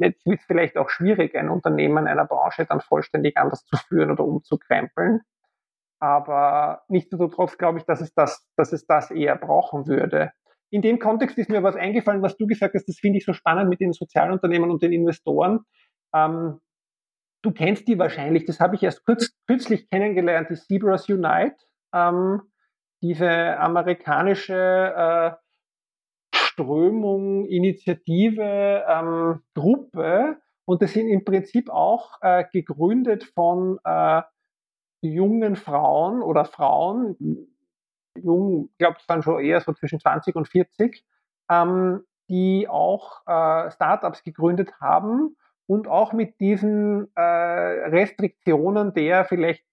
jetzt 0.00 0.26
wird 0.26 0.40
es 0.40 0.46
vielleicht 0.46 0.76
auch 0.76 0.88
schwierig, 0.88 1.34
ein 1.36 1.50
Unternehmen 1.50 2.06
einer 2.06 2.24
Branche 2.26 2.66
dann 2.66 2.80
vollständig 2.80 3.36
anders 3.36 3.64
zu 3.66 3.76
führen 3.76 4.10
oder 4.10 4.24
umzukrempeln. 4.24 5.20
Aber 6.00 6.82
nichtsdestotrotz 6.88 7.56
glaube 7.58 7.78
ich, 7.78 7.84
dass 7.84 8.00
es 8.00 8.12
das, 8.14 8.46
dass 8.56 8.72
es 8.72 8.86
das 8.86 9.10
eher 9.10 9.36
brauchen 9.36 9.86
würde. 9.86 10.32
In 10.70 10.82
dem 10.82 10.98
Kontext 10.98 11.38
ist 11.38 11.50
mir 11.50 11.62
was 11.62 11.76
eingefallen, 11.76 12.22
was 12.22 12.36
du 12.36 12.46
gesagt 12.46 12.74
hast, 12.74 12.88
das 12.88 12.98
finde 12.98 13.18
ich 13.18 13.24
so 13.24 13.32
spannend 13.32 13.70
mit 13.70 13.80
den 13.80 13.92
Sozialunternehmen 13.92 14.70
und 14.70 14.82
den 14.82 14.92
Investoren. 14.92 15.60
Ähm, 16.14 16.60
du 17.42 17.52
kennst 17.52 17.86
die 17.88 17.98
wahrscheinlich, 17.98 18.44
das 18.44 18.60
habe 18.60 18.74
ich 18.74 18.82
erst 18.82 19.04
kurz, 19.04 19.30
kürzlich 19.46 19.88
kennengelernt, 19.88 20.50
die 20.50 20.56
Zebras 20.56 21.08
Unite, 21.08 21.56
ähm, 21.94 22.42
diese 23.02 23.58
amerikanische 23.58 24.54
äh, 25.36 25.43
Strömung, 26.54 27.46
Initiative, 27.46 28.84
ähm, 28.88 29.42
Gruppe. 29.54 30.38
Und 30.64 30.82
das 30.82 30.92
sind 30.92 31.08
im 31.08 31.24
Prinzip 31.24 31.68
auch 31.68 32.18
äh, 32.22 32.44
gegründet 32.52 33.24
von 33.34 33.78
äh, 33.84 34.22
jungen 35.02 35.56
Frauen 35.56 36.22
oder 36.22 36.44
Frauen, 36.44 37.16
jung, 38.16 38.68
ich 38.72 38.78
glaube, 38.78 38.96
es 39.00 39.08
waren 39.08 39.22
schon 39.22 39.40
eher 39.42 39.60
so 39.60 39.72
zwischen 39.72 40.00
20 40.00 40.36
und 40.36 40.48
40, 40.48 41.04
ähm, 41.50 42.04
die 42.30 42.68
auch 42.68 43.20
äh, 43.26 43.70
Startups 43.72 44.22
gegründet 44.22 44.72
haben 44.80 45.36
und 45.66 45.88
auch 45.88 46.12
mit 46.12 46.40
diesen 46.40 47.10
äh, 47.16 47.20
Restriktionen 47.20 48.94
der 48.94 49.24
vielleicht 49.24 49.64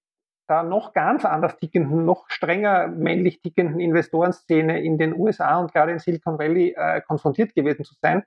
da 0.48 0.64
noch 0.64 0.94
ganz 0.94 1.26
anders 1.26 1.58
tickenden, 1.58 2.06
noch 2.06 2.30
strenger 2.30 2.88
männlich 2.88 3.42
tickenden 3.42 3.80
Investorenszene 3.80 4.84
in 4.84 4.98
den 4.98 5.14
USA 5.16 5.60
und 5.60 5.72
gerade 5.72 5.92
in 5.92 6.00
Silicon 6.00 6.38
Valley 6.38 6.74
äh, 6.76 7.02
konfrontiert 7.02 7.56
gewesen 7.56 7.86
zu 7.86 7.96
sein. 8.02 8.24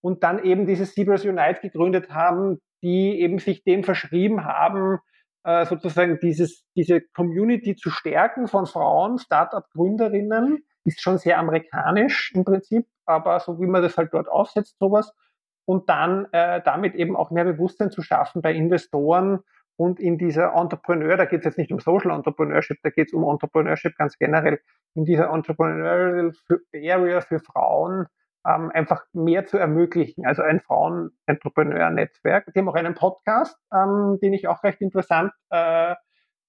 Und 0.00 0.22
dann 0.22 0.42
eben 0.44 0.66
dieses 0.66 0.94
Zebras 0.94 1.24
Unite 1.24 1.60
gegründet 1.60 2.10
haben, 2.10 2.60
die 2.82 3.20
eben 3.20 3.38
sich 3.38 3.64
dem 3.64 3.82
verschrieben 3.82 4.44
haben, 4.44 4.98
äh, 5.44 5.64
sozusagen 5.66 6.18
dieses, 6.20 6.64
diese 6.76 7.00
Community 7.00 7.76
zu 7.76 7.90
stärken 7.90 8.46
von 8.48 8.66
Frauen, 8.66 9.18
Startup-Gründerinnen, 9.18 10.64
ist 10.84 11.00
schon 11.00 11.18
sehr 11.18 11.38
amerikanisch 11.38 12.32
im 12.34 12.44
Prinzip, 12.44 12.86
aber 13.04 13.40
so 13.40 13.60
wie 13.60 13.66
man 13.66 13.82
das 13.82 13.96
halt 13.96 14.12
dort 14.12 14.28
aufsetzt, 14.28 14.76
sowas. 14.78 15.12
Und 15.64 15.88
dann 15.88 16.26
äh, 16.32 16.62
damit 16.64 16.94
eben 16.94 17.16
auch 17.16 17.30
mehr 17.30 17.44
Bewusstsein 17.44 17.90
zu 17.90 18.02
schaffen 18.02 18.42
bei 18.42 18.52
Investoren 18.52 19.40
und 19.76 20.00
in 20.00 20.18
dieser 20.18 20.54
Entrepreneur, 20.54 21.16
da 21.16 21.26
geht 21.26 21.40
es 21.40 21.44
jetzt 21.44 21.58
nicht 21.58 21.72
um 21.72 21.80
Social 21.80 22.10
Entrepreneurship, 22.10 22.78
da 22.82 22.90
geht 22.90 23.08
es 23.08 23.12
um 23.12 23.24
Entrepreneurship 23.24 23.96
ganz 23.96 24.18
generell, 24.18 24.60
in 24.94 25.04
dieser 25.04 25.30
Entrepreneurial 25.30 26.32
Area 26.74 27.20
für 27.20 27.40
Frauen 27.40 28.06
ähm, 28.46 28.70
einfach 28.72 29.04
mehr 29.12 29.46
zu 29.46 29.58
ermöglichen. 29.58 30.24
Also 30.24 30.42
ein 30.42 30.60
Frauen-Entrepreneur-Netzwerk. 30.60 32.52
Die 32.54 32.58
haben 32.58 32.68
auch 32.68 32.74
einen 32.74 32.94
Podcast, 32.94 33.56
ähm, 33.72 34.18
den 34.22 34.32
ich 34.32 34.48
auch 34.48 34.62
recht 34.62 34.80
interessant 34.80 35.32
äh, 35.50 35.94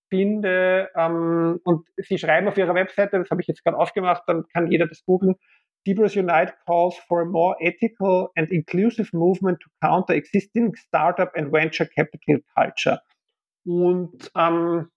finde. 0.09 0.89
Ähm, 0.95 1.59
und 1.63 1.87
sie 1.97 2.17
schreiben 2.17 2.47
auf 2.47 2.57
ihrer 2.57 2.75
Webseite, 2.75 3.19
das 3.19 3.29
habe 3.29 3.41
ich 3.41 3.47
jetzt 3.47 3.63
gerade 3.63 3.77
aufgemacht, 3.77 4.23
dann 4.27 4.45
kann 4.53 4.71
jeder 4.71 4.87
das 4.87 5.03
googeln. 5.05 5.35
Zebras 5.85 6.15
Unite 6.15 6.53
calls 6.65 6.97
for 7.07 7.21
a 7.21 7.25
more 7.25 7.55
ethical 7.59 8.29
and 8.35 8.51
inclusive 8.51 9.15
movement 9.15 9.59
to 9.61 9.69
counter 9.81 10.13
existing 10.13 10.75
startup 10.75 11.31
and 11.35 11.51
venture 11.51 11.87
capital 11.87 12.39
culture. 12.55 12.99
Und 13.67 14.31
ähm, 14.33 14.87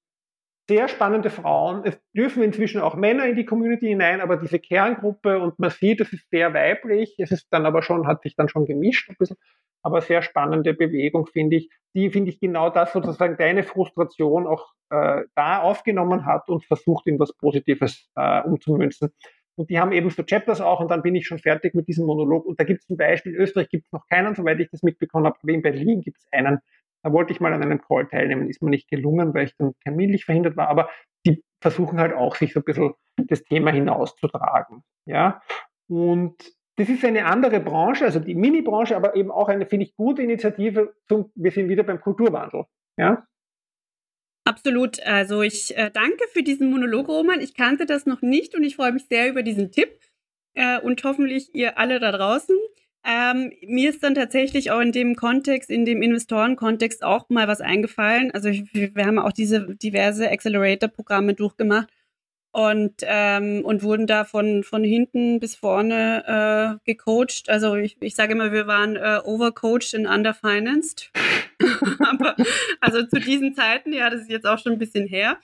sehr 0.68 0.86
spannende 0.86 1.30
Frauen. 1.30 1.82
Es 1.84 2.00
dürfen 2.16 2.44
inzwischen 2.44 2.80
auch 2.80 2.94
Männer 2.94 3.26
in 3.26 3.34
die 3.34 3.44
Community 3.44 3.88
hinein, 3.88 4.20
aber 4.20 4.36
diese 4.36 4.60
Kerngruppe 4.60 5.40
und 5.40 5.58
man 5.58 5.70
sieht, 5.70 6.00
es 6.00 6.12
ist 6.12 6.30
sehr 6.30 6.54
weiblich. 6.54 7.16
Es 7.18 7.32
ist 7.32 7.48
dann 7.50 7.66
aber 7.66 7.82
schon, 7.82 8.06
hat 8.06 8.22
sich 8.22 8.36
dann 8.36 8.48
schon 8.48 8.66
gemischt 8.66 9.10
ein 9.10 9.16
bisschen. 9.18 9.36
Aber 9.82 10.00
sehr 10.02 10.22
spannende 10.22 10.72
Bewegung, 10.72 11.26
finde 11.26 11.56
ich. 11.56 11.70
Die, 11.96 12.10
finde 12.10 12.30
ich, 12.30 12.38
genau 12.38 12.70
das 12.70 12.92
sozusagen 12.92 13.36
deine 13.36 13.64
Frustration 13.64 14.46
auch 14.46 14.72
äh, 14.90 15.22
da 15.34 15.62
aufgenommen 15.62 16.24
hat 16.24 16.48
und 16.48 16.64
versucht, 16.64 17.08
in 17.08 17.18
was 17.18 17.32
Positives 17.32 18.08
äh, 18.14 18.42
umzumünzen. 18.42 19.10
Und 19.56 19.70
die 19.70 19.80
haben 19.80 19.90
eben 19.90 20.10
so 20.10 20.22
Chapters 20.22 20.60
auch 20.60 20.78
und 20.78 20.92
dann 20.92 21.02
bin 21.02 21.16
ich 21.16 21.26
schon 21.26 21.40
fertig 21.40 21.74
mit 21.74 21.88
diesem 21.88 22.06
Monolog. 22.06 22.46
Und 22.46 22.60
da 22.60 22.64
gibt 22.64 22.82
es 22.82 22.86
zum 22.86 22.96
Beispiel, 22.96 23.34
in 23.34 23.40
Österreich 23.40 23.68
gibt 23.68 23.86
es 23.86 23.92
noch 23.92 24.06
keinen, 24.06 24.36
soweit 24.36 24.60
ich 24.60 24.70
das 24.70 24.84
mitbekommen 24.84 25.26
habe, 25.26 25.38
aber 25.42 25.52
in 25.52 25.62
Berlin 25.62 26.00
gibt 26.02 26.18
es 26.18 26.26
einen, 26.30 26.60
da 27.03 27.12
wollte 27.12 27.32
ich 27.32 27.40
mal 27.40 27.53
an 27.53 27.62
einem 27.62 27.80
Call 27.80 28.07
teilnehmen, 28.07 28.48
ist 28.48 28.62
mir 28.62 28.70
nicht 28.70 28.88
gelungen, 28.88 29.34
weil 29.34 29.46
ich 29.46 29.57
dann 29.57 29.74
terminlich 29.82 30.24
verhindert 30.24 30.57
war, 30.57 30.68
aber 30.68 30.90
die 31.26 31.42
versuchen 31.61 31.98
halt 31.98 32.14
auch, 32.14 32.36
sich 32.36 32.53
so 32.53 32.61
ein 32.61 32.64
bisschen 32.64 32.94
das 33.16 33.42
Thema 33.42 33.70
hinauszutragen. 33.70 34.82
Ja, 35.07 35.42
und 35.88 36.36
das 36.76 36.88
ist 36.88 37.05
eine 37.05 37.26
andere 37.26 37.61
Branche, 37.61 38.05
also 38.05 38.20
die 38.20 38.34
Mini-Branche, 38.34 38.96
aber 38.96 39.14
eben 39.14 39.30
auch 39.30 39.48
eine, 39.48 39.66
finde 39.66 39.84
ich, 39.84 39.94
gute 39.96 40.22
Initiative 40.22 40.94
zum, 41.09 41.30
wir 41.34 41.51
sind 41.51 41.68
wieder 41.68 41.82
beim 41.82 42.01
Kulturwandel. 42.01 42.64
Ja. 42.96 43.26
Absolut. 44.44 45.03
Also 45.03 45.42
ich 45.42 45.76
äh, 45.76 45.90
danke 45.92 46.24
für 46.32 46.42
diesen 46.42 46.70
Monolog, 46.70 47.09
Roman. 47.09 47.40
Ich 47.40 47.55
kannte 47.55 47.84
das 47.84 48.07
noch 48.07 48.22
nicht 48.22 48.55
und 48.55 48.64
ich 48.64 48.76
freue 48.76 48.92
mich 48.92 49.07
sehr 49.07 49.28
über 49.28 49.42
diesen 49.42 49.70
Tipp 49.70 49.90
äh, 50.55 50.80
und 50.80 51.05
hoffentlich 51.05 51.55
ihr 51.55 51.78
alle 51.78 52.01
da 52.01 52.12
draußen. 52.12 52.57
Ähm, 53.05 53.53
mir 53.66 53.90
ist 53.90 54.03
dann 54.03 54.14
tatsächlich 54.14 54.70
auch 54.70 54.80
in 54.80 54.92
dem 54.92 55.16
Kontext, 55.16 55.70
in 55.70 55.84
dem 55.86 56.03
Investorenkontext 56.03 57.03
auch 57.03 57.28
mal 57.30 57.48
was 57.48 57.61
eingefallen. 57.61 58.30
Also 58.32 58.48
ich, 58.48 58.64
wir 58.74 59.07
haben 59.07 59.18
auch 59.18 59.32
diese 59.32 59.74
diverse 59.76 60.30
Accelerator-Programme 60.30 61.34
durchgemacht. 61.34 61.88
und, 62.53 62.94
ähm, 63.03 63.64
und 63.64 63.82
wurden 63.84 64.07
da 64.09 64.24
von, 64.24 64.64
von 64.64 64.82
hinten 64.84 65.38
bis 65.40 65.55
vorne 65.55 66.78
äh, 66.84 66.92
gecoacht. 66.92 67.48
Also 67.48 67.76
ich, 67.76 67.96
ich 68.01 68.16
sage 68.16 68.32
immer, 68.32 68.53
wir 68.53 68.66
waren 68.66 68.96
äh, 68.96 69.20
overcoached 69.24 69.94
und 69.94 70.07
underfinanced. 70.07 71.12
Aber 72.01 72.34
also 72.80 73.05
zu 73.07 73.20
diesen 73.20 73.55
Zeiten, 73.55 73.92
ja, 73.92 74.11
das 74.11 74.22
ist 74.22 74.30
jetzt 74.30 74.46
auch 74.46 74.59
schon 74.59 74.72
ein 74.72 74.78
bisschen 74.78 75.07
her. 75.07 75.38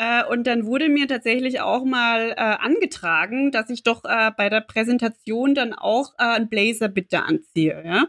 Äh, 0.00 0.24
und 0.24 0.46
dann 0.46 0.64
wurde 0.64 0.88
mir 0.88 1.06
tatsächlich 1.08 1.60
auch 1.60 1.84
mal 1.84 2.30
äh, 2.30 2.34
angetragen, 2.36 3.50
dass 3.50 3.68
ich 3.68 3.82
doch 3.82 4.02
äh, 4.06 4.30
bei 4.34 4.48
der 4.48 4.62
Präsentation 4.62 5.54
dann 5.54 5.74
auch 5.74 6.14
äh, 6.14 6.22
einen 6.22 6.48
Blazer 6.48 6.88
bitte 6.88 7.22
anziehe, 7.22 7.82
ja. 7.84 8.06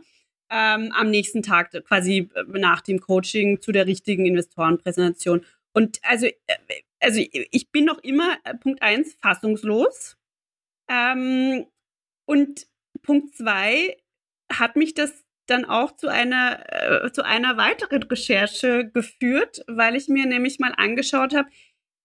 Ähm, 0.49 0.93
am 0.93 1.09
nächsten 1.09 1.43
Tag, 1.43 1.71
quasi 1.85 2.29
äh, 2.33 2.43
nach 2.59 2.79
dem 2.79 3.01
Coaching 3.01 3.59
zu 3.59 3.73
der 3.73 3.87
richtigen 3.87 4.25
Investorenpräsentation. 4.25 5.45
Und 5.73 5.99
also 6.03 6.27
also 7.01 7.19
ich 7.31 7.71
bin 7.71 7.85
noch 7.85 7.97
immer, 8.03 8.37
Punkt 8.61 8.81
eins, 8.81 9.15
fassungslos. 9.21 10.17
Ähm, 10.89 11.65
und 12.25 12.67
Punkt 13.01 13.35
zwei 13.35 13.97
hat 14.51 14.77
mich 14.77 14.93
das 14.93 15.25
dann 15.47 15.65
auch 15.65 15.95
zu 15.97 16.07
einer, 16.07 17.05
äh, 17.05 17.11
zu 17.11 17.25
einer 17.25 17.57
weiteren 17.57 18.03
Recherche 18.03 18.89
geführt, 18.89 19.63
weil 19.67 19.95
ich 19.95 20.07
mir 20.07 20.25
nämlich 20.25 20.59
mal 20.59 20.73
angeschaut 20.77 21.35
habe, 21.35 21.49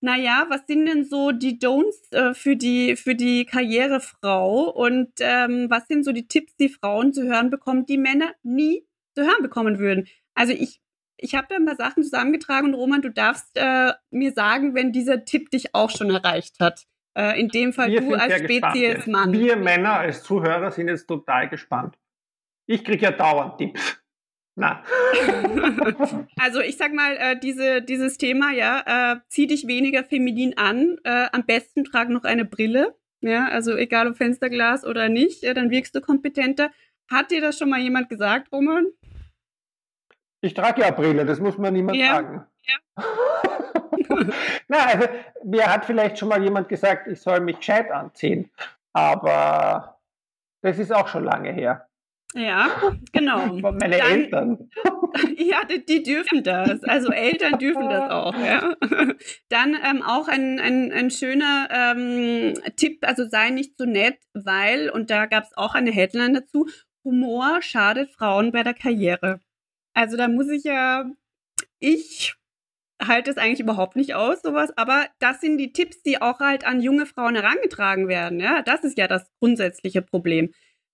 naja, 0.00 0.46
was 0.48 0.66
sind 0.66 0.86
denn 0.86 1.04
so 1.04 1.32
die 1.32 1.58
Don'ts 1.58 2.12
äh, 2.12 2.34
für, 2.34 2.56
die, 2.56 2.96
für 2.96 3.14
die 3.14 3.44
Karrierefrau 3.44 4.70
und 4.70 5.10
ähm, 5.20 5.66
was 5.70 5.86
sind 5.88 6.04
so 6.04 6.12
die 6.12 6.28
Tipps, 6.28 6.56
die 6.56 6.68
Frauen 6.68 7.12
zu 7.12 7.24
hören 7.24 7.50
bekommen, 7.50 7.86
die 7.86 7.98
Männer 7.98 8.32
nie 8.42 8.86
zu 9.14 9.24
hören 9.24 9.42
bekommen 9.42 9.78
würden? 9.78 10.06
Also 10.34 10.52
ich 10.52 10.80
ich 11.18 11.34
habe 11.34 11.46
da 11.48 11.56
ein 11.56 11.64
paar 11.64 11.76
Sachen 11.76 12.02
zusammengetragen 12.02 12.68
und 12.68 12.74
Roman, 12.74 13.02
du 13.02 13.10
darfst 13.10 13.56
äh, 13.56 13.92
mir 14.10 14.32
sagen, 14.32 14.74
wenn 14.74 14.92
dieser 14.92 15.24
Tipp 15.24 15.50
dich 15.50 15.74
auch 15.74 15.90
schon 15.90 16.10
erreicht 16.10 16.60
hat. 16.60 16.86
Äh, 17.16 17.40
in 17.40 17.48
dem 17.48 17.72
Fall 17.72 17.90
Wir 17.90 18.00
du 18.02 18.14
als 18.14 18.38
Spezies 18.38 19.06
Mann. 19.06 19.32
Wir 19.32 19.56
Männer 19.56 19.94
als 19.94 20.22
Zuhörer 20.22 20.70
sind 20.70 20.88
jetzt 20.88 21.06
total 21.06 21.48
gespannt. 21.48 21.98
Ich 22.66 22.84
kriege 22.84 23.06
ja 23.06 23.12
dauernd 23.12 23.58
Tipps. 23.58 23.98
Na. 24.58 24.82
also 26.40 26.60
ich 26.60 26.78
sag 26.78 26.94
mal, 26.94 27.14
äh, 27.18 27.38
diese, 27.38 27.82
dieses 27.82 28.16
Thema, 28.16 28.52
ja, 28.52 29.12
äh, 29.12 29.20
zieh 29.28 29.46
dich 29.46 29.66
weniger 29.66 30.02
feminin 30.02 30.56
an. 30.56 30.96
Äh, 31.04 31.26
am 31.32 31.44
besten 31.44 31.84
trag 31.84 32.08
noch 32.08 32.24
eine 32.24 32.46
Brille. 32.46 32.96
Ja, 33.20 33.48
also 33.48 33.76
egal 33.76 34.08
ob 34.08 34.16
Fensterglas 34.16 34.84
oder 34.84 35.10
nicht, 35.10 35.44
äh, 35.44 35.52
dann 35.52 35.70
wirkst 35.70 35.94
du 35.94 36.00
kompetenter. 36.00 36.70
Hat 37.10 37.30
dir 37.30 37.42
das 37.42 37.58
schon 37.58 37.68
mal 37.68 37.80
jemand 37.80 38.08
gesagt, 38.08 38.50
Roman? 38.50 38.86
Ich 40.40 40.54
trage 40.54 40.80
ja 40.82 40.90
Brille, 40.90 41.26
das 41.26 41.38
muss 41.38 41.58
man 41.58 41.74
niemand 41.74 41.98
ja. 41.98 42.14
sagen. 42.14 42.46
Ja. 42.66 43.04
Na, 44.68 44.78
also 44.86 45.08
mir 45.44 45.66
hat 45.66 45.84
vielleicht 45.84 46.18
schon 46.18 46.28
mal 46.28 46.42
jemand 46.42 46.68
gesagt, 46.68 47.08
ich 47.08 47.20
soll 47.20 47.40
mich 47.40 47.58
gescheit 47.58 47.90
anziehen, 47.90 48.50
aber 48.92 49.98
das 50.62 50.78
ist 50.78 50.92
auch 50.92 51.08
schon 51.08 51.24
lange 51.24 51.52
her. 51.52 51.88
Ja, 52.36 52.92
genau. 53.12 53.38
Von 53.60 53.78
meinen 53.78 53.92
Dann, 53.92 54.12
Eltern. 54.12 54.70
Ja, 55.38 55.64
die, 55.64 55.84
die, 55.84 56.02
dürfen 56.02 56.42
das. 56.42 56.82
Also 56.84 57.10
Eltern 57.10 57.58
dürfen 57.58 57.88
das 57.88 58.10
auch. 58.10 58.34
Ja. 58.44 58.74
Dann 59.48 59.74
ähm, 59.82 60.02
auch 60.02 60.28
ein, 60.28 60.60
ein, 60.60 60.92
ein 60.92 61.10
schöner 61.10 61.68
ähm, 61.70 62.54
Tipp, 62.76 62.98
also 63.02 63.26
sei 63.26 63.48
nicht 63.48 63.78
so 63.78 63.86
nett, 63.86 64.18
weil, 64.34 64.90
und 64.90 65.08
da 65.10 65.24
gab 65.24 65.44
es 65.44 65.56
auch 65.56 65.74
eine 65.74 65.90
Headline 65.90 66.34
dazu, 66.34 66.66
Humor 67.02 67.62
schadet 67.62 68.10
Frauen 68.10 68.52
bei 68.52 68.62
der 68.62 68.74
Karriere. 68.74 69.40
Also 69.94 70.18
da 70.18 70.28
muss 70.28 70.50
ich 70.50 70.64
ja, 70.64 71.10
ich 71.78 72.34
halte 73.00 73.30
es 73.30 73.38
eigentlich 73.38 73.60
überhaupt 73.60 73.96
nicht 73.96 74.14
aus, 74.14 74.42
sowas, 74.42 74.76
aber 74.76 75.06
das 75.18 75.40
sind 75.40 75.56
die 75.56 75.72
Tipps, 75.72 76.02
die 76.02 76.20
auch 76.20 76.40
halt 76.40 76.66
an 76.66 76.80
junge 76.82 77.06
Frauen 77.06 77.36
herangetragen 77.36 78.08
werden. 78.08 78.40
Ja, 78.40 78.60
das 78.62 78.84
ist 78.84 78.98
ja 78.98 79.08
das 79.08 79.30
grundsätzliche 79.38 80.02
Problem. 80.02 80.50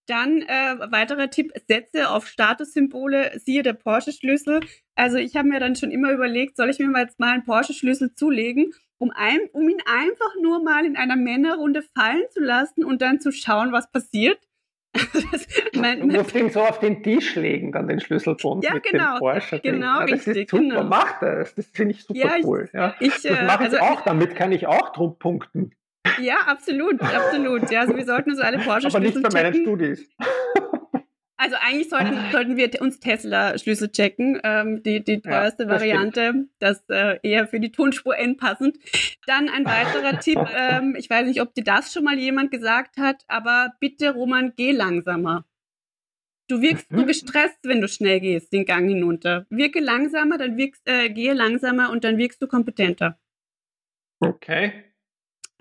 Dann 0.06 0.42
äh, 0.42 0.76
weiterer 0.90 1.30
Tipp, 1.30 1.52
Sätze 1.68 2.10
auf 2.10 2.26
Statussymbole, 2.26 3.38
siehe 3.38 3.62
der 3.62 3.74
Porsche-Schlüssel. 3.74 4.60
Also 4.94 5.16
ich 5.16 5.36
habe 5.36 5.48
mir 5.48 5.60
dann 5.60 5.76
schon 5.76 5.90
immer 5.90 6.12
überlegt, 6.12 6.56
soll 6.56 6.70
ich 6.70 6.78
mir 6.78 6.88
mal 6.88 7.02
jetzt 7.02 7.20
mal 7.20 7.32
einen 7.32 7.44
Porsche-Schlüssel 7.44 8.14
zulegen, 8.14 8.72
um, 8.98 9.12
ein, 9.14 9.40
um 9.52 9.68
ihn 9.68 9.80
einfach 9.86 10.34
nur 10.40 10.62
mal 10.62 10.84
in 10.84 10.96
einer 10.96 11.16
Männerrunde 11.16 11.82
fallen 11.96 12.24
zu 12.30 12.40
lassen 12.40 12.84
und 12.84 13.02
dann 13.02 13.20
zu 13.20 13.32
schauen, 13.32 13.72
was 13.72 13.90
passiert. 13.90 14.38
mein, 15.74 16.00
du 16.00 16.06
musst 16.06 16.34
ihn 16.34 16.50
so 16.50 16.60
auf 16.60 16.78
den 16.78 17.02
Tisch 17.02 17.34
legen, 17.34 17.72
dann 17.72 17.88
den 17.88 18.00
Schlüsselbund 18.00 18.62
ja, 18.62 18.74
mit 18.74 18.82
genau, 18.82 19.14
dem 19.14 19.18
Porsche. 19.20 19.60
Genau, 19.60 20.00
ja, 20.00 20.06
das 20.06 20.26
richtig, 20.26 20.36
ist 20.36 20.50
super, 20.50 20.62
genau. 20.62 20.84
mach 20.84 21.18
das. 21.20 21.54
Das 21.54 21.66
finde 21.66 21.94
ich 21.94 22.04
super 22.04 22.18
ja, 22.18 22.44
cool. 22.44 22.68
Ja. 22.74 22.94
Ich, 23.00 23.14
das 23.14 23.24
äh, 23.24 23.44
mache 23.44 23.64
ich 23.64 23.72
also, 23.72 23.78
auch, 23.78 24.02
damit 24.02 24.36
kann 24.36 24.52
ich 24.52 24.66
auch 24.66 24.92
drum 24.92 25.18
punkten. 25.18 25.74
Ja, 26.20 26.36
absolut, 26.46 27.00
absolut. 27.00 27.70
Ja, 27.70 27.80
also 27.80 27.96
wir 27.96 28.04
sollten 28.04 28.30
uns 28.30 28.40
alle 28.40 28.58
Porsche 28.58 28.88
Aber 28.88 29.00
nicht 29.00 29.20
bei 29.22 29.30
meinen 29.30 29.54
Studis. 29.54 30.08
Also 31.42 31.56
eigentlich 31.60 31.88
sollten, 31.88 32.16
sollten 32.30 32.56
wir 32.56 32.70
uns 32.80 33.00
Tesla-Schlüssel 33.00 33.90
checken, 33.90 34.40
ähm, 34.44 34.80
die, 34.84 35.02
die 35.02 35.20
teuerste 35.20 35.64
ja, 35.64 35.70
das 35.70 35.80
Variante, 35.80 36.28
stimmt. 36.28 36.50
das 36.60 36.84
äh, 36.88 37.18
eher 37.24 37.48
für 37.48 37.58
die 37.58 37.72
Tonspur 37.72 38.14
passend. 38.36 38.78
Dann 39.26 39.48
ein 39.48 39.64
weiterer 39.64 40.20
Tipp, 40.20 40.38
ähm, 40.56 40.94
ich 40.96 41.10
weiß 41.10 41.26
nicht, 41.26 41.42
ob 41.42 41.52
dir 41.52 41.64
das 41.64 41.92
schon 41.92 42.04
mal 42.04 42.16
jemand 42.16 42.52
gesagt 42.52 42.96
hat, 42.96 43.24
aber 43.26 43.72
bitte 43.80 44.14
Roman, 44.14 44.52
geh 44.54 44.70
langsamer. 44.70 45.44
Du 46.46 46.62
wirkst 46.62 46.86
so 46.90 46.98
mhm. 46.98 47.06
gestresst, 47.06 47.58
wenn 47.64 47.80
du 47.80 47.88
schnell 47.88 48.20
gehst, 48.20 48.52
den 48.52 48.64
Gang 48.64 48.88
hinunter. 48.88 49.44
Wirke 49.50 49.80
langsamer, 49.80 50.38
dann 50.38 50.56
wirkst, 50.56 50.88
äh, 50.88 51.10
gehe 51.10 51.32
langsamer 51.32 51.90
und 51.90 52.04
dann 52.04 52.18
wirkst 52.18 52.40
du 52.40 52.46
kompetenter. 52.46 53.18
Okay. 54.20 54.91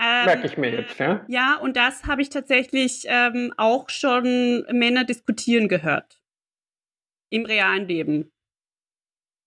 Ähm, 0.01 0.25
Merke 0.25 0.47
ich 0.47 0.57
mir 0.57 0.71
jetzt, 0.71 0.97
ja? 0.97 1.23
Ja, 1.27 1.57
und 1.57 1.77
das 1.77 2.05
habe 2.05 2.23
ich 2.23 2.29
tatsächlich 2.29 3.03
ähm, 3.07 3.53
auch 3.57 3.89
schon 3.89 4.65
Männer 4.71 5.03
diskutieren 5.03 5.67
gehört. 5.67 6.19
Im 7.29 7.45
realen 7.45 7.87
Leben. 7.87 8.31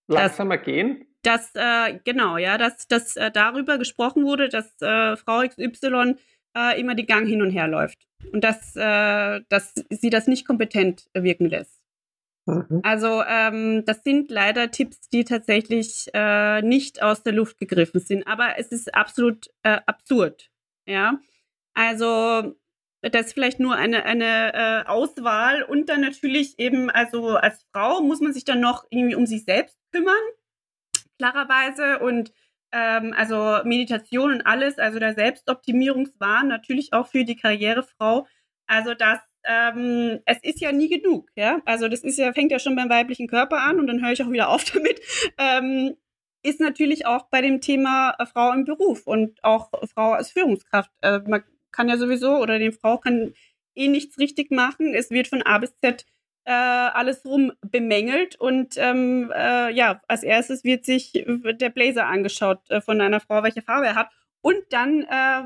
Langsamer 0.07 0.59
das, 0.59 0.64
gehen? 0.64 1.07
Dass, 1.22 1.50
äh, 1.55 1.98
genau, 2.05 2.36
ja, 2.36 2.57
dass, 2.57 2.86
dass 2.86 3.16
äh, 3.16 3.32
darüber 3.32 3.78
gesprochen 3.78 4.24
wurde, 4.24 4.48
dass 4.48 4.80
äh, 4.80 5.16
Frau 5.16 5.40
XY 5.40 6.16
äh, 6.57 6.80
immer 6.80 6.94
die 6.94 7.07
Gang 7.07 7.26
hin 7.26 7.42
und 7.42 7.50
her 7.50 7.66
läuft. 7.66 8.07
Und 8.32 8.44
dass, 8.44 8.76
äh, 8.76 9.40
dass 9.48 9.74
sie 9.90 10.11
das 10.11 10.28
nicht 10.28 10.46
kompetent 10.46 11.09
wirken 11.14 11.46
lässt. 11.46 11.84
Mhm. 12.47 12.80
Also 12.82 13.22
ähm, 13.26 13.84
das 13.86 14.03
sind 14.03 14.30
leider 14.30 14.70
Tipps, 14.70 15.09
die 15.09 15.24
tatsächlich 15.24 16.09
äh, 16.12 16.62
nicht 16.62 17.03
aus 17.03 17.22
der 17.22 17.32
Luft 17.32 17.59
gegriffen 17.59 18.01
sind. 18.01 18.26
Aber 18.26 18.59
es 18.59 18.68
ist 18.68 18.95
absolut 18.95 19.49
äh, 19.62 19.80
absurd. 19.86 20.51
Ja, 20.86 21.18
also 21.74 22.55
das 23.01 23.26
ist 23.26 23.32
vielleicht 23.34 23.61
nur 23.61 23.76
eine, 23.76 24.05
eine 24.05 24.55
äh, 24.55 24.86
Auswahl 24.86 25.62
und 25.62 25.88
dann 25.88 26.01
natürlich 26.01 26.59
eben, 26.59 26.90
also 26.90 27.36
als 27.36 27.66
Frau 27.72 28.01
muss 28.01 28.20
man 28.20 28.32
sich 28.32 28.45
dann 28.45 28.61
noch 28.61 28.86
irgendwie 28.90 29.14
um 29.14 29.26
sich 29.26 29.45
selbst 29.45 29.78
kümmern, 29.92 30.14
klarerweise. 31.18 31.99
Und 31.99 32.32
ähm, 32.72 33.14
also 33.16 33.61
Meditation 33.64 34.32
und 34.32 34.47
alles, 34.47 34.78
also 34.78 34.99
der 34.99 35.14
Selbstoptimierungswahn 35.14 36.49
natürlich 36.49 36.92
auch 36.92 37.07
für 37.07 37.24
die 37.24 37.36
Karrierefrau. 37.36 38.26
Also 38.66 38.95
das, 38.95 39.18
ähm, 39.45 40.20
es 40.24 40.38
ist 40.42 40.61
ja 40.61 40.72
nie 40.72 40.88
genug, 40.88 41.30
ja. 41.36 41.61
Also 41.64 41.88
das 41.88 42.01
ist 42.01 42.18
ja, 42.18 42.32
fängt 42.32 42.53
ja 42.53 42.59
schon 42.59 42.76
beim 42.76 42.88
weiblichen 42.88 43.28
Körper 43.28 43.61
an 43.61 43.78
und 43.78 43.86
dann 43.86 44.03
höre 44.03 44.12
ich 44.12 44.22
auch 44.22 44.30
wieder 44.30 44.49
auf 44.51 44.64
damit. 44.64 45.01
Ähm, 45.38 45.97
ist 46.42 46.61
natürlich 46.61 47.07
auch 47.07 47.28
bei 47.30 47.40
dem 47.40 47.61
Thema 47.61 48.14
äh, 48.18 48.26
Frau 48.26 48.53
im 48.53 48.64
Beruf 48.64 49.07
und 49.07 49.42
auch 49.42 49.70
Frau 49.92 50.12
als 50.12 50.30
Führungskraft. 50.30 50.90
Äh, 51.01 51.20
man 51.26 51.42
kann 51.72 51.88
ja 51.88 51.97
sowieso 51.97 52.36
oder 52.38 52.59
die 52.59 52.72
Frau 52.72 52.99
kann 52.99 53.32
eh 53.74 53.88
nichts 53.88 54.18
richtig 54.18 54.51
machen. 54.51 54.95
Es 54.95 55.11
wird 55.11 55.26
von 55.26 55.42
A 55.42 55.59
bis 55.59 55.74
Z 55.80 56.07
äh, 56.45 56.53
alles 56.53 57.24
rum 57.24 57.53
bemängelt 57.62 58.36
und 58.36 58.74
ähm, 58.76 59.32
äh, 59.34 59.72
ja, 59.72 60.03
als 60.09 60.22
erstes 60.22 60.62
wird 60.62 60.84
sich 60.84 61.12
der 61.26 61.70
Blazer 61.70 62.07
angeschaut 62.07 62.61
äh, 62.70 62.82
von 62.82 63.01
einer 63.01 63.20
Frau, 63.20 63.42
welche 63.42 63.62
Farbe 63.62 63.86
er 63.86 63.95
hat. 63.95 64.11
Und 64.45 64.59
dann 64.68 65.05
äh, 65.05 65.42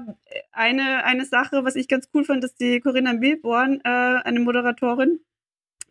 eine, 0.51 1.05
eine 1.05 1.25
Sache, 1.25 1.65
was 1.65 1.77
ich 1.77 1.87
ganz 1.87 2.09
cool 2.13 2.25
fand, 2.25 2.43
dass 2.43 2.57
die 2.57 2.81
Corinna 2.81 3.13
Milborn, 3.13 3.81
äh, 3.85 3.89
eine 3.89 4.41
Moderatorin, 4.41 5.21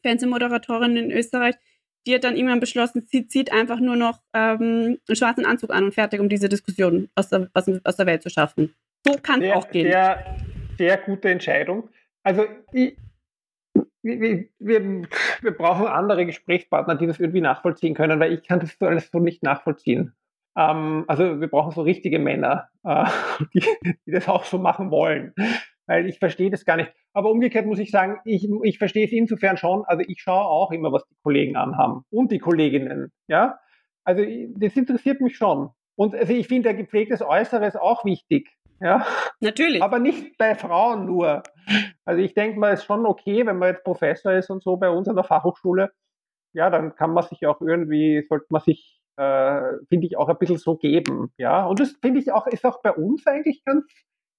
Fernsehmoderatorin 0.02 0.98
in 0.98 1.12
Österreich, 1.12 1.56
die 2.06 2.14
hat 2.14 2.26
dann 2.26 2.36
irgendwann 2.36 2.60
beschlossen, 2.60 3.08
sie 3.10 3.26
zieht 3.30 3.54
einfach 3.54 3.80
nur 3.80 3.96
noch 3.96 4.22
ähm, 4.34 5.00
einen 5.08 5.16
schwarzen 5.16 5.46
Anzug 5.46 5.72
an 5.74 5.86
und 5.86 5.94
fertig, 5.94 6.20
um 6.20 6.28
diese 6.28 6.50
Diskussion 6.50 7.08
aus 7.16 7.30
der, 7.30 7.50
aus, 7.54 7.70
aus 7.86 7.96
der 7.96 8.06
Welt 8.08 8.24
zu 8.24 8.30
schaffen. 8.30 8.76
So 9.06 9.14
kann 9.24 9.42
es 9.42 9.56
auch 9.56 9.72
gehen. 9.72 9.90
Sehr, 9.90 10.36
sehr 10.78 10.98
gute 10.98 11.30
Entscheidung. 11.30 11.88
Also 12.24 12.46
ich, 12.74 12.98
wir, 14.02 14.50
wir, 14.60 15.08
wir, 15.42 15.52
brauchen 15.52 15.88
andere 15.88 16.26
Gesprächspartner, 16.26 16.96
die 16.96 17.08
das 17.08 17.22
irgendwie 17.22 17.40
nachvollziehen 17.40 17.94
können, 17.94 18.20
weil 18.20 18.34
ich 18.34 18.44
kann 18.44 18.60
das 18.60 18.76
alles 18.82 19.10
so 19.10 19.20
nicht 19.20 19.44
nachvollziehen. 19.44 20.14
Ähm, 20.58 21.06
also 21.08 21.40
wir 21.40 21.48
brauchen 21.48 21.72
so 21.72 21.82
richtige 21.82 22.20
Männer, 22.20 22.70
äh, 22.84 23.06
die, 23.54 23.64
die, 24.06 24.12
das 24.12 24.28
auch 24.28 24.44
so 24.44 24.58
machen 24.58 24.92
wollen, 24.92 25.34
weil 25.86 26.08
ich 26.08 26.20
verstehe 26.20 26.50
das 26.50 26.66
gar 26.66 26.78
nicht. 26.78 26.92
Aber 27.14 27.30
umgekehrt 27.30 27.66
muss 27.66 27.80
ich 27.80 27.92
sagen, 27.92 28.18
ich, 28.26 28.48
ich 28.64 28.78
verstehe 28.78 29.06
es 29.06 29.12
insofern 29.12 29.58
schon. 29.58 29.84
Also 29.86 30.04
ich 30.08 30.22
schaue 30.22 30.46
auch 30.46 30.72
immer, 30.72 30.92
was 30.92 31.06
die 31.08 31.16
Kollegen 31.24 31.56
anhaben 31.56 32.04
und 32.10 32.32
die 32.32 32.40
Kolleginnen. 32.40 33.12
Ja, 33.28 33.60
also 34.04 34.24
das 34.56 34.76
interessiert 34.76 35.22
mich 35.22 35.38
schon. 35.38 35.70
Und 35.96 36.16
also 36.16 36.32
ich 36.32 36.48
finde, 36.48 36.70
ein 36.70 36.78
gepflegtes 36.78 37.22
Äußeres 37.22 37.76
auch 37.76 38.06
wichtig. 38.06 38.50
Ja? 38.80 39.06
Natürlich. 39.40 39.82
Aber 39.82 40.00
nicht 40.00 40.38
bei 40.38 40.56
Frauen 40.56 41.06
nur. 41.06 41.44
Also 42.06 42.22
ich 42.22 42.34
denke 42.34 42.60
mal, 42.60 42.74
es 42.74 42.82
ist 42.82 42.86
schon 42.86 43.06
okay, 43.06 43.46
wenn 43.46 43.58
man 43.58 43.70
jetzt 43.74 43.84
Professor 43.84 44.32
ist 44.32 44.50
und 44.50 44.64
so 44.64 44.78
bei 44.78 44.90
uns 44.90 45.08
an 45.08 45.16
der 45.16 45.26
Fachhochschule, 45.26 45.92
ja, 46.54 46.70
dann 46.70 46.96
kann 46.96 47.12
man 47.12 47.24
sich 47.24 47.46
auch 47.46 47.62
irgendwie, 47.62 48.26
sollte 48.28 48.46
man 48.50 48.62
sich, 48.62 48.97
äh, 49.18 49.62
finde 49.90 50.08
ich, 50.08 50.18
auch 50.18 50.30
ein 50.30 50.38
bisschen 50.38 50.58
so 50.58 50.76
geben. 50.78 51.32
Ja, 51.38 51.66
und 51.66 51.80
das 51.80 51.92
finde 52.02 52.20
ich 52.20 52.32
auch, 52.32 52.48
ist 52.48 52.66
auch 52.66 52.82
bei 52.82 52.92
uns 52.92 53.26
eigentlich 53.28 53.64
ganz 53.66 53.86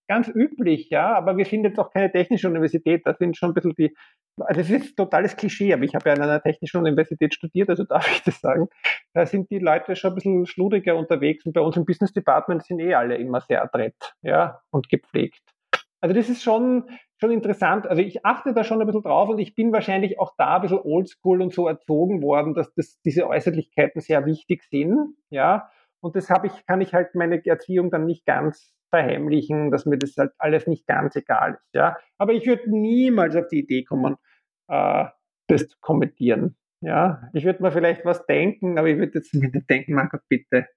ganz 0.09 0.29
üblich, 0.29 0.89
ja, 0.91 1.15
aber 1.15 1.37
wir 1.37 1.45
sind 1.45 1.65
jetzt 1.65 1.79
auch 1.79 1.93
keine 1.93 2.11
technische 2.11 2.49
Universität, 2.49 3.03
da 3.05 3.15
sind 3.15 3.37
schon 3.37 3.51
ein 3.51 3.55
bisschen 3.55 3.75
die, 3.75 3.95
also 4.39 4.61
das 4.61 4.71
ist 4.71 4.97
totales 4.97 5.37
Klischee, 5.37 5.73
aber 5.73 5.85
ich 5.85 5.95
habe 5.95 6.09
ja 6.09 6.17
an 6.17 6.23
einer 6.23 6.43
technischen 6.43 6.79
Universität 6.79 7.35
studiert, 7.35 7.69
also 7.69 7.85
darf 7.89 8.11
ich 8.11 8.23
das 8.23 8.41
sagen, 8.41 8.69
da 9.13 9.27
sind 9.27 9.51
die 9.51 9.59
Leute 9.59 9.95
schon 9.95 10.13
ein 10.13 10.15
bisschen 10.15 10.47
schludriger 10.47 10.97
unterwegs 10.97 11.45
und 11.45 11.53
bei 11.53 11.61
uns 11.61 11.77
im 11.77 11.85
Business 11.85 12.13
Department 12.13 12.65
sind 12.65 12.81
eh 12.81 12.95
alle 12.95 13.17
immer 13.17 13.43
sehr 13.43 13.63
adrett, 13.63 14.15
ja, 14.23 14.61
und 14.71 14.89
gepflegt. 14.89 15.43
Also 16.01 16.15
das 16.15 16.29
ist 16.29 16.43
schon, 16.43 16.85
schon 17.21 17.31
interessant. 17.31 17.87
Also 17.87 18.03
ich 18.03 18.25
achte 18.25 18.55
da 18.55 18.65
schon 18.65 18.81
ein 18.81 18.87
bisschen 18.87 19.03
drauf 19.03 19.29
und 19.29 19.39
ich 19.39 19.55
bin 19.55 19.73
wahrscheinlich 19.73 20.19
auch 20.21 20.35
da 20.39 20.57
ein 20.57 20.63
bisschen 20.63 20.81
oldschool 20.81 21.43
und 21.43 21.53
so 21.53 21.67
erzogen 21.67 22.23
worden, 22.23 22.55
dass 22.55 22.73
das, 22.75 23.01
diese 23.03 23.27
Äußerlichkeiten 23.27 24.01
sehr 24.01 24.25
wichtig 24.27 24.63
sind, 24.65 25.17
ja. 25.31 25.71
Und 26.01 26.15
das 26.15 26.31
habe 26.31 26.47
ich, 26.47 26.67
kann 26.67 26.81
ich 26.81 26.95
halt 26.95 27.15
meine 27.15 27.45
Erziehung 27.45 27.91
dann 27.91 28.07
nicht 28.07 28.25
ganz 28.25 28.73
verheimlichen, 28.91 29.71
dass 29.71 29.87
mir 29.87 29.99
das 29.99 30.17
halt 30.17 30.33
alles 30.39 30.67
nicht 30.67 30.87
ganz 30.87 31.17
egal 31.17 31.55
ist. 31.55 31.75
Ja? 31.75 31.97
Aber 32.19 32.33
ich 32.33 32.47
würde 32.47 32.71
niemals 32.71 33.37
auf 33.37 33.49
die 33.49 33.61
Idee 33.61 33.85
kommen, 33.85 34.17
äh, 34.69 35.07
das 35.49 35.69
zu 35.69 35.77
kommentieren. 35.81 36.57
Ja? 36.81 37.29
Ich 37.33 37.45
würde 37.45 37.63
mir 37.63 37.73
vielleicht 37.73 38.05
was 38.05 38.27
denken, 38.27 38.79
aber 38.79 38.89
ich 38.89 38.99
würde 38.99 39.19
jetzt 39.19 39.35
nicht 39.35 39.69
denken, 39.69 39.95
Marco, 39.95 40.19
bitte. 40.29 40.69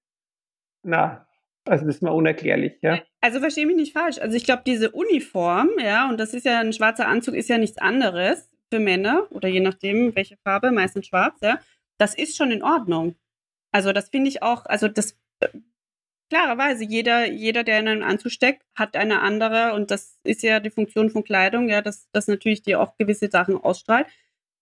Na, 0.84 1.28
also 1.66 1.86
das 1.86 1.96
ist 1.96 2.02
mir 2.02 2.12
unerklärlich, 2.12 2.74
ja. 2.82 3.02
Also 3.22 3.40
verstehe 3.40 3.68
mich 3.68 3.76
nicht 3.76 3.94
falsch. 3.94 4.18
Also 4.20 4.36
ich 4.36 4.46
glaube, 4.46 4.64
diese 4.66 4.92
Uniform, 4.92 5.70
ja, 5.80 6.10
und 6.10 6.20
das 6.20 6.34
ist 6.34 6.46
ja 6.46 6.60
ein 6.60 6.74
schwarzer 6.74 7.08
Anzug, 7.08 7.36
ist 7.36 7.50
ja 7.50 7.58
nichts 7.58 7.78
anderes 7.78 8.50
für 8.72 8.80
Männer 8.80 9.28
oder 9.32 9.48
je 9.48 9.60
nachdem, 9.60 10.16
welche 10.16 10.38
Farbe, 10.38 10.72
meistens 10.72 11.08
schwarz, 11.08 11.38
ja. 11.42 11.60
Das 11.98 12.16
ist 12.16 12.36
schon 12.36 12.52
in 12.52 12.64
Ordnung. 12.64 13.16
Also 13.72 13.94
das 13.94 14.10
finde 14.10 14.30
ich 14.30 14.42
auch, 14.42 14.66
also 14.66 14.88
das 14.88 15.18
klarerweise, 16.32 16.86
jeder, 16.86 17.30
jeder, 17.30 17.64
der 17.64 17.80
in 17.80 17.88
einen 17.90 18.04
Anzug 18.04 18.32
steckt, 18.32 18.64
hat 18.74 18.96
eine 18.96 19.22
andere 19.22 19.74
und 19.74 19.92
das 19.92 20.18
ist 20.24 20.42
ja 20.44 20.60
die 20.60 20.72
Funktion 20.72 21.10
von 21.10 21.24
Kleidung, 21.24 21.70
ja, 21.70 21.82
dass, 21.82 22.10
dass 22.12 22.28
natürlich 22.28 22.64
die 22.64 22.76
auch 22.76 22.98
gewisse 22.98 23.30
Sachen 23.30 23.58
ausstrahlt. 23.58 24.08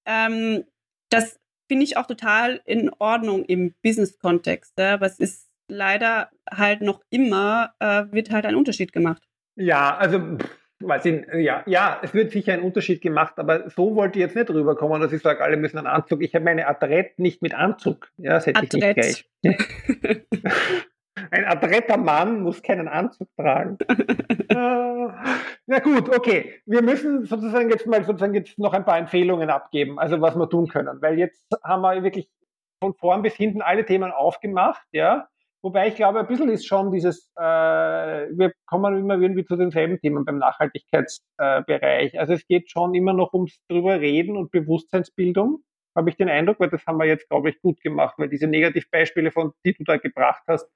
Ähm, 0.06 0.66
das 1.10 1.40
finde 1.68 1.86
ich 1.86 1.96
auch 1.96 2.08
total 2.08 2.60
in 2.66 2.90
Ordnung 2.98 3.46
im 3.46 3.76
Business-Kontext, 3.84 4.74
ja, 4.80 4.96
aber 4.96 5.06
es 5.06 5.20
ist 5.20 5.49
leider 5.70 6.30
halt 6.52 6.82
noch 6.82 7.02
immer, 7.10 7.74
äh, 7.80 8.06
wird 8.12 8.32
halt 8.32 8.46
ein 8.46 8.56
Unterschied 8.56 8.92
gemacht. 8.92 9.24
Ja, 9.56 9.96
also 9.98 10.38
weiß 10.82 11.06
ich, 11.06 11.26
ja, 11.34 11.64
ja, 11.66 12.00
es 12.02 12.14
wird 12.14 12.32
sicher 12.32 12.54
ein 12.54 12.62
Unterschied 12.62 13.02
gemacht, 13.02 13.34
aber 13.38 13.70
so 13.70 13.96
wollte 13.96 14.20
ich 14.20 14.26
jetzt 14.26 14.36
nicht 14.36 14.50
rüberkommen, 14.50 15.02
dass 15.02 15.12
ich 15.12 15.22
sage, 15.22 15.44
alle 15.44 15.58
müssen 15.58 15.78
einen 15.78 15.88
Anzug. 15.88 16.22
Ich 16.24 16.34
habe 16.34 16.46
meine 16.46 16.68
Adrett 16.68 17.20
nicht 17.20 17.42
mit 17.42 17.54
Anzug. 17.54 18.10
Ja, 18.18 18.34
das 18.34 18.46
hätte 18.46 18.60
Adrett. 18.60 18.98
ich 18.98 19.28
nicht 19.44 19.58
gleich. 20.04 20.26
Ein 21.32 21.46
adretter 21.46 21.98
Mann 21.98 22.42
muss 22.42 22.62
keinen 22.64 22.88
Anzug 22.88 23.28
tragen. 23.36 23.78
äh, 23.90 24.56
na 25.68 25.80
gut, 25.84 26.10
okay. 26.16 26.62
Wir 26.66 26.82
müssen 26.82 27.26
sozusagen 27.26 27.70
jetzt 27.70 27.86
mal 27.88 28.04
sozusagen 28.04 28.34
jetzt 28.34 28.58
noch 28.58 28.74
ein 28.74 28.86
paar 28.86 28.98
Empfehlungen 28.98 29.50
abgeben, 29.50 30.00
also 30.00 30.22
was 30.22 30.36
wir 30.36 30.50
tun 30.50 30.68
können, 30.68 31.02
weil 31.02 31.20
jetzt 31.20 31.46
haben 31.64 31.82
wir 31.82 32.04
wirklich 32.04 32.30
von 32.82 32.94
vorn 32.94 33.22
bis 33.22 33.36
hinten 33.36 33.62
alle 33.62 33.86
Themen 33.86 34.12
aufgemacht, 34.12 34.88
ja. 34.92 35.28
Wobei 35.62 35.90
ich 35.90 35.96
glaube, 35.96 36.20
ein 36.20 36.28
bisschen 36.28 36.50
ist 36.50 36.66
schon 36.66 36.92
dieses, 36.92 37.32
äh, 37.36 37.42
wir 37.42 38.54
kommen 38.66 38.98
immer 38.98 39.20
irgendwie 39.20 39.44
zu 39.44 39.58
denselben 39.58 40.00
Themen 40.00 40.24
beim 40.24 40.38
Nachhaltigkeitsbereich. 40.38 42.14
Äh, 42.14 42.18
also 42.18 42.34
es 42.34 42.48
geht 42.48 42.72
schon 42.72 42.94
immer 42.96 43.14
noch 43.14 43.34
ums 43.34 43.60
drüber 43.68 44.00
reden 44.00 44.38
und 44.38 44.52
Bewusstseinsbildung, 44.52 45.64
habe 45.98 46.10
ich 46.10 46.16
den 46.16 46.30
Eindruck, 46.30 46.62
weil 46.62 46.70
das 46.70 46.86
haben 46.86 46.98
wir 46.98 47.08
jetzt, 47.08 47.28
glaube 47.28 47.50
ich, 47.50 47.62
gut 47.62 47.82
gemacht, 47.82 48.16
weil 48.18 48.30
diese 48.30 48.48
Negativbeispiele, 48.48 49.32
von 49.32 49.52
die 49.66 49.74
du 49.74 49.84
da 49.84 49.98
gebracht 49.98 50.44
hast, 50.48 50.70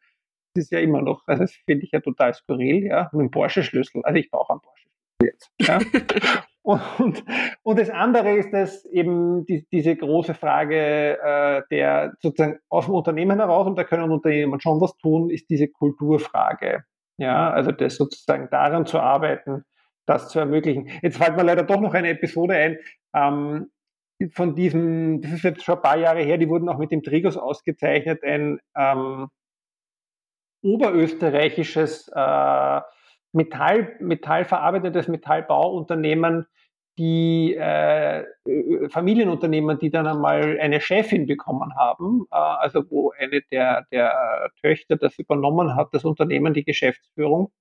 ist 0.56 0.72
ja 0.72 0.80
immer 0.80 1.02
noch, 1.02 1.24
also 1.28 1.44
das 1.44 1.54
finde 1.66 1.86
ich 1.86 1.92
ja 1.92 2.02
total 2.02 2.34
skurril, 2.34 2.84
ja, 2.86 3.10
mit 3.14 3.22
dem 3.22 3.32
Porsche-Schlüssel. 3.32 4.04
Also 4.04 4.20
ich 4.20 4.30
brauche 4.30 4.52
einen 4.52 4.62
Porsche-Schlüssel 4.62 4.93
jetzt. 5.24 5.52
Ja. 5.60 5.80
und, 6.62 7.24
und 7.64 7.80
das 7.80 7.90
andere 7.90 8.38
ist, 8.38 8.52
dass 8.54 8.86
eben 8.86 9.46
die, 9.46 9.68
diese 9.72 9.96
große 9.96 10.34
Frage 10.34 11.20
äh, 11.22 11.62
der 11.72 12.14
sozusagen 12.22 12.60
aus 12.70 12.86
dem 12.86 12.96
Unternehmen 12.96 13.40
heraus, 13.40 13.68
und 13.68 13.76
da 13.76 13.84
können 13.84 14.12
Unternehmen 14.12 14.60
schon 14.60 14.82
was 14.82 14.96
tun, 14.98 15.30
ist 15.30 15.50
diese 15.50 15.68
Kulturfrage. 15.68 16.84
Ja, 17.18 17.52
also 17.52 17.72
das 17.72 17.96
sozusagen 17.96 18.50
daran 18.50 18.86
zu 18.86 19.00
arbeiten, 19.00 19.64
das 20.06 20.30
zu 20.30 20.40
ermöglichen. 20.40 20.90
Jetzt 21.02 21.18
fällt 21.18 21.36
mir 21.38 21.44
leider 21.44 21.64
doch 21.64 21.80
noch 21.80 21.94
eine 21.94 22.10
Episode 22.10 22.56
ein, 22.56 22.78
ähm, 23.16 23.70
von 24.32 24.56
diesem, 24.56 25.22
das 25.22 25.34
ist 25.34 25.44
jetzt 25.44 25.64
schon 25.64 25.76
ein 25.76 25.82
paar 25.82 25.98
Jahre 25.98 26.22
her, 26.22 26.38
die 26.38 26.50
wurden 26.50 26.70
auch 26.70 26.78
mit 26.78 26.92
dem 26.92 27.04
Trigos 27.04 27.38
ausgezeichnet, 27.38 28.24
ein 28.24 28.60
ähm, 28.76 29.28
oberösterreichisches 30.62 32.10
äh, 32.14 32.82
Metall, 33.34 33.96
metallverarbeitetes 34.00 35.08
Metallbauunternehmen, 35.08 36.46
die 36.98 37.56
äh, 37.56 38.24
Familienunternehmen, 38.90 39.80
die 39.80 39.90
dann 39.90 40.06
einmal 40.06 40.60
eine 40.60 40.80
Chefin 40.80 41.26
bekommen 41.26 41.76
haben, 41.76 42.26
äh, 42.32 42.36
also 42.36 42.84
wo 42.90 43.12
eine 43.18 43.42
der, 43.52 43.86
der 43.92 44.52
Töchter 44.62 44.96
das 44.96 45.18
übernommen 45.18 45.76
hat, 45.76 45.90
das 45.92 46.06
Unternehmen, 46.06 46.54
die 46.54 46.64
Geschäftsführung, 46.64 47.52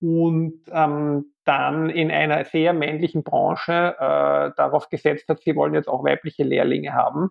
und 0.00 0.60
ähm, 0.72 1.32
dann 1.44 1.88
in 1.88 2.10
einer 2.10 2.44
sehr 2.44 2.74
männlichen 2.74 3.22
Branche 3.22 3.96
äh, 3.98 4.50
darauf 4.56 4.90
gesetzt 4.90 5.28
hat, 5.28 5.40
sie 5.40 5.56
wollen 5.56 5.74
jetzt 5.74 5.88
auch 5.88 6.04
weibliche 6.04 6.44
Lehrlinge 6.44 6.92
haben. 6.92 7.30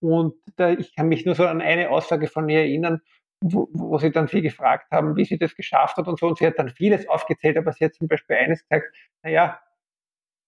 Und 0.00 0.34
da, 0.56 0.70
ich 0.72 0.96
kann 0.96 1.08
mich 1.08 1.24
nur 1.24 1.36
so 1.36 1.46
an 1.46 1.60
eine 1.60 1.90
Aussage 1.90 2.26
von 2.26 2.48
ihr 2.48 2.60
erinnern, 2.60 3.02
wo, 3.42 3.68
wo 3.72 3.98
sie 3.98 4.10
dann 4.10 4.28
sie 4.28 4.42
gefragt 4.42 4.90
haben, 4.90 5.16
wie 5.16 5.24
sie 5.24 5.38
das 5.38 5.54
geschafft 5.54 5.96
hat 5.96 6.08
und 6.08 6.18
so. 6.18 6.26
Und 6.28 6.38
sie 6.38 6.46
hat 6.46 6.58
dann 6.58 6.70
vieles 6.70 7.08
aufgezählt, 7.08 7.56
aber 7.56 7.72
sie 7.72 7.84
hat 7.84 7.94
zum 7.94 8.08
Beispiel 8.08 8.36
eines 8.36 8.62
gesagt, 8.62 8.86
naja, 9.22 9.60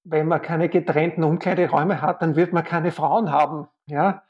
wenn 0.04 0.28
man 0.28 0.42
keine 0.42 0.68
getrennten 0.68 1.24
Umkleideräume 1.24 2.02
hat, 2.02 2.22
dann 2.22 2.36
wird 2.36 2.52
man 2.52 2.64
keine 2.64 2.92
Frauen 2.92 3.32
haben, 3.32 3.68
ja, 3.86 4.22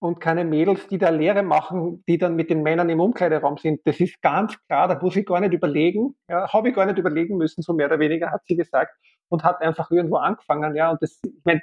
und 0.00 0.18
keine 0.18 0.44
Mädels, 0.44 0.88
die 0.88 0.98
da 0.98 1.10
Lehre 1.10 1.42
machen, 1.42 2.02
die 2.08 2.18
dann 2.18 2.34
mit 2.34 2.48
den 2.50 2.62
Männern 2.62 2.88
im 2.88 3.00
Umkleideraum 3.00 3.58
sind. 3.58 3.80
Das 3.84 4.00
ist 4.00 4.20
ganz 4.22 4.56
klar, 4.66 4.88
da 4.88 4.98
muss 5.00 5.14
ich 5.14 5.26
gar 5.26 5.40
nicht 5.40 5.52
überlegen, 5.52 6.16
ja, 6.28 6.50
habe 6.52 6.70
ich 6.70 6.74
gar 6.74 6.86
nicht 6.86 6.98
überlegen 6.98 7.36
müssen, 7.36 7.62
so 7.62 7.74
mehr 7.74 7.86
oder 7.86 7.98
weniger, 7.98 8.30
hat 8.30 8.44
sie 8.46 8.56
gesagt, 8.56 8.96
und 9.28 9.44
hat 9.44 9.60
einfach 9.60 9.90
irgendwo 9.90 10.16
angefangen, 10.16 10.74
ja, 10.74 10.90
und 10.90 11.02
das, 11.02 11.20
ich 11.22 11.44
meine, 11.44 11.60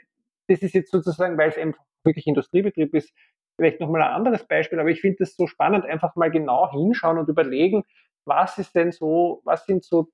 das 0.48 0.62
ist 0.62 0.76
jetzt 0.76 0.92
sozusagen, 0.92 1.38
weil 1.38 1.50
es 1.50 1.58
einfach 1.58 1.84
wirklich 2.04 2.28
Industriebetrieb 2.28 2.94
ist, 2.94 3.12
vielleicht 3.58 3.82
nochmal 3.82 4.04
ein 4.04 4.14
anderes 4.14 4.46
Beispiel, 4.48 4.80
aber 4.80 4.90
ich 4.90 5.02
finde 5.02 5.24
es 5.24 5.36
so 5.36 5.48
spannend, 5.48 5.86
einfach 5.86 6.16
mal 6.16 6.32
genau 6.32 6.72
hinschauen 6.72 7.18
und 7.18 7.30
überlegen, 7.30 7.84
was 8.26 8.58
ist 8.58 8.76
denn 8.76 8.92
so, 8.92 9.42
was 9.46 9.66
sind 9.66 9.84
so 9.84 10.10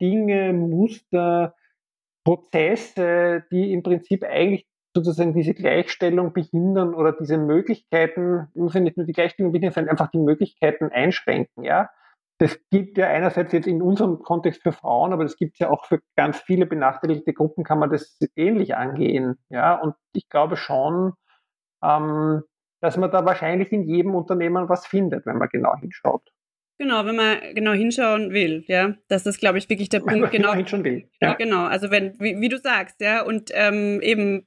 Dinge, 0.00 0.52
Muster, 0.52 1.54
Prozesse, 2.24 3.44
die 3.50 3.72
im 3.72 3.82
Prinzip 3.82 4.24
eigentlich 4.24 4.66
sozusagen 4.96 5.34
diese 5.34 5.54
Gleichstellung 5.54 6.32
behindern 6.32 6.94
oder 6.94 7.12
diese 7.12 7.36
Möglichkeiten, 7.36 8.48
muss 8.54 8.74
ja 8.74 8.80
nicht 8.80 8.96
nur 8.96 9.06
die 9.06 9.12
Gleichstellung 9.12 9.52
behindern, 9.52 9.72
sondern 9.74 9.90
einfach 9.90 10.10
die 10.10 10.18
Möglichkeiten 10.18 10.90
einschränken, 10.90 11.64
ja. 11.64 11.90
Das 12.38 12.58
gibt 12.70 12.98
ja 12.98 13.08
einerseits 13.08 13.52
jetzt 13.52 13.66
in 13.68 13.80
unserem 13.80 14.18
Kontext 14.20 14.62
für 14.62 14.72
Frauen, 14.72 15.12
aber 15.12 15.22
das 15.22 15.36
gibt 15.36 15.54
es 15.54 15.60
ja 15.60 15.70
auch 15.70 15.84
für 15.86 16.00
ganz 16.16 16.40
viele 16.40 16.66
benachteiligte 16.66 17.32
Gruppen, 17.32 17.64
kann 17.64 17.78
man 17.78 17.90
das 17.90 18.18
ähnlich 18.36 18.76
angehen, 18.76 19.36
ja. 19.50 19.74
Und 19.80 19.94
ich 20.12 20.28
glaube 20.28 20.56
schon, 20.56 21.12
ähm, 21.82 22.42
dass 22.84 22.98
man 22.98 23.10
da 23.10 23.24
wahrscheinlich 23.24 23.72
in 23.72 23.84
jedem 23.84 24.14
Unternehmen 24.14 24.68
was 24.68 24.86
findet, 24.86 25.24
wenn 25.24 25.38
man 25.38 25.48
genau 25.48 25.74
hinschaut. 25.76 26.30
Genau, 26.78 27.06
wenn 27.06 27.16
man 27.16 27.38
genau 27.54 27.72
hinschauen 27.72 28.32
will, 28.32 28.62
ja. 28.66 28.94
Das 29.08 29.24
ist, 29.24 29.38
glaube 29.38 29.56
ich, 29.56 29.70
wirklich 29.70 29.88
der 29.88 30.00
Punkt. 30.00 30.14
Genau, 30.14 30.28
genau 30.30 30.54
hinschauen 30.54 30.84
will. 30.84 31.08
Ja. 31.18 31.32
Genau, 31.32 31.64
also 31.64 31.90
wenn, 31.90 32.20
wie, 32.20 32.38
wie, 32.40 32.48
du 32.50 32.58
sagst, 32.58 33.00
ja, 33.00 33.22
und 33.22 33.50
ähm, 33.54 34.02
eben 34.02 34.46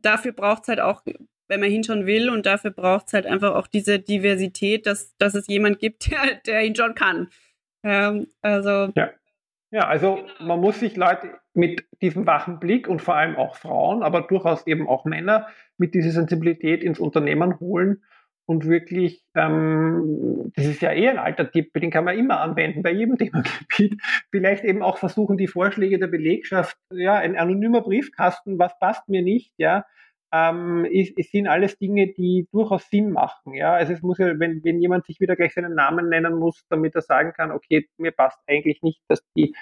dafür 0.00 0.32
braucht 0.32 0.62
es 0.62 0.68
halt 0.68 0.80
auch, 0.80 1.02
wenn 1.48 1.60
man 1.60 1.70
hinschauen 1.70 2.06
will, 2.06 2.30
und 2.30 2.46
dafür 2.46 2.70
braucht 2.70 3.08
es 3.08 3.12
halt 3.12 3.26
einfach 3.26 3.54
auch 3.54 3.66
diese 3.66 3.98
Diversität, 3.98 4.86
dass, 4.86 5.14
dass 5.18 5.34
es 5.34 5.46
jemand 5.46 5.78
gibt, 5.78 6.10
der, 6.10 6.36
der 6.46 6.60
hinschauen 6.60 6.94
kann. 6.94 7.28
Ähm, 7.84 8.28
also. 8.40 8.90
Ja. 8.94 9.10
Ja, 9.70 9.88
also 9.88 10.24
man 10.40 10.60
muss 10.60 10.80
sich 10.80 10.96
Leute 10.96 11.38
mit 11.52 11.84
diesem 12.00 12.26
wachen 12.26 12.60
Blick 12.60 12.88
und 12.88 13.02
vor 13.02 13.16
allem 13.16 13.36
auch 13.36 13.56
Frauen, 13.56 14.02
aber 14.02 14.22
durchaus 14.22 14.66
eben 14.66 14.88
auch 14.88 15.04
Männer 15.04 15.48
mit 15.76 15.94
dieser 15.94 16.12
Sensibilität 16.12 16.84
ins 16.84 17.00
Unternehmen 17.00 17.58
holen 17.58 18.02
und 18.46 18.64
wirklich, 18.66 19.24
ähm, 19.34 20.52
das 20.54 20.66
ist 20.66 20.80
ja 20.80 20.92
eh 20.92 21.08
ein 21.08 21.18
alter 21.18 21.50
Tipp, 21.50 21.72
den 21.74 21.90
kann 21.90 22.04
man 22.04 22.16
immer 22.16 22.40
anwenden 22.40 22.82
bei 22.82 22.92
jedem 22.92 23.18
Themengebiet, 23.18 24.00
vielleicht 24.30 24.64
eben 24.64 24.82
auch 24.82 24.98
versuchen, 24.98 25.36
die 25.36 25.48
Vorschläge 25.48 25.98
der 25.98 26.06
Belegschaft, 26.06 26.76
ja, 26.92 27.14
ein 27.14 27.36
anonymer 27.36 27.80
Briefkasten, 27.82 28.58
was 28.58 28.78
passt 28.78 29.08
mir 29.08 29.22
nicht, 29.22 29.52
ja, 29.56 29.84
ähm, 30.32 30.84
ist, 30.84 31.16
es 31.18 31.30
sind 31.30 31.46
alles 31.46 31.78
Dinge, 31.78 32.08
die 32.08 32.48
durchaus 32.52 32.88
Sinn 32.90 33.10
machen. 33.10 33.54
Ja, 33.54 33.74
also 33.74 33.92
es 33.92 34.02
muss 34.02 34.18
ja, 34.18 34.38
wenn, 34.38 34.62
wenn 34.64 34.80
jemand 34.80 35.06
sich 35.06 35.20
wieder 35.20 35.36
gleich 35.36 35.54
seinen 35.54 35.74
Namen 35.74 36.08
nennen 36.08 36.38
muss, 36.38 36.66
damit 36.68 36.94
er 36.94 37.02
sagen 37.02 37.32
kann, 37.32 37.52
okay, 37.52 37.88
mir 37.96 38.12
passt 38.12 38.38
eigentlich 38.46 38.82
nicht, 38.82 39.00
dass 39.08 39.22
die, 39.36 39.54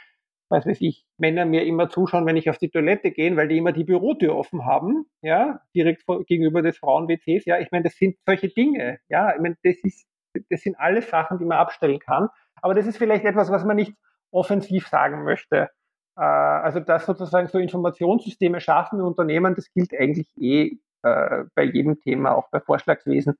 was 0.49 0.67
weiß 0.67 0.81
ich, 0.81 1.05
Männer 1.19 1.45
mir 1.45 1.65
immer 1.65 1.89
zuschauen, 1.89 2.27
wenn 2.27 2.37
ich 2.37 2.49
auf 2.49 2.59
die 2.59 2.71
Toilette 2.71 3.11
gehe, 3.11 3.37
weil 3.37 3.49
die 3.49 3.59
immer 3.59 3.73
die 3.73 3.85
Bürotür 3.85 4.37
offen 4.37 4.65
haben, 4.65 5.07
ja, 5.23 5.61
direkt 5.75 6.03
vor, 6.03 6.25
gegenüber 6.25 6.62
des 6.62 6.79
Frauen-WCs. 6.79 7.45
Ja, 7.45 7.59
ich 7.59 7.71
meine, 7.71 7.85
das 7.85 7.97
sind 7.97 8.17
solche 8.27 8.49
Dinge. 8.49 8.99
Ja, 9.09 9.35
ich 9.35 9.41
meine, 9.41 9.57
das 9.62 9.77
ist, 9.83 10.07
das 10.51 10.62
sind 10.62 10.79
alles 10.79 11.11
Sachen, 11.11 11.39
die 11.39 11.45
man 11.45 11.59
abstellen 11.59 11.99
kann. 11.99 12.29
Aber 12.57 12.75
das 12.75 12.87
ist 12.87 12.97
vielleicht 12.97 13.25
etwas, 13.25 13.51
was 13.51 13.65
man 13.65 13.77
nicht 13.77 13.93
offensiv 14.31 14.89
sagen 14.89 15.25
möchte. 15.25 15.69
Äh, 16.17 16.23
also 16.23 16.81
dass 16.81 17.07
sozusagen 17.07 17.49
so 17.49 17.59
Informationssysteme 17.59 18.61
schaffen 18.61 18.99
in 18.99 19.05
Unternehmen, 19.05 19.55
das 19.55 19.73
gilt 19.73 19.93
eigentlich 19.99 20.29
eh 20.37 20.79
äh, 21.03 21.45
bei 21.55 21.65
jedem 21.65 22.01
Thema, 22.01 22.35
auch 22.35 22.49
bei 22.51 22.61
Vorschlagswesen. 22.61 23.37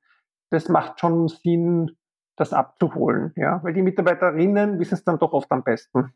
Das 0.51 0.69
macht 0.69 1.01
schon 1.01 1.29
Sinn, 1.29 1.97
das 2.37 2.53
abzuholen, 2.53 3.33
ja, 3.37 3.63
weil 3.63 3.75
die 3.75 3.83
Mitarbeiterinnen 3.83 4.79
wissen 4.79 4.95
es 4.95 5.05
dann 5.05 5.19
doch 5.19 5.33
oft 5.33 5.51
am 5.53 5.63
besten. 5.63 6.13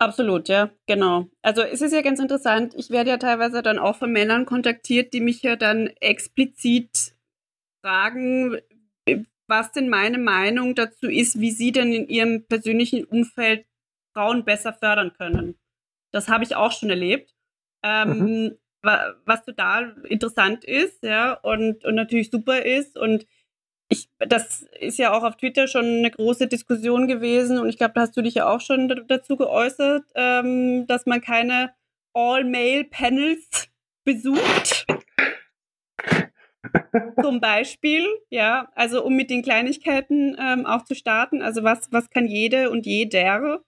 Absolut, 0.00 0.48
ja, 0.48 0.70
genau. 0.86 1.26
Also 1.42 1.62
es 1.62 1.82
ist 1.82 1.92
ja 1.92 2.02
ganz 2.02 2.20
interessant, 2.20 2.74
ich 2.76 2.90
werde 2.90 3.10
ja 3.10 3.16
teilweise 3.16 3.62
dann 3.62 3.80
auch 3.80 3.96
von 3.96 4.12
Männern 4.12 4.46
kontaktiert, 4.46 5.12
die 5.12 5.20
mich 5.20 5.42
ja 5.42 5.56
dann 5.56 5.88
explizit 6.00 7.16
fragen, 7.84 8.58
was 9.48 9.72
denn 9.72 9.88
meine 9.88 10.18
Meinung 10.18 10.76
dazu 10.76 11.08
ist, 11.08 11.40
wie 11.40 11.50
sie 11.50 11.72
denn 11.72 11.92
in 11.92 12.06
ihrem 12.06 12.46
persönlichen 12.46 13.04
Umfeld 13.04 13.66
Frauen 14.14 14.44
besser 14.44 14.72
fördern 14.72 15.12
können. 15.16 15.57
Das 16.10 16.28
habe 16.28 16.44
ich 16.44 16.56
auch 16.56 16.72
schon 16.72 16.90
erlebt. 16.90 17.34
Ähm, 17.82 18.18
mhm. 18.18 18.58
Was 18.82 19.44
total 19.44 19.96
interessant 20.08 20.64
ist, 20.64 21.02
ja, 21.02 21.32
und, 21.32 21.84
und 21.84 21.94
natürlich 21.94 22.30
super 22.30 22.62
ist. 22.62 22.96
Und 22.96 23.26
ich, 23.88 24.08
das 24.18 24.66
ist 24.78 24.98
ja 24.98 25.12
auch 25.12 25.24
auf 25.24 25.36
Twitter 25.36 25.66
schon 25.66 25.84
eine 25.84 26.10
große 26.10 26.46
Diskussion 26.46 27.08
gewesen 27.08 27.58
und 27.58 27.68
ich 27.68 27.78
glaube, 27.78 27.94
da 27.94 28.02
hast 28.02 28.16
du 28.16 28.22
dich 28.22 28.34
ja 28.34 28.48
auch 28.48 28.60
schon 28.60 29.06
dazu 29.08 29.36
geäußert, 29.36 30.04
ähm, 30.14 30.86
dass 30.86 31.06
man 31.06 31.20
keine 31.20 31.72
All-Male-Panels 32.12 33.68
besucht. 34.04 34.86
Zum 37.22 37.40
Beispiel, 37.40 38.06
ja, 38.30 38.68
also 38.74 39.04
um 39.04 39.14
mit 39.16 39.30
den 39.30 39.42
Kleinigkeiten 39.42 40.36
ähm, 40.38 40.66
auch 40.66 40.84
zu 40.84 40.94
starten. 40.94 41.40
Also 41.40 41.62
was, 41.62 41.90
was 41.92 42.10
kann 42.10 42.26
jede 42.26 42.70
und 42.70 42.84
jeder 42.84 43.60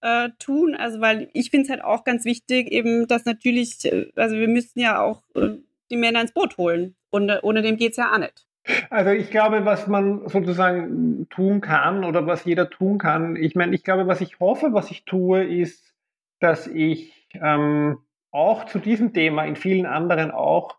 äh, 0.00 0.30
tun. 0.38 0.74
Also, 0.74 1.00
weil 1.00 1.28
ich 1.32 1.50
finde 1.50 1.64
es 1.64 1.70
halt 1.70 1.82
auch 1.82 2.04
ganz 2.04 2.24
wichtig, 2.24 2.70
eben, 2.70 3.06
dass 3.06 3.24
natürlich, 3.24 3.84
äh, 3.84 4.10
also 4.16 4.36
wir 4.36 4.48
müssen 4.48 4.80
ja 4.80 5.02
auch 5.02 5.22
äh, 5.34 5.56
die 5.90 5.96
Männer 5.96 6.20
ins 6.20 6.32
Boot 6.32 6.56
holen. 6.58 6.94
Und 7.10 7.28
äh, 7.28 7.38
ohne 7.42 7.62
dem 7.62 7.76
geht 7.76 7.92
es 7.92 7.96
ja 7.96 8.12
auch 8.12 8.18
nicht. 8.18 8.46
Also 8.90 9.10
ich 9.10 9.30
glaube, 9.30 9.64
was 9.64 9.86
man 9.86 10.28
sozusagen 10.28 11.26
tun 11.30 11.60
kann 11.60 12.04
oder 12.04 12.26
was 12.26 12.44
jeder 12.44 12.68
tun 12.68 12.98
kann, 12.98 13.36
ich 13.36 13.54
meine, 13.54 13.74
ich 13.74 13.82
glaube, 13.82 14.06
was 14.06 14.20
ich 14.20 14.40
hoffe, 14.40 14.72
was 14.72 14.90
ich 14.90 15.04
tue, 15.06 15.42
ist, 15.44 15.94
dass 16.40 16.66
ich 16.66 17.28
ähm, 17.32 17.98
auch 18.30 18.66
zu 18.66 18.78
diesem 18.78 19.14
Thema, 19.14 19.44
in 19.44 19.56
vielen 19.56 19.86
anderen 19.86 20.30
auch, 20.30 20.76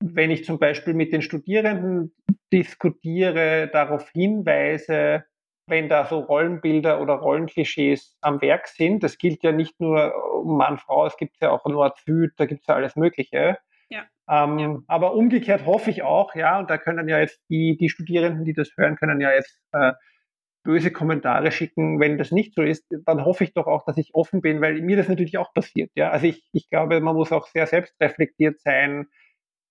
wenn 0.00 0.30
ich 0.30 0.44
zum 0.44 0.58
Beispiel 0.58 0.94
mit 0.94 1.12
den 1.12 1.22
Studierenden 1.22 2.14
diskutiere, 2.52 3.68
darauf 3.70 4.08
hinweise, 4.10 5.24
wenn 5.68 5.88
da 5.88 6.06
so 6.06 6.20
Rollenbilder 6.20 7.00
oder 7.00 7.14
Rollenklischees 7.14 8.16
am 8.20 8.40
Werk 8.40 8.68
sind. 8.68 9.02
Das 9.02 9.18
gilt 9.18 9.42
ja 9.42 9.52
nicht 9.52 9.80
nur 9.80 10.12
um 10.42 10.56
Mann, 10.56 10.78
Frau, 10.78 11.06
es 11.06 11.16
gibt 11.16 11.36
ja 11.40 11.50
auch 11.50 11.64
Nord-Süd, 11.64 12.32
da 12.36 12.46
gibt 12.46 12.62
es 12.62 12.66
ja 12.66 12.74
alles 12.74 12.96
Mögliche. 12.96 13.58
Ja. 13.90 14.04
Ähm, 14.28 14.58
ja. 14.58 14.78
Aber 14.86 15.14
umgekehrt 15.14 15.66
hoffe 15.66 15.90
ich 15.90 16.02
auch, 16.02 16.34
ja, 16.34 16.58
und 16.58 16.70
da 16.70 16.78
können 16.78 17.08
ja 17.08 17.18
jetzt 17.18 17.40
die, 17.48 17.76
die 17.76 17.88
Studierenden, 17.88 18.44
die 18.44 18.52
das 18.52 18.70
hören, 18.76 18.96
können 18.96 19.20
ja 19.20 19.32
jetzt 19.32 19.60
äh, 19.72 19.92
böse 20.64 20.90
Kommentare 20.90 21.50
schicken, 21.50 21.98
wenn 21.98 22.18
das 22.18 22.30
nicht 22.30 22.54
so 22.54 22.62
ist, 22.62 22.84
dann 23.06 23.24
hoffe 23.24 23.44
ich 23.44 23.54
doch 23.54 23.66
auch, 23.66 23.84
dass 23.86 23.96
ich 23.96 24.14
offen 24.14 24.42
bin, 24.42 24.60
weil 24.60 24.82
mir 24.82 24.96
das 24.96 25.08
natürlich 25.08 25.38
auch 25.38 25.54
passiert. 25.54 25.90
Ja, 25.94 26.10
also 26.10 26.26
ich, 26.26 26.46
ich 26.52 26.68
glaube, 26.68 27.00
man 27.00 27.16
muss 27.16 27.32
auch 27.32 27.46
sehr 27.46 27.66
selbstreflektiert 27.66 28.60
sein, 28.60 29.06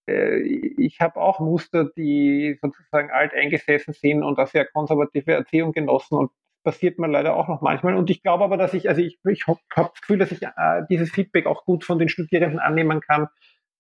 ich 0.08 1.00
habe 1.02 1.20
auch 1.20 1.40
Muster, 1.40 1.90
die 1.98 2.58
sozusagen 2.62 3.12
alt 3.12 3.34
eingesessen 3.34 3.94
sind 3.94 4.24
und 4.24 4.38
eine 4.38 4.48
sehr 4.48 4.66
konservative 4.66 5.34
Erziehung 5.34 5.74
genossen 5.74 6.18
und 6.18 6.32
passiert 6.64 7.00
mir 7.00 7.08
leider 7.08 7.36
auch 7.36 7.48
noch 7.48 7.62
manchmal. 7.62 7.96
Und 7.96 8.10
ich 8.10 8.24
glaube 8.24 8.44
aber, 8.44 8.58
dass 8.58 8.74
ich, 8.74 8.90
also 8.90 9.02
ich, 9.02 9.20
ich 9.30 9.48
habe 9.48 9.60
das 9.76 9.94
Gefühl, 10.02 10.18
dass 10.18 10.32
ich 10.32 10.44
äh, 10.44 10.84
dieses 10.90 11.12
Feedback 11.12 11.46
auch 11.46 11.66
gut 11.66 11.84
von 11.84 12.00
den 12.00 12.10
Studierenden 12.10 12.60
annehmen 12.60 13.02
kann, 13.02 13.28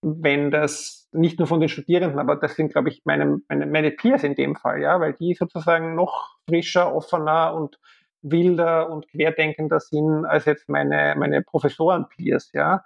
wenn 0.01 0.51
das 0.51 1.09
nicht 1.11 1.39
nur 1.39 1.47
von 1.47 1.59
den 1.59 1.69
Studierenden, 1.69 2.19
aber 2.19 2.35
das 2.35 2.55
sind, 2.55 2.71
glaube 2.71 2.89
ich, 2.89 3.01
meine, 3.05 3.39
meine, 3.49 3.65
meine 3.65 3.91
Peers 3.91 4.23
in 4.23 4.35
dem 4.35 4.55
Fall, 4.55 4.81
ja, 4.81 4.99
weil 4.99 5.13
die 5.13 5.33
sozusagen 5.33 5.95
noch 5.95 6.35
frischer, 6.47 6.93
offener 6.93 7.55
und 7.55 7.79
wilder 8.21 8.89
und 8.89 9.07
querdenkender 9.09 9.79
sind 9.79 10.25
als 10.25 10.45
jetzt 10.45 10.69
meine, 10.69 11.15
meine 11.17 11.41
Professoren-Peers, 11.41 12.51
ja. 12.53 12.83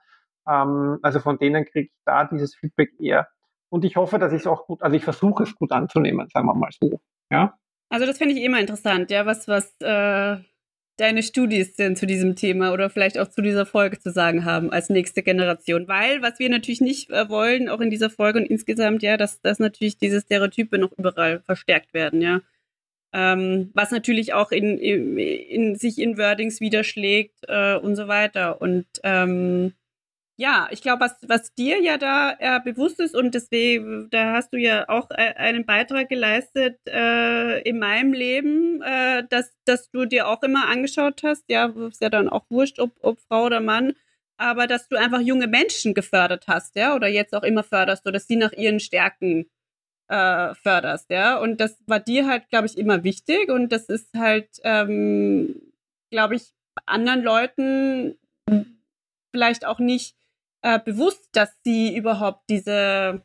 Ähm, 0.48 1.00
also 1.02 1.20
von 1.20 1.38
denen 1.38 1.66
kriege 1.66 1.88
ich 1.88 2.02
da 2.06 2.26
dieses 2.26 2.56
Feedback 2.56 2.92
eher. 3.00 3.28
Und 3.70 3.86
ich 3.86 3.96
hoffe, 3.96 4.20
dass 4.20 4.34
ich 4.34 4.42
es 4.42 4.48
auch 4.48 4.68
gut, 4.68 4.82
also 4.82 4.96
ich 4.96 5.04
versuche 5.04 5.44
es 5.44 5.56
gut 5.56 5.72
anzunehmen, 5.72 6.28
sagen 6.30 6.48
wir 6.48 6.54
mal 6.54 6.72
so. 6.78 7.00
Ja. 7.30 7.58
Also 7.90 8.06
das 8.06 8.18
finde 8.18 8.36
ich 8.36 8.44
immer 8.44 8.60
interessant, 8.60 9.12
ja, 9.12 9.26
was, 9.26 9.48
was 9.48 9.74
äh, 9.82 10.38
deine 10.98 11.24
Studis 11.24 11.74
denn 11.74 11.96
zu 11.96 12.06
diesem 12.06 12.36
Thema 12.36 12.74
oder 12.74 12.90
vielleicht 12.90 13.18
auch 13.18 13.28
zu 13.28 13.42
dieser 13.42 13.66
Folge 13.66 14.00
zu 14.00 14.12
sagen 14.12 14.46
haben 14.46 14.72
als 14.72 14.90
nächste 14.90 15.24
Generation. 15.24 15.88
Weil, 15.88 16.22
was 16.22 16.38
wir 16.40 16.50
natürlich 16.50 16.82
nicht 16.82 17.10
äh, 17.10 17.28
wollen, 17.28 17.70
auch 17.70 17.80
in 17.80 17.90
dieser 17.90 18.10
Folge 18.10 18.40
und 18.40 18.46
insgesamt, 18.46 19.04
ja, 19.04 19.18
dass, 19.18 19.42
dass 19.42 19.60
natürlich 19.60 19.98
diese 19.98 20.22
Stereotype 20.22 20.78
noch 20.78 20.92
überall 20.98 21.42
verstärkt 21.42 21.94
werden, 21.94 22.22
ja. 22.22 22.42
Ähm, 23.14 23.72
was 23.74 23.92
natürlich 23.92 24.34
auch 24.34 24.52
in, 24.52 24.78
in, 24.78 25.18
in, 25.18 25.76
sich 25.76 26.00
in 26.00 26.18
Wordings 26.18 26.62
widerschlägt 26.62 27.40
äh, 27.48 27.76
und 27.76 27.98
so 27.98 28.08
weiter. 28.08 28.62
Und 28.62 28.86
ähm, 29.04 29.74
ja, 30.42 30.68
ich 30.72 30.82
glaube, 30.82 31.02
was, 31.02 31.16
was 31.28 31.54
dir 31.54 31.80
ja 31.84 32.00
da 32.00 32.36
äh, 32.40 32.60
bewusst 32.62 33.00
ist 33.00 33.16
und 33.16 33.36
deswegen, 33.36 34.10
da 34.10 34.34
hast 34.34 34.52
du 34.52 34.58
ja 34.58 34.90
auch 34.90 35.12
äh, 35.12 35.36
einen 35.36 35.68
Beitrag 35.68 36.10
geleistet 36.10 36.80
äh, 36.88 37.62
in 37.62 37.78
meinem 37.78 38.12
Leben, 38.12 38.82
äh, 38.82 39.24
dass, 39.30 39.54
dass 39.66 39.92
du 39.92 40.06
dir 40.06 40.28
auch 40.28 40.42
immer 40.42 40.68
angeschaut 40.68 41.22
hast, 41.24 41.44
ja, 41.48 41.68
ist 41.88 42.02
ja 42.02 42.10
dann 42.10 42.28
auch 42.28 42.46
wurscht, 42.50 42.80
ob, 42.80 42.92
ob 43.02 43.20
Frau 43.20 43.46
oder 43.46 43.60
Mann, 43.60 43.94
aber 44.38 44.66
dass 44.66 44.90
du 44.90 44.98
einfach 44.98 45.22
junge 45.22 45.46
Menschen 45.46 45.94
gefördert 45.94 46.46
hast, 46.48 46.76
ja, 46.76 46.96
oder 46.96 47.08
jetzt 47.08 47.36
auch 47.36 47.44
immer 47.44 47.64
förderst, 47.64 48.04
oder 48.08 48.14
dass 48.14 48.28
sie 48.28 48.38
nach 48.38 48.54
ihren 48.54 48.80
Stärken 48.80 49.46
äh, 50.08 50.56
förderst, 50.56 51.12
ja, 51.12 51.38
und 51.38 51.62
das 51.62 51.78
war 51.86 52.00
dir 52.00 52.26
halt, 52.26 52.50
glaube 52.50 52.66
ich, 52.66 52.80
immer 52.80 53.04
wichtig 53.04 53.50
und 53.52 53.72
das 53.72 53.90
ist 53.90 54.10
halt, 54.18 54.50
ähm, 54.64 55.62
glaube 56.10 56.36
ich, 56.36 56.46
anderen 56.88 57.22
Leuten 57.22 58.18
vielleicht 59.32 59.66
auch 59.66 59.78
nicht 59.78 60.16
äh, 60.62 60.80
bewusst, 60.80 61.30
dass 61.34 61.56
sie 61.64 61.96
überhaupt 61.96 62.42
diese 62.50 63.24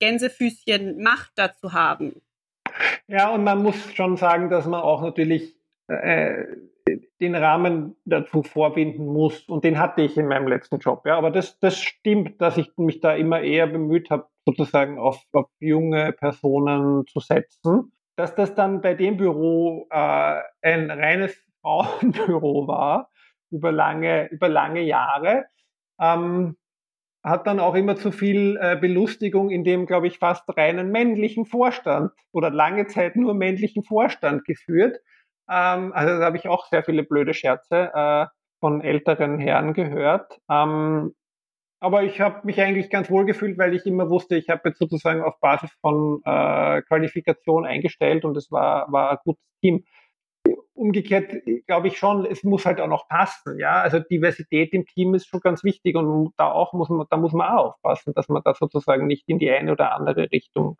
Gänsefüßchen 0.00 1.02
Macht 1.02 1.32
dazu 1.36 1.72
haben. 1.72 2.22
Ja, 3.06 3.30
und 3.30 3.44
man 3.44 3.62
muss 3.62 3.92
schon 3.94 4.16
sagen, 4.16 4.50
dass 4.50 4.66
man 4.66 4.80
auch 4.80 5.02
natürlich 5.02 5.56
äh, 5.88 6.46
den 7.20 7.34
Rahmen 7.34 7.96
dazu 8.04 8.42
vorbinden 8.42 9.06
muss. 9.06 9.44
Und 9.48 9.64
den 9.64 9.78
hatte 9.78 10.02
ich 10.02 10.16
in 10.16 10.26
meinem 10.26 10.48
letzten 10.48 10.78
Job. 10.78 11.02
Ja, 11.06 11.18
aber 11.18 11.30
das, 11.30 11.58
das 11.60 11.78
stimmt, 11.78 12.40
dass 12.40 12.56
ich 12.56 12.70
mich 12.76 13.00
da 13.00 13.14
immer 13.14 13.40
eher 13.40 13.66
bemüht 13.66 14.10
habe, 14.10 14.26
sozusagen 14.46 14.98
auf, 14.98 15.22
auf 15.32 15.48
junge 15.58 16.12
Personen 16.12 17.06
zu 17.06 17.20
setzen. 17.20 17.92
Dass 18.16 18.34
das 18.34 18.54
dann 18.54 18.80
bei 18.80 18.94
dem 18.94 19.16
Büro 19.16 19.86
äh, 19.90 20.40
ein 20.62 20.90
reines 20.90 21.36
Frauenbüro 21.60 22.66
war, 22.66 23.10
über 23.50 23.70
lange, 23.70 24.28
über 24.28 24.48
lange 24.48 24.80
Jahre, 24.80 25.46
ähm, 26.00 26.56
hat 27.22 27.46
dann 27.46 27.60
auch 27.60 27.74
immer 27.74 27.96
zu 27.96 28.12
viel 28.12 28.58
äh, 28.60 28.76
Belustigung 28.76 29.50
in 29.50 29.64
dem, 29.64 29.86
glaube 29.86 30.06
ich, 30.06 30.18
fast 30.18 30.44
reinen 30.56 30.90
männlichen 30.90 31.44
Vorstand 31.44 32.12
oder 32.32 32.50
lange 32.50 32.86
Zeit 32.86 33.16
nur 33.16 33.34
männlichen 33.34 33.84
Vorstand 33.84 34.44
geführt. 34.44 35.00
Ähm, 35.48 35.92
also 35.92 36.18
da 36.18 36.24
habe 36.24 36.36
ich 36.36 36.48
auch 36.48 36.66
sehr 36.66 36.82
viele 36.82 37.02
blöde 37.02 37.34
Scherze 37.34 37.90
äh, 37.94 38.26
von 38.60 38.80
älteren 38.80 39.38
Herren 39.38 39.74
gehört. 39.74 40.40
Ähm, 40.50 41.14
aber 41.80 42.02
ich 42.04 42.20
habe 42.20 42.46
mich 42.46 42.60
eigentlich 42.60 42.90
ganz 42.90 43.10
wohl 43.10 43.24
gefühlt, 43.24 43.58
weil 43.58 43.74
ich 43.74 43.86
immer 43.86 44.10
wusste, 44.10 44.36
ich 44.36 44.50
habe 44.50 44.68
jetzt 44.68 44.78
sozusagen 44.78 45.22
auf 45.22 45.40
Basis 45.40 45.70
von 45.80 46.20
äh, 46.24 46.82
Qualifikation 46.82 47.64
eingestellt 47.64 48.24
und 48.24 48.36
es 48.36 48.50
war, 48.50 48.92
war 48.92 49.12
ein 49.12 49.18
gutes 49.24 49.42
Team 49.62 49.84
umgekehrt 50.74 51.32
glaube 51.66 51.88
ich 51.88 51.98
schon, 51.98 52.26
es 52.26 52.44
muss 52.44 52.66
halt 52.66 52.80
auch 52.80 52.88
noch 52.88 53.08
passen. 53.08 53.58
Ja, 53.58 53.80
also 53.80 53.98
Diversität 53.98 54.72
im 54.72 54.86
Team 54.86 55.14
ist 55.14 55.26
schon 55.26 55.40
ganz 55.40 55.64
wichtig 55.64 55.96
und 55.96 56.32
da 56.36 56.50
auch 56.50 56.72
muss 56.72 56.88
man, 56.88 57.06
da 57.10 57.16
muss 57.16 57.32
man 57.32 57.48
auch 57.48 57.74
aufpassen, 57.74 58.12
dass 58.14 58.28
man 58.28 58.42
da 58.44 58.54
sozusagen 58.54 59.06
nicht 59.06 59.28
in 59.28 59.38
die 59.38 59.50
eine 59.50 59.72
oder 59.72 59.94
andere 59.94 60.30
Richtung 60.30 60.76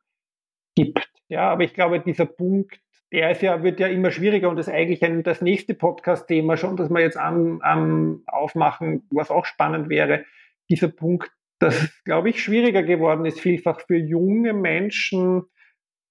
gibt. 0.74 1.10
Ja, 1.28 1.50
aber 1.50 1.64
ich 1.64 1.74
glaube, 1.74 2.00
dieser 2.00 2.26
Punkt, 2.26 2.80
der 3.12 3.30
ist 3.30 3.42
ja, 3.42 3.62
wird 3.62 3.80
ja 3.80 3.88
immer 3.88 4.10
schwieriger 4.10 4.48
und 4.48 4.58
ist 4.58 4.68
eigentlich 4.68 5.02
ein, 5.04 5.22
das 5.22 5.42
nächste 5.42 5.74
Podcast-Thema 5.74 6.56
schon, 6.56 6.76
dass 6.76 6.90
wir 6.90 7.00
jetzt 7.00 7.16
am, 7.16 7.60
am 7.62 8.22
aufmachen, 8.26 9.06
was 9.10 9.30
auch 9.30 9.44
spannend 9.44 9.88
wäre. 9.88 10.24
Dieser 10.68 10.88
Punkt 10.88 11.30
dass 11.60 12.02
glaube 12.04 12.30
ich, 12.30 12.42
schwieriger 12.42 12.82
geworden 12.82 13.24
ist, 13.26 13.38
vielfach 13.38 13.80
für 13.86 13.96
junge 13.96 14.52
Menschen 14.52 15.44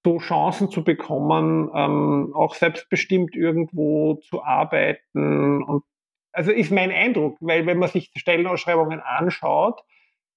so 0.04 0.18
Chancen 0.18 0.70
zu 0.70 0.82
bekommen, 0.82 1.70
ähm, 1.74 2.32
auch 2.34 2.54
selbstbestimmt 2.54 3.36
irgendwo 3.36 4.16
zu 4.16 4.42
arbeiten. 4.42 5.62
Und 5.62 5.84
also 6.32 6.52
ist 6.52 6.70
mein 6.70 6.90
Eindruck, 6.90 7.36
weil 7.40 7.66
wenn 7.66 7.78
man 7.78 7.88
sich 7.88 8.10
Stellenausschreibungen 8.16 9.00
anschaut, 9.00 9.80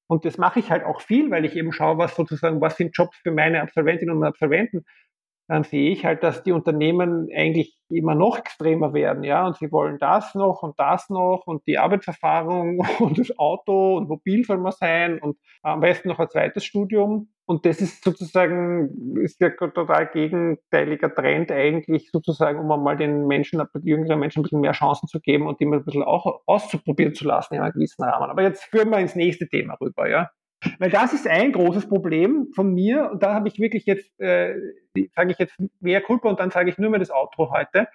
und 0.07 0.25
das 0.25 0.37
mache 0.37 0.59
ich 0.59 0.69
halt 0.69 0.83
auch 0.83 1.01
viel, 1.01 1.31
weil 1.31 1.45
ich 1.45 1.55
eben 1.55 1.71
schaue, 1.71 1.97
was 1.97 2.15
sozusagen, 2.15 2.61
was 2.61 2.77
sind 2.77 2.95
Jobs 2.95 3.17
für 3.17 3.31
meine 3.31 3.61
Absolventinnen 3.61 4.15
und 4.15 4.23
Absolventen, 4.23 4.85
dann 5.47 5.63
sehe 5.63 5.91
ich 5.91 6.05
halt, 6.05 6.23
dass 6.23 6.43
die 6.43 6.51
Unternehmen 6.51 7.27
eigentlich 7.35 7.77
immer 7.89 8.15
noch 8.15 8.37
extremer 8.37 8.93
werden, 8.93 9.23
ja, 9.23 9.45
und 9.45 9.57
sie 9.57 9.71
wollen 9.71 9.97
das 9.99 10.33
noch 10.35 10.63
und 10.63 10.79
das 10.79 11.09
noch 11.09 11.43
und 11.45 11.65
die 11.67 11.77
Arbeitserfahrung 11.77 12.79
und 12.99 13.19
das 13.19 13.37
Auto 13.37 13.97
und 13.97 14.09
mobil 14.09 14.43
soll 14.45 14.57
man 14.57 14.71
sein 14.71 15.19
und 15.19 15.37
am 15.61 15.81
besten 15.81 16.09
noch 16.09 16.19
ein 16.19 16.29
zweites 16.29 16.65
Studium. 16.65 17.29
Und 17.45 17.65
das 17.65 17.81
ist 17.81 18.05
sozusagen, 18.05 19.17
ist 19.21 19.41
ja 19.41 19.49
total 19.49 20.07
gegenteiliger 20.07 21.13
Trend 21.13 21.51
eigentlich 21.51 22.09
sozusagen, 22.09 22.57
um 22.59 22.71
einmal 22.71 22.95
den 22.95 23.27
Menschen, 23.27 23.61
jüngeren 23.83 24.19
Menschen 24.19 24.39
ein 24.39 24.43
bisschen 24.43 24.61
mehr 24.61 24.71
Chancen 24.71 25.07
zu 25.07 25.19
geben 25.19 25.47
und 25.47 25.59
die 25.59 25.65
mal 25.65 25.79
ein 25.79 25.83
bisschen 25.85 26.03
auch 26.03 26.41
auszuprobieren 26.45 27.13
zu 27.15 27.25
lassen 27.25 27.55
in 27.55 27.61
einem 27.61 27.73
gewissen 27.73 28.03
Rahmen. 28.03 28.29
Aber 28.29 28.43
jetzt 28.43 28.63
führen 28.63 28.89
wir 28.91 28.99
ins 28.99 29.15
nächste 29.15 29.49
Thema 29.49 29.75
rüber, 29.81 30.09
ja. 30.09 30.29
Weil 30.79 30.89
das 30.89 31.13
ist 31.13 31.27
ein 31.27 31.51
großes 31.51 31.87
Problem 31.87 32.47
von 32.55 32.73
mir 32.73 33.11
und 33.11 33.23
da 33.23 33.33
habe 33.33 33.47
ich 33.47 33.59
wirklich 33.59 33.85
jetzt, 33.85 34.19
äh, 34.19 34.55
sage 35.15 35.31
ich 35.31 35.39
jetzt 35.39 35.55
mehr 35.79 36.01
Kulpa 36.01 36.29
und 36.29 36.39
dann 36.39 36.51
sage 36.51 36.69
ich 36.69 36.77
nur 36.77 36.89
mehr 36.89 36.99
das 36.99 37.11
Outro 37.11 37.51
heute. 37.51 37.87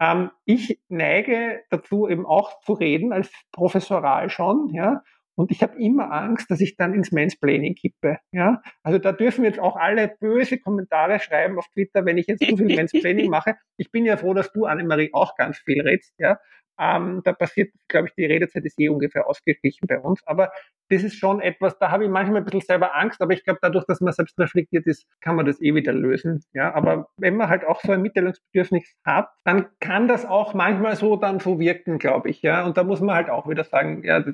Ähm, 0.00 0.30
ich 0.44 0.80
neige 0.88 1.62
dazu 1.70 2.08
eben 2.08 2.26
auch 2.26 2.60
zu 2.60 2.72
reden, 2.72 3.12
als 3.12 3.30
professoral 3.52 4.28
schon, 4.30 4.68
ja, 4.70 5.02
und 5.36 5.50
ich 5.50 5.62
habe 5.62 5.76
immer 5.78 6.12
Angst, 6.12 6.50
dass 6.50 6.60
ich 6.60 6.76
dann 6.76 6.94
ins 6.94 7.10
Mansplaining 7.12 7.74
kippe. 7.74 8.18
Ja? 8.32 8.62
Also 8.82 8.98
da 8.98 9.12
dürfen 9.12 9.44
jetzt 9.44 9.58
auch 9.58 9.76
alle 9.76 10.14
böse 10.20 10.58
Kommentare 10.58 11.18
schreiben 11.20 11.58
auf 11.58 11.66
Twitter, 11.68 12.04
wenn 12.04 12.18
ich 12.18 12.26
jetzt 12.26 12.44
zu 12.44 12.56
viel 12.56 12.74
Mansplaining 12.76 13.30
mache. 13.30 13.56
Ich 13.76 13.90
bin 13.90 14.04
ja 14.04 14.16
froh, 14.16 14.34
dass 14.34 14.52
du, 14.52 14.64
Annemarie, 14.66 15.10
auch 15.12 15.34
ganz 15.36 15.58
viel 15.58 15.80
redst. 15.80 16.14
Ja? 16.18 16.38
Ähm, 16.78 17.20
da 17.24 17.32
passiert, 17.32 17.72
glaube 17.88 18.08
ich, 18.08 18.14
die 18.14 18.24
Redezeit 18.24 18.64
ist 18.64 18.78
eh 18.80 18.88
ungefähr 18.88 19.28
ausgeglichen 19.28 19.86
bei 19.86 19.98
uns. 19.98 20.24
Aber 20.26 20.50
das 20.90 21.02
ist 21.02 21.16
schon 21.16 21.40
etwas, 21.40 21.78
da 21.78 21.90
habe 21.90 22.04
ich 22.04 22.10
manchmal 22.10 22.38
ein 22.38 22.44
bisschen 22.44 22.60
selber 22.60 22.96
Angst, 22.96 23.22
aber 23.22 23.32
ich 23.32 23.44
glaube, 23.44 23.60
dadurch, 23.62 23.84
dass 23.86 24.00
man 24.00 24.12
selbst 24.12 24.38
reflektiert 24.38 24.86
ist, 24.86 25.06
kann 25.20 25.36
man 25.36 25.46
das 25.46 25.60
eh 25.60 25.74
wieder 25.74 25.92
lösen. 25.92 26.44
Ja, 26.52 26.74
aber 26.74 27.08
wenn 27.16 27.36
man 27.36 27.48
halt 27.48 27.64
auch 27.64 27.80
so 27.80 27.92
ein 27.92 28.02
Mitteilungsbedürfnis 28.02 28.94
hat, 29.04 29.28
dann 29.44 29.66
kann 29.80 30.08
das 30.08 30.26
auch 30.26 30.54
manchmal 30.54 30.96
so 30.96 31.16
dann 31.16 31.40
so 31.40 31.58
wirken, 31.58 31.98
glaube 31.98 32.28
ich. 32.28 32.42
Ja, 32.42 32.64
und 32.64 32.76
da 32.76 32.84
muss 32.84 33.00
man 33.00 33.14
halt 33.14 33.30
auch 33.30 33.48
wieder 33.48 33.64
sagen, 33.64 34.02
ja, 34.04 34.24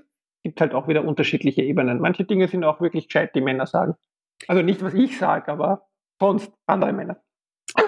gibt 0.43 0.61
halt 0.61 0.75
auch 0.75 0.89
wieder 0.89 1.05
unterschiedliche 1.05 1.63
Ebenen. 1.63 2.01
Manche 2.01 2.25
Dinge 2.25 2.49
sind 2.49 2.65
auch 2.65 2.81
wirklich 2.81 3.09
gescheit, 3.09 3.35
die 3.35 3.41
Männer 3.41 3.67
sagen. 3.67 3.95
Also 4.49 4.63
nicht, 4.63 4.83
was 4.83 4.95
ich 4.95 5.19
sage, 5.19 5.53
aber 5.53 5.87
sonst 6.19 6.53
andere 6.67 6.93
Männer. 6.93 7.23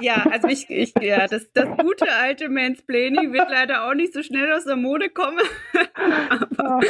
Ja, 0.01 0.25
also 0.31 0.49
ich, 0.49 0.69
ich 0.71 0.93
ja, 1.01 1.27
das, 1.27 1.51
das 1.53 1.69
gute 1.79 2.11
alte 2.13 2.49
Mansplaining 2.49 3.33
wird 3.33 3.51
leider 3.51 3.89
auch 3.89 3.95
nicht 3.95 4.13
so 4.13 4.23
schnell 4.23 4.53
aus 4.53 4.65
der 4.65 4.77
Mode 4.77 5.11
kommen. 5.11 5.41
Aber 5.95 6.81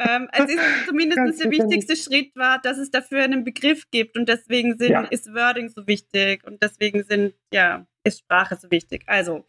ähm, 0.00 0.28
also 0.32 0.54
ist 0.54 0.86
zumindest 0.86 1.42
der 1.42 1.50
wichtigste 1.50 1.96
Schritt 1.96 2.34
war, 2.36 2.60
dass 2.60 2.78
es 2.78 2.90
dafür 2.90 3.22
einen 3.22 3.44
Begriff 3.44 3.90
gibt 3.90 4.16
und 4.18 4.28
deswegen 4.28 4.76
sind, 4.76 4.90
ja. 4.90 5.02
ist 5.04 5.32
Wording 5.34 5.68
so 5.68 5.86
wichtig 5.86 6.44
und 6.46 6.62
deswegen 6.62 7.02
sind, 7.04 7.34
ja, 7.52 7.86
ist 8.04 8.20
Sprache 8.20 8.56
so 8.56 8.70
wichtig. 8.70 9.04
Also, 9.06 9.44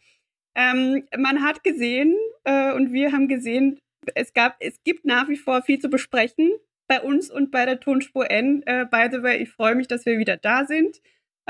ähm, 0.54 1.04
man 1.16 1.42
hat 1.42 1.62
gesehen 1.62 2.16
äh, 2.44 2.72
und 2.72 2.92
wir 2.92 3.12
haben 3.12 3.28
gesehen, 3.28 3.78
es 4.14 4.32
gab, 4.32 4.56
es 4.60 4.82
gibt 4.82 5.04
nach 5.04 5.28
wie 5.28 5.36
vor 5.36 5.62
viel 5.62 5.78
zu 5.78 5.88
besprechen 5.88 6.52
bei 6.88 7.00
uns 7.00 7.30
und 7.30 7.50
bei 7.50 7.64
der 7.66 7.80
Tonspur 7.80 8.30
N. 8.30 8.62
Äh, 8.66 8.86
by 8.90 9.08
the 9.10 9.22
way, 9.22 9.36
ich 9.38 9.50
freue 9.50 9.74
mich, 9.74 9.88
dass 9.88 10.06
wir 10.06 10.18
wieder 10.18 10.36
da 10.36 10.64
sind 10.64 11.00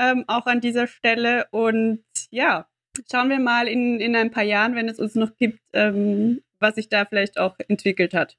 ähm, 0.01 0.25
auch 0.27 0.45
an 0.45 0.59
dieser 0.59 0.87
Stelle. 0.87 1.47
Und 1.51 2.03
ja, 2.31 2.67
schauen 3.11 3.29
wir 3.29 3.39
mal 3.39 3.67
in, 3.67 3.99
in 3.99 4.15
ein 4.15 4.31
paar 4.31 4.43
Jahren, 4.43 4.75
wenn 4.75 4.89
es 4.89 4.99
uns 4.99 5.15
noch 5.15 5.35
gibt, 5.35 5.59
ähm, 5.73 6.41
was 6.59 6.75
sich 6.75 6.89
da 6.89 7.05
vielleicht 7.05 7.39
auch 7.39 7.55
entwickelt 7.67 8.13
hat. 8.13 8.37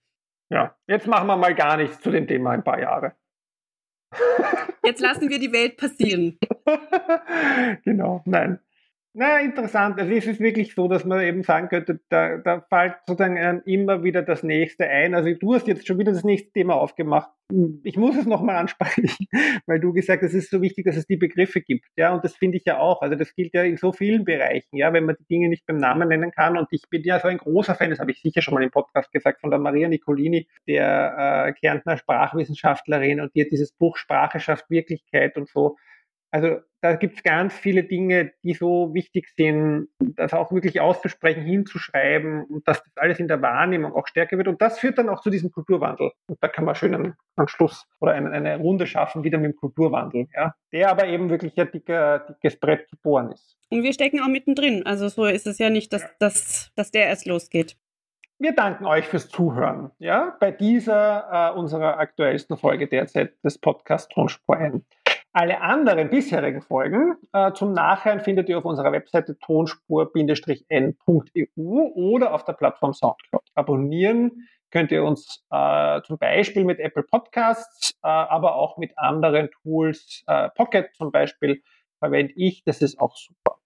Ja, 0.51 0.77
jetzt 0.87 1.07
machen 1.07 1.27
wir 1.29 1.37
mal 1.37 1.55
gar 1.55 1.77
nichts 1.77 2.01
zu 2.01 2.11
dem 2.11 2.27
Thema 2.27 2.51
ein 2.51 2.65
paar 2.65 2.81
Jahre. 2.81 3.15
Jetzt 4.85 5.01
lassen 5.01 5.31
wir 5.31 5.39
die 5.39 5.53
Welt 5.53 5.79
passieren. 5.79 6.39
genau, 7.85 8.23
nein. 8.27 8.59
Na, 9.15 9.41
interessant. 9.41 10.01
Also 10.01 10.11
es 10.11 10.27
ist 10.27 10.41
wirklich 10.41 10.75
so, 10.75 10.89
dass 10.89 11.05
man 11.05 11.21
eben 11.21 11.43
sagen 11.43 11.69
könnte, 11.69 12.01
da, 12.09 12.39
da 12.39 12.63
fällt 12.71 12.95
sozusagen 13.07 13.61
immer 13.67 14.03
wieder 14.03 14.23
das 14.23 14.43
nächste 14.43 14.89
ein. 14.89 15.15
Also 15.15 15.35
du 15.35 15.55
hast 15.55 15.67
jetzt 15.67 15.87
schon 15.87 15.99
wieder 15.99 16.13
das 16.13 16.25
nächste 16.25 16.51
Thema 16.51 16.77
aufgemacht. 16.77 17.31
Ich 17.85 17.99
muss 17.99 18.17
es 18.17 18.25
nochmal 18.25 18.57
ansprechen, 18.57 19.11
weil 19.67 19.81
du 19.81 19.93
gesagt 19.93 20.23
hast, 20.23 20.31
es 20.31 20.45
ist 20.45 20.51
so 20.51 20.63
wichtig, 20.63 20.87
dass 20.87 20.97
es 20.97 21.07
die 21.07 21.19
Begriffe 21.19 21.61
gibt. 21.61 21.85
Ja, 21.95 22.15
und 22.15 22.25
das 22.25 22.35
finde 22.37 22.57
ich 22.57 22.65
ja 22.65 22.79
auch. 22.79 23.03
Also 23.03 23.15
das 23.15 23.35
gilt 23.35 23.53
ja 23.53 23.65
in 23.65 23.77
so 23.77 23.93
vielen 23.93 24.25
Bereichen, 24.25 24.79
ja, 24.79 24.95
wenn 24.95 25.05
man 25.05 25.17
die 25.21 25.27
Dinge 25.27 25.51
nicht 25.51 25.67
beim 25.67 25.77
Namen 25.77 26.09
nennen 26.09 26.31
kann. 26.31 26.57
Und 26.57 26.69
ich 26.71 26.89
bin 26.89 27.03
ja 27.03 27.21
so 27.21 27.29
ein 27.29 27.37
großer 27.37 27.75
Fan, 27.75 27.91
das 27.91 27.99
habe 27.99 28.13
ich 28.13 28.23
sicher 28.23 28.41
schon 28.41 28.55
mal 28.55 28.63
im 28.63 28.71
Podcast 28.71 29.13
gesagt, 29.13 29.43
von 29.43 29.51
der 29.51 29.59
Maria 29.59 29.89
Nicolini, 29.89 30.49
der 30.67 31.49
äh, 31.49 31.53
Kärntner 31.53 31.99
Sprachwissenschaftlerin, 31.99 33.21
und 33.21 33.35
die 33.35 33.43
hat 33.43 33.51
dieses 33.53 33.73
Buch 33.73 33.99
Sprache 33.99 34.41
schafft 34.41 34.71
Wirklichkeit 34.71 35.37
und 35.37 35.51
so 35.51 35.77
also 36.33 36.61
da 36.81 36.97
gibt 36.97 37.17
es 37.17 37.23
ganz 37.23 37.55
viele 37.55 37.85
Dinge, 37.85 38.33
die 38.43 38.55
so 38.55 38.93
wichtig 38.95 39.29
sind, 39.37 39.89
das 40.01 40.33
auch 40.33 40.51
wirklich 40.51 40.81
auszusprechen, 40.81 41.43
hinzuschreiben 41.43 42.45
und 42.45 42.67
dass 42.67 42.83
das 42.83 42.97
alles 42.97 43.21
in 43.21 43.29
der 43.29 43.41
Wahrnehmung 43.41 43.93
auch 43.95 44.09
stärker 44.09 44.37
wird. 44.39 44.49
Und 44.49 44.61
das 44.61 44.81
führt 44.81 44.99
dann 44.99 45.11
auch 45.11 45.21
zu 45.21 45.31
diesem 45.31 45.53
Kulturwandel. 45.53 46.11
Und 46.27 46.43
da 46.43 46.49
kann 46.49 46.65
man 46.65 46.75
schön 46.75 46.95
einen, 46.95 47.15
einen 47.37 47.49
Schluss 47.49 47.87
oder 48.01 48.13
eine, 48.13 48.31
eine, 48.31 48.57
Runde 48.57 48.87
schaffen, 48.87 49.23
wieder 49.23 49.39
mit 49.39 49.53
dem 49.53 49.57
Kulturwandel, 49.57 50.27
ja, 50.35 50.55
der 50.73 50.91
aber 50.91 51.07
eben 51.07 51.31
wirklich 51.31 51.57
ein 51.61 51.71
dicker, 51.71 52.21
dickes 52.21 52.59
Brett 52.59 52.91
geboren 52.91 53.31
ist. 53.31 53.57
Und 53.71 53.83
wir 53.83 53.93
stecken 53.93 54.21
auch 54.21 54.29
mittendrin. 54.29 54.85
Also 54.85 55.09
so 55.09 55.27
ist 55.27 55.47
es 55.47 55.59
ja 55.59 55.71
nicht, 55.71 55.93
dass, 55.93 56.05
dass, 56.19 56.73
dass 56.75 56.91
der 56.91 57.07
erst 57.07 57.27
losgeht. 57.27 57.77
Wir 58.39 58.55
danken 58.57 58.87
euch 58.87 59.07
fürs 59.07 59.29
Zuhören, 59.29 59.93
ja, 60.01 60.37
bei 60.41 60.51
dieser 60.51 61.53
äh, 61.55 61.57
unserer 61.57 61.99
aktuellsten 61.99 62.57
Folge 62.57 62.89
derzeit 62.89 63.35
des 63.45 63.57
Podcasts 63.57 64.09
Tonspur 64.13 64.57
ein. 64.57 64.85
Alle 65.35 65.63
anderen 65.63 66.11
bisherigen 66.11 66.61
Folgen 66.61 67.17
äh, 67.33 67.53
zum 67.53 67.73
Nachhören 67.73 68.21
findet 68.21 68.51
ihr 68.51 68.59
auf 68.59 68.67
unserer 68.67 68.93
Webseite 68.93 69.39
tonspur-n.eu 69.39 70.13
oder 71.95 72.35
auf 72.35 72.45
der 72.45 72.53
Plattform 72.53 72.93
Soundcloud. 72.93 73.43
Abonnieren 73.55 74.47
könnt 74.71 74.93
ihr 74.93 75.03
uns 75.05 75.43
äh, 75.51 76.03
zum 76.03 76.19
Beispiel 76.19 76.65
mit 76.65 76.81
Apple 76.81 77.05
Podcasts, 77.05 77.93
äh, 78.03 78.09
aber 78.09 78.57
auch 78.57 78.77
mit 78.77 78.99
anderen 78.99 79.49
Tools. 79.63 80.23
Äh, 80.27 80.51
Pocket 80.51 80.95
zum 80.97 81.11
Beispiel 81.13 81.63
verwende 81.99 82.35
ich, 82.37 82.63
das 82.65 82.83
ist 82.83 83.01
auch 83.01 83.17
super. 83.17 83.59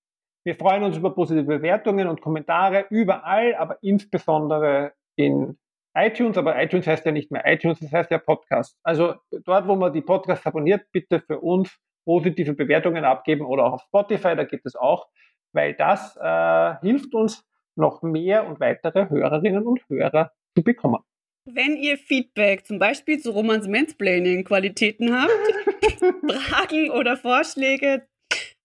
Wir 0.45 0.55
freuen 0.55 0.85
uns 0.85 0.97
über 0.97 1.13
positive 1.13 1.47
Bewertungen 1.47 2.07
und 2.07 2.21
Kommentare 2.21 2.87
überall, 2.91 3.57
aber 3.57 3.79
insbesondere 3.83 4.93
in 5.17 5.59
iTunes, 5.97 6.37
aber 6.37 6.61
iTunes 6.63 6.87
heißt 6.87 7.05
ja 7.07 7.13
nicht 7.13 7.31
mehr 7.31 7.43
iTunes, 7.47 7.81
das 7.81 7.93
heißt 7.93 8.11
ja 8.11 8.19
Podcast. 8.19 8.79
Also 8.83 9.15
dort, 9.45 9.67
wo 9.67 9.75
man 9.75 9.93
die 9.93 10.03
Podcasts 10.03 10.47
abonniert, 10.47 10.87
bitte 10.93 11.21
für 11.21 11.41
uns 11.41 11.77
positive 12.05 12.55
Bewertungen 12.55 13.05
abgeben 13.05 13.45
oder 13.45 13.65
auch 13.65 13.73
auf 13.75 13.83
Spotify, 13.83 14.37
da 14.37 14.45
geht 14.45 14.65
es 14.65 14.77
auch, 14.77 15.09
weil 15.53 15.75
das 15.75 16.17
äh, 16.17 16.75
hilft 16.81 17.15
uns, 17.15 17.45
noch 17.79 18.03
mehr 18.03 18.47
und 18.47 18.59
weitere 18.61 19.09
Hörerinnen 19.09 19.67
und 19.67 19.81
Hörer 19.89 20.33
zu 20.55 20.63
bekommen. 20.63 21.03
Wenn 21.45 21.77
ihr 21.77 21.97
Feedback 21.97 22.67
zum 22.67 22.79
Beispiel 22.79 23.19
zu 23.19 23.31
Romans 23.31 23.69
Mansplaining 23.69 24.45
Qualitäten 24.45 25.15
habt, 25.15 25.31
Fragen 26.33 26.91
oder 26.91 27.17
Vorschläge 27.17 28.07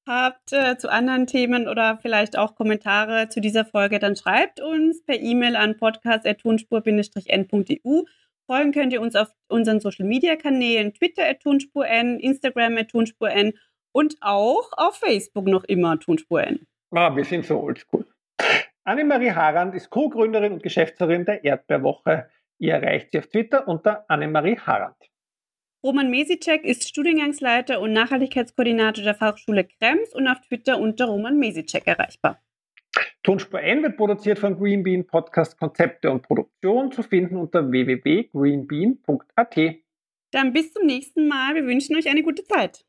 habt 0.08 0.54
äh, 0.54 0.78
zu 0.78 0.92
anderen 0.92 1.28
Themen 1.28 1.68
oder 1.68 2.00
vielleicht 2.02 2.36
auch 2.38 2.56
Kommentare 2.56 3.30
zu 3.30 3.42
dieser 3.42 3.66
Folge, 3.66 4.00
dann 4.00 4.16
schreibt 4.16 4.60
uns 4.60 5.04
per 5.04 5.20
E-Mail 5.20 5.56
an 5.56 5.78
podcast.tonspur-n.eu. 5.78 8.04
Folgen 8.48 8.72
könnt 8.72 8.94
ihr 8.94 9.02
uns 9.02 9.16
auf 9.16 9.30
unseren 9.48 9.80
Social 9.80 10.06
Media 10.06 10.36
Kanälen 10.36 10.94
Twitter 10.94 11.28
at 11.28 11.42
tonspur-n, 11.42 12.20
Instagram 12.20 12.78
at 12.78 12.90
tonspur-n 12.90 13.54
und 13.94 14.18
auch 14.22 14.72
auf 14.74 14.98
Facebook 14.98 15.46
noch 15.46 15.64
immer 15.66 16.00
tonspur-n. 16.00 16.66
Ah, 16.92 17.16
wir 17.16 17.24
sind 17.24 17.46
so 17.46 17.62
oldschool. 17.62 18.06
Annemarie 18.84 19.32
Harand 19.32 19.76
ist 19.76 19.90
Co-Gründerin 19.90 20.54
und 20.54 20.64
Geschäftsführerin 20.64 21.26
der 21.26 21.44
Erdbeerwoche. 21.44 22.30
Ihr 22.58 22.74
erreicht 22.74 23.12
sie 23.12 23.20
auf 23.20 23.28
Twitter 23.28 23.68
unter 23.68 24.06
Annemarie 24.10 24.60
Harand. 24.60 24.98
Roman 25.84 26.12
Mesicek 26.12 26.64
ist 26.64 26.88
Studiengangsleiter 26.88 27.82
und 27.82 27.92
Nachhaltigkeitskoordinator 27.94 29.04
der 29.04 29.16
Fachschule 29.16 29.64
Krems 29.64 30.14
und 30.14 30.28
auf 30.28 30.40
Twitter 30.42 30.80
unter 30.80 31.06
Roman 31.06 31.40
Mesicek 31.40 31.88
erreichbar. 31.88 32.40
Tonspur 33.24 33.62
N 33.62 33.82
wird 33.82 33.98
produziert 33.98 34.38
von 34.38 34.60
Greenbean 34.60 35.08
Podcast 35.08 35.58
Konzepte 35.58 36.12
und 36.12 36.22
Produktion 36.22 36.92
zu 36.92 37.02
finden 37.02 37.36
unter 37.36 37.72
www.greenbean.at. 37.72 39.58
Dann 40.30 40.54
bis 40.54 40.72
zum 40.72 40.86
nächsten 40.86 41.28
Mal. 41.28 41.56
Wir 41.56 41.66
wünschen 41.66 41.96
euch 41.96 42.08
eine 42.08 42.22
gute 42.22 42.44
Zeit. 42.44 42.86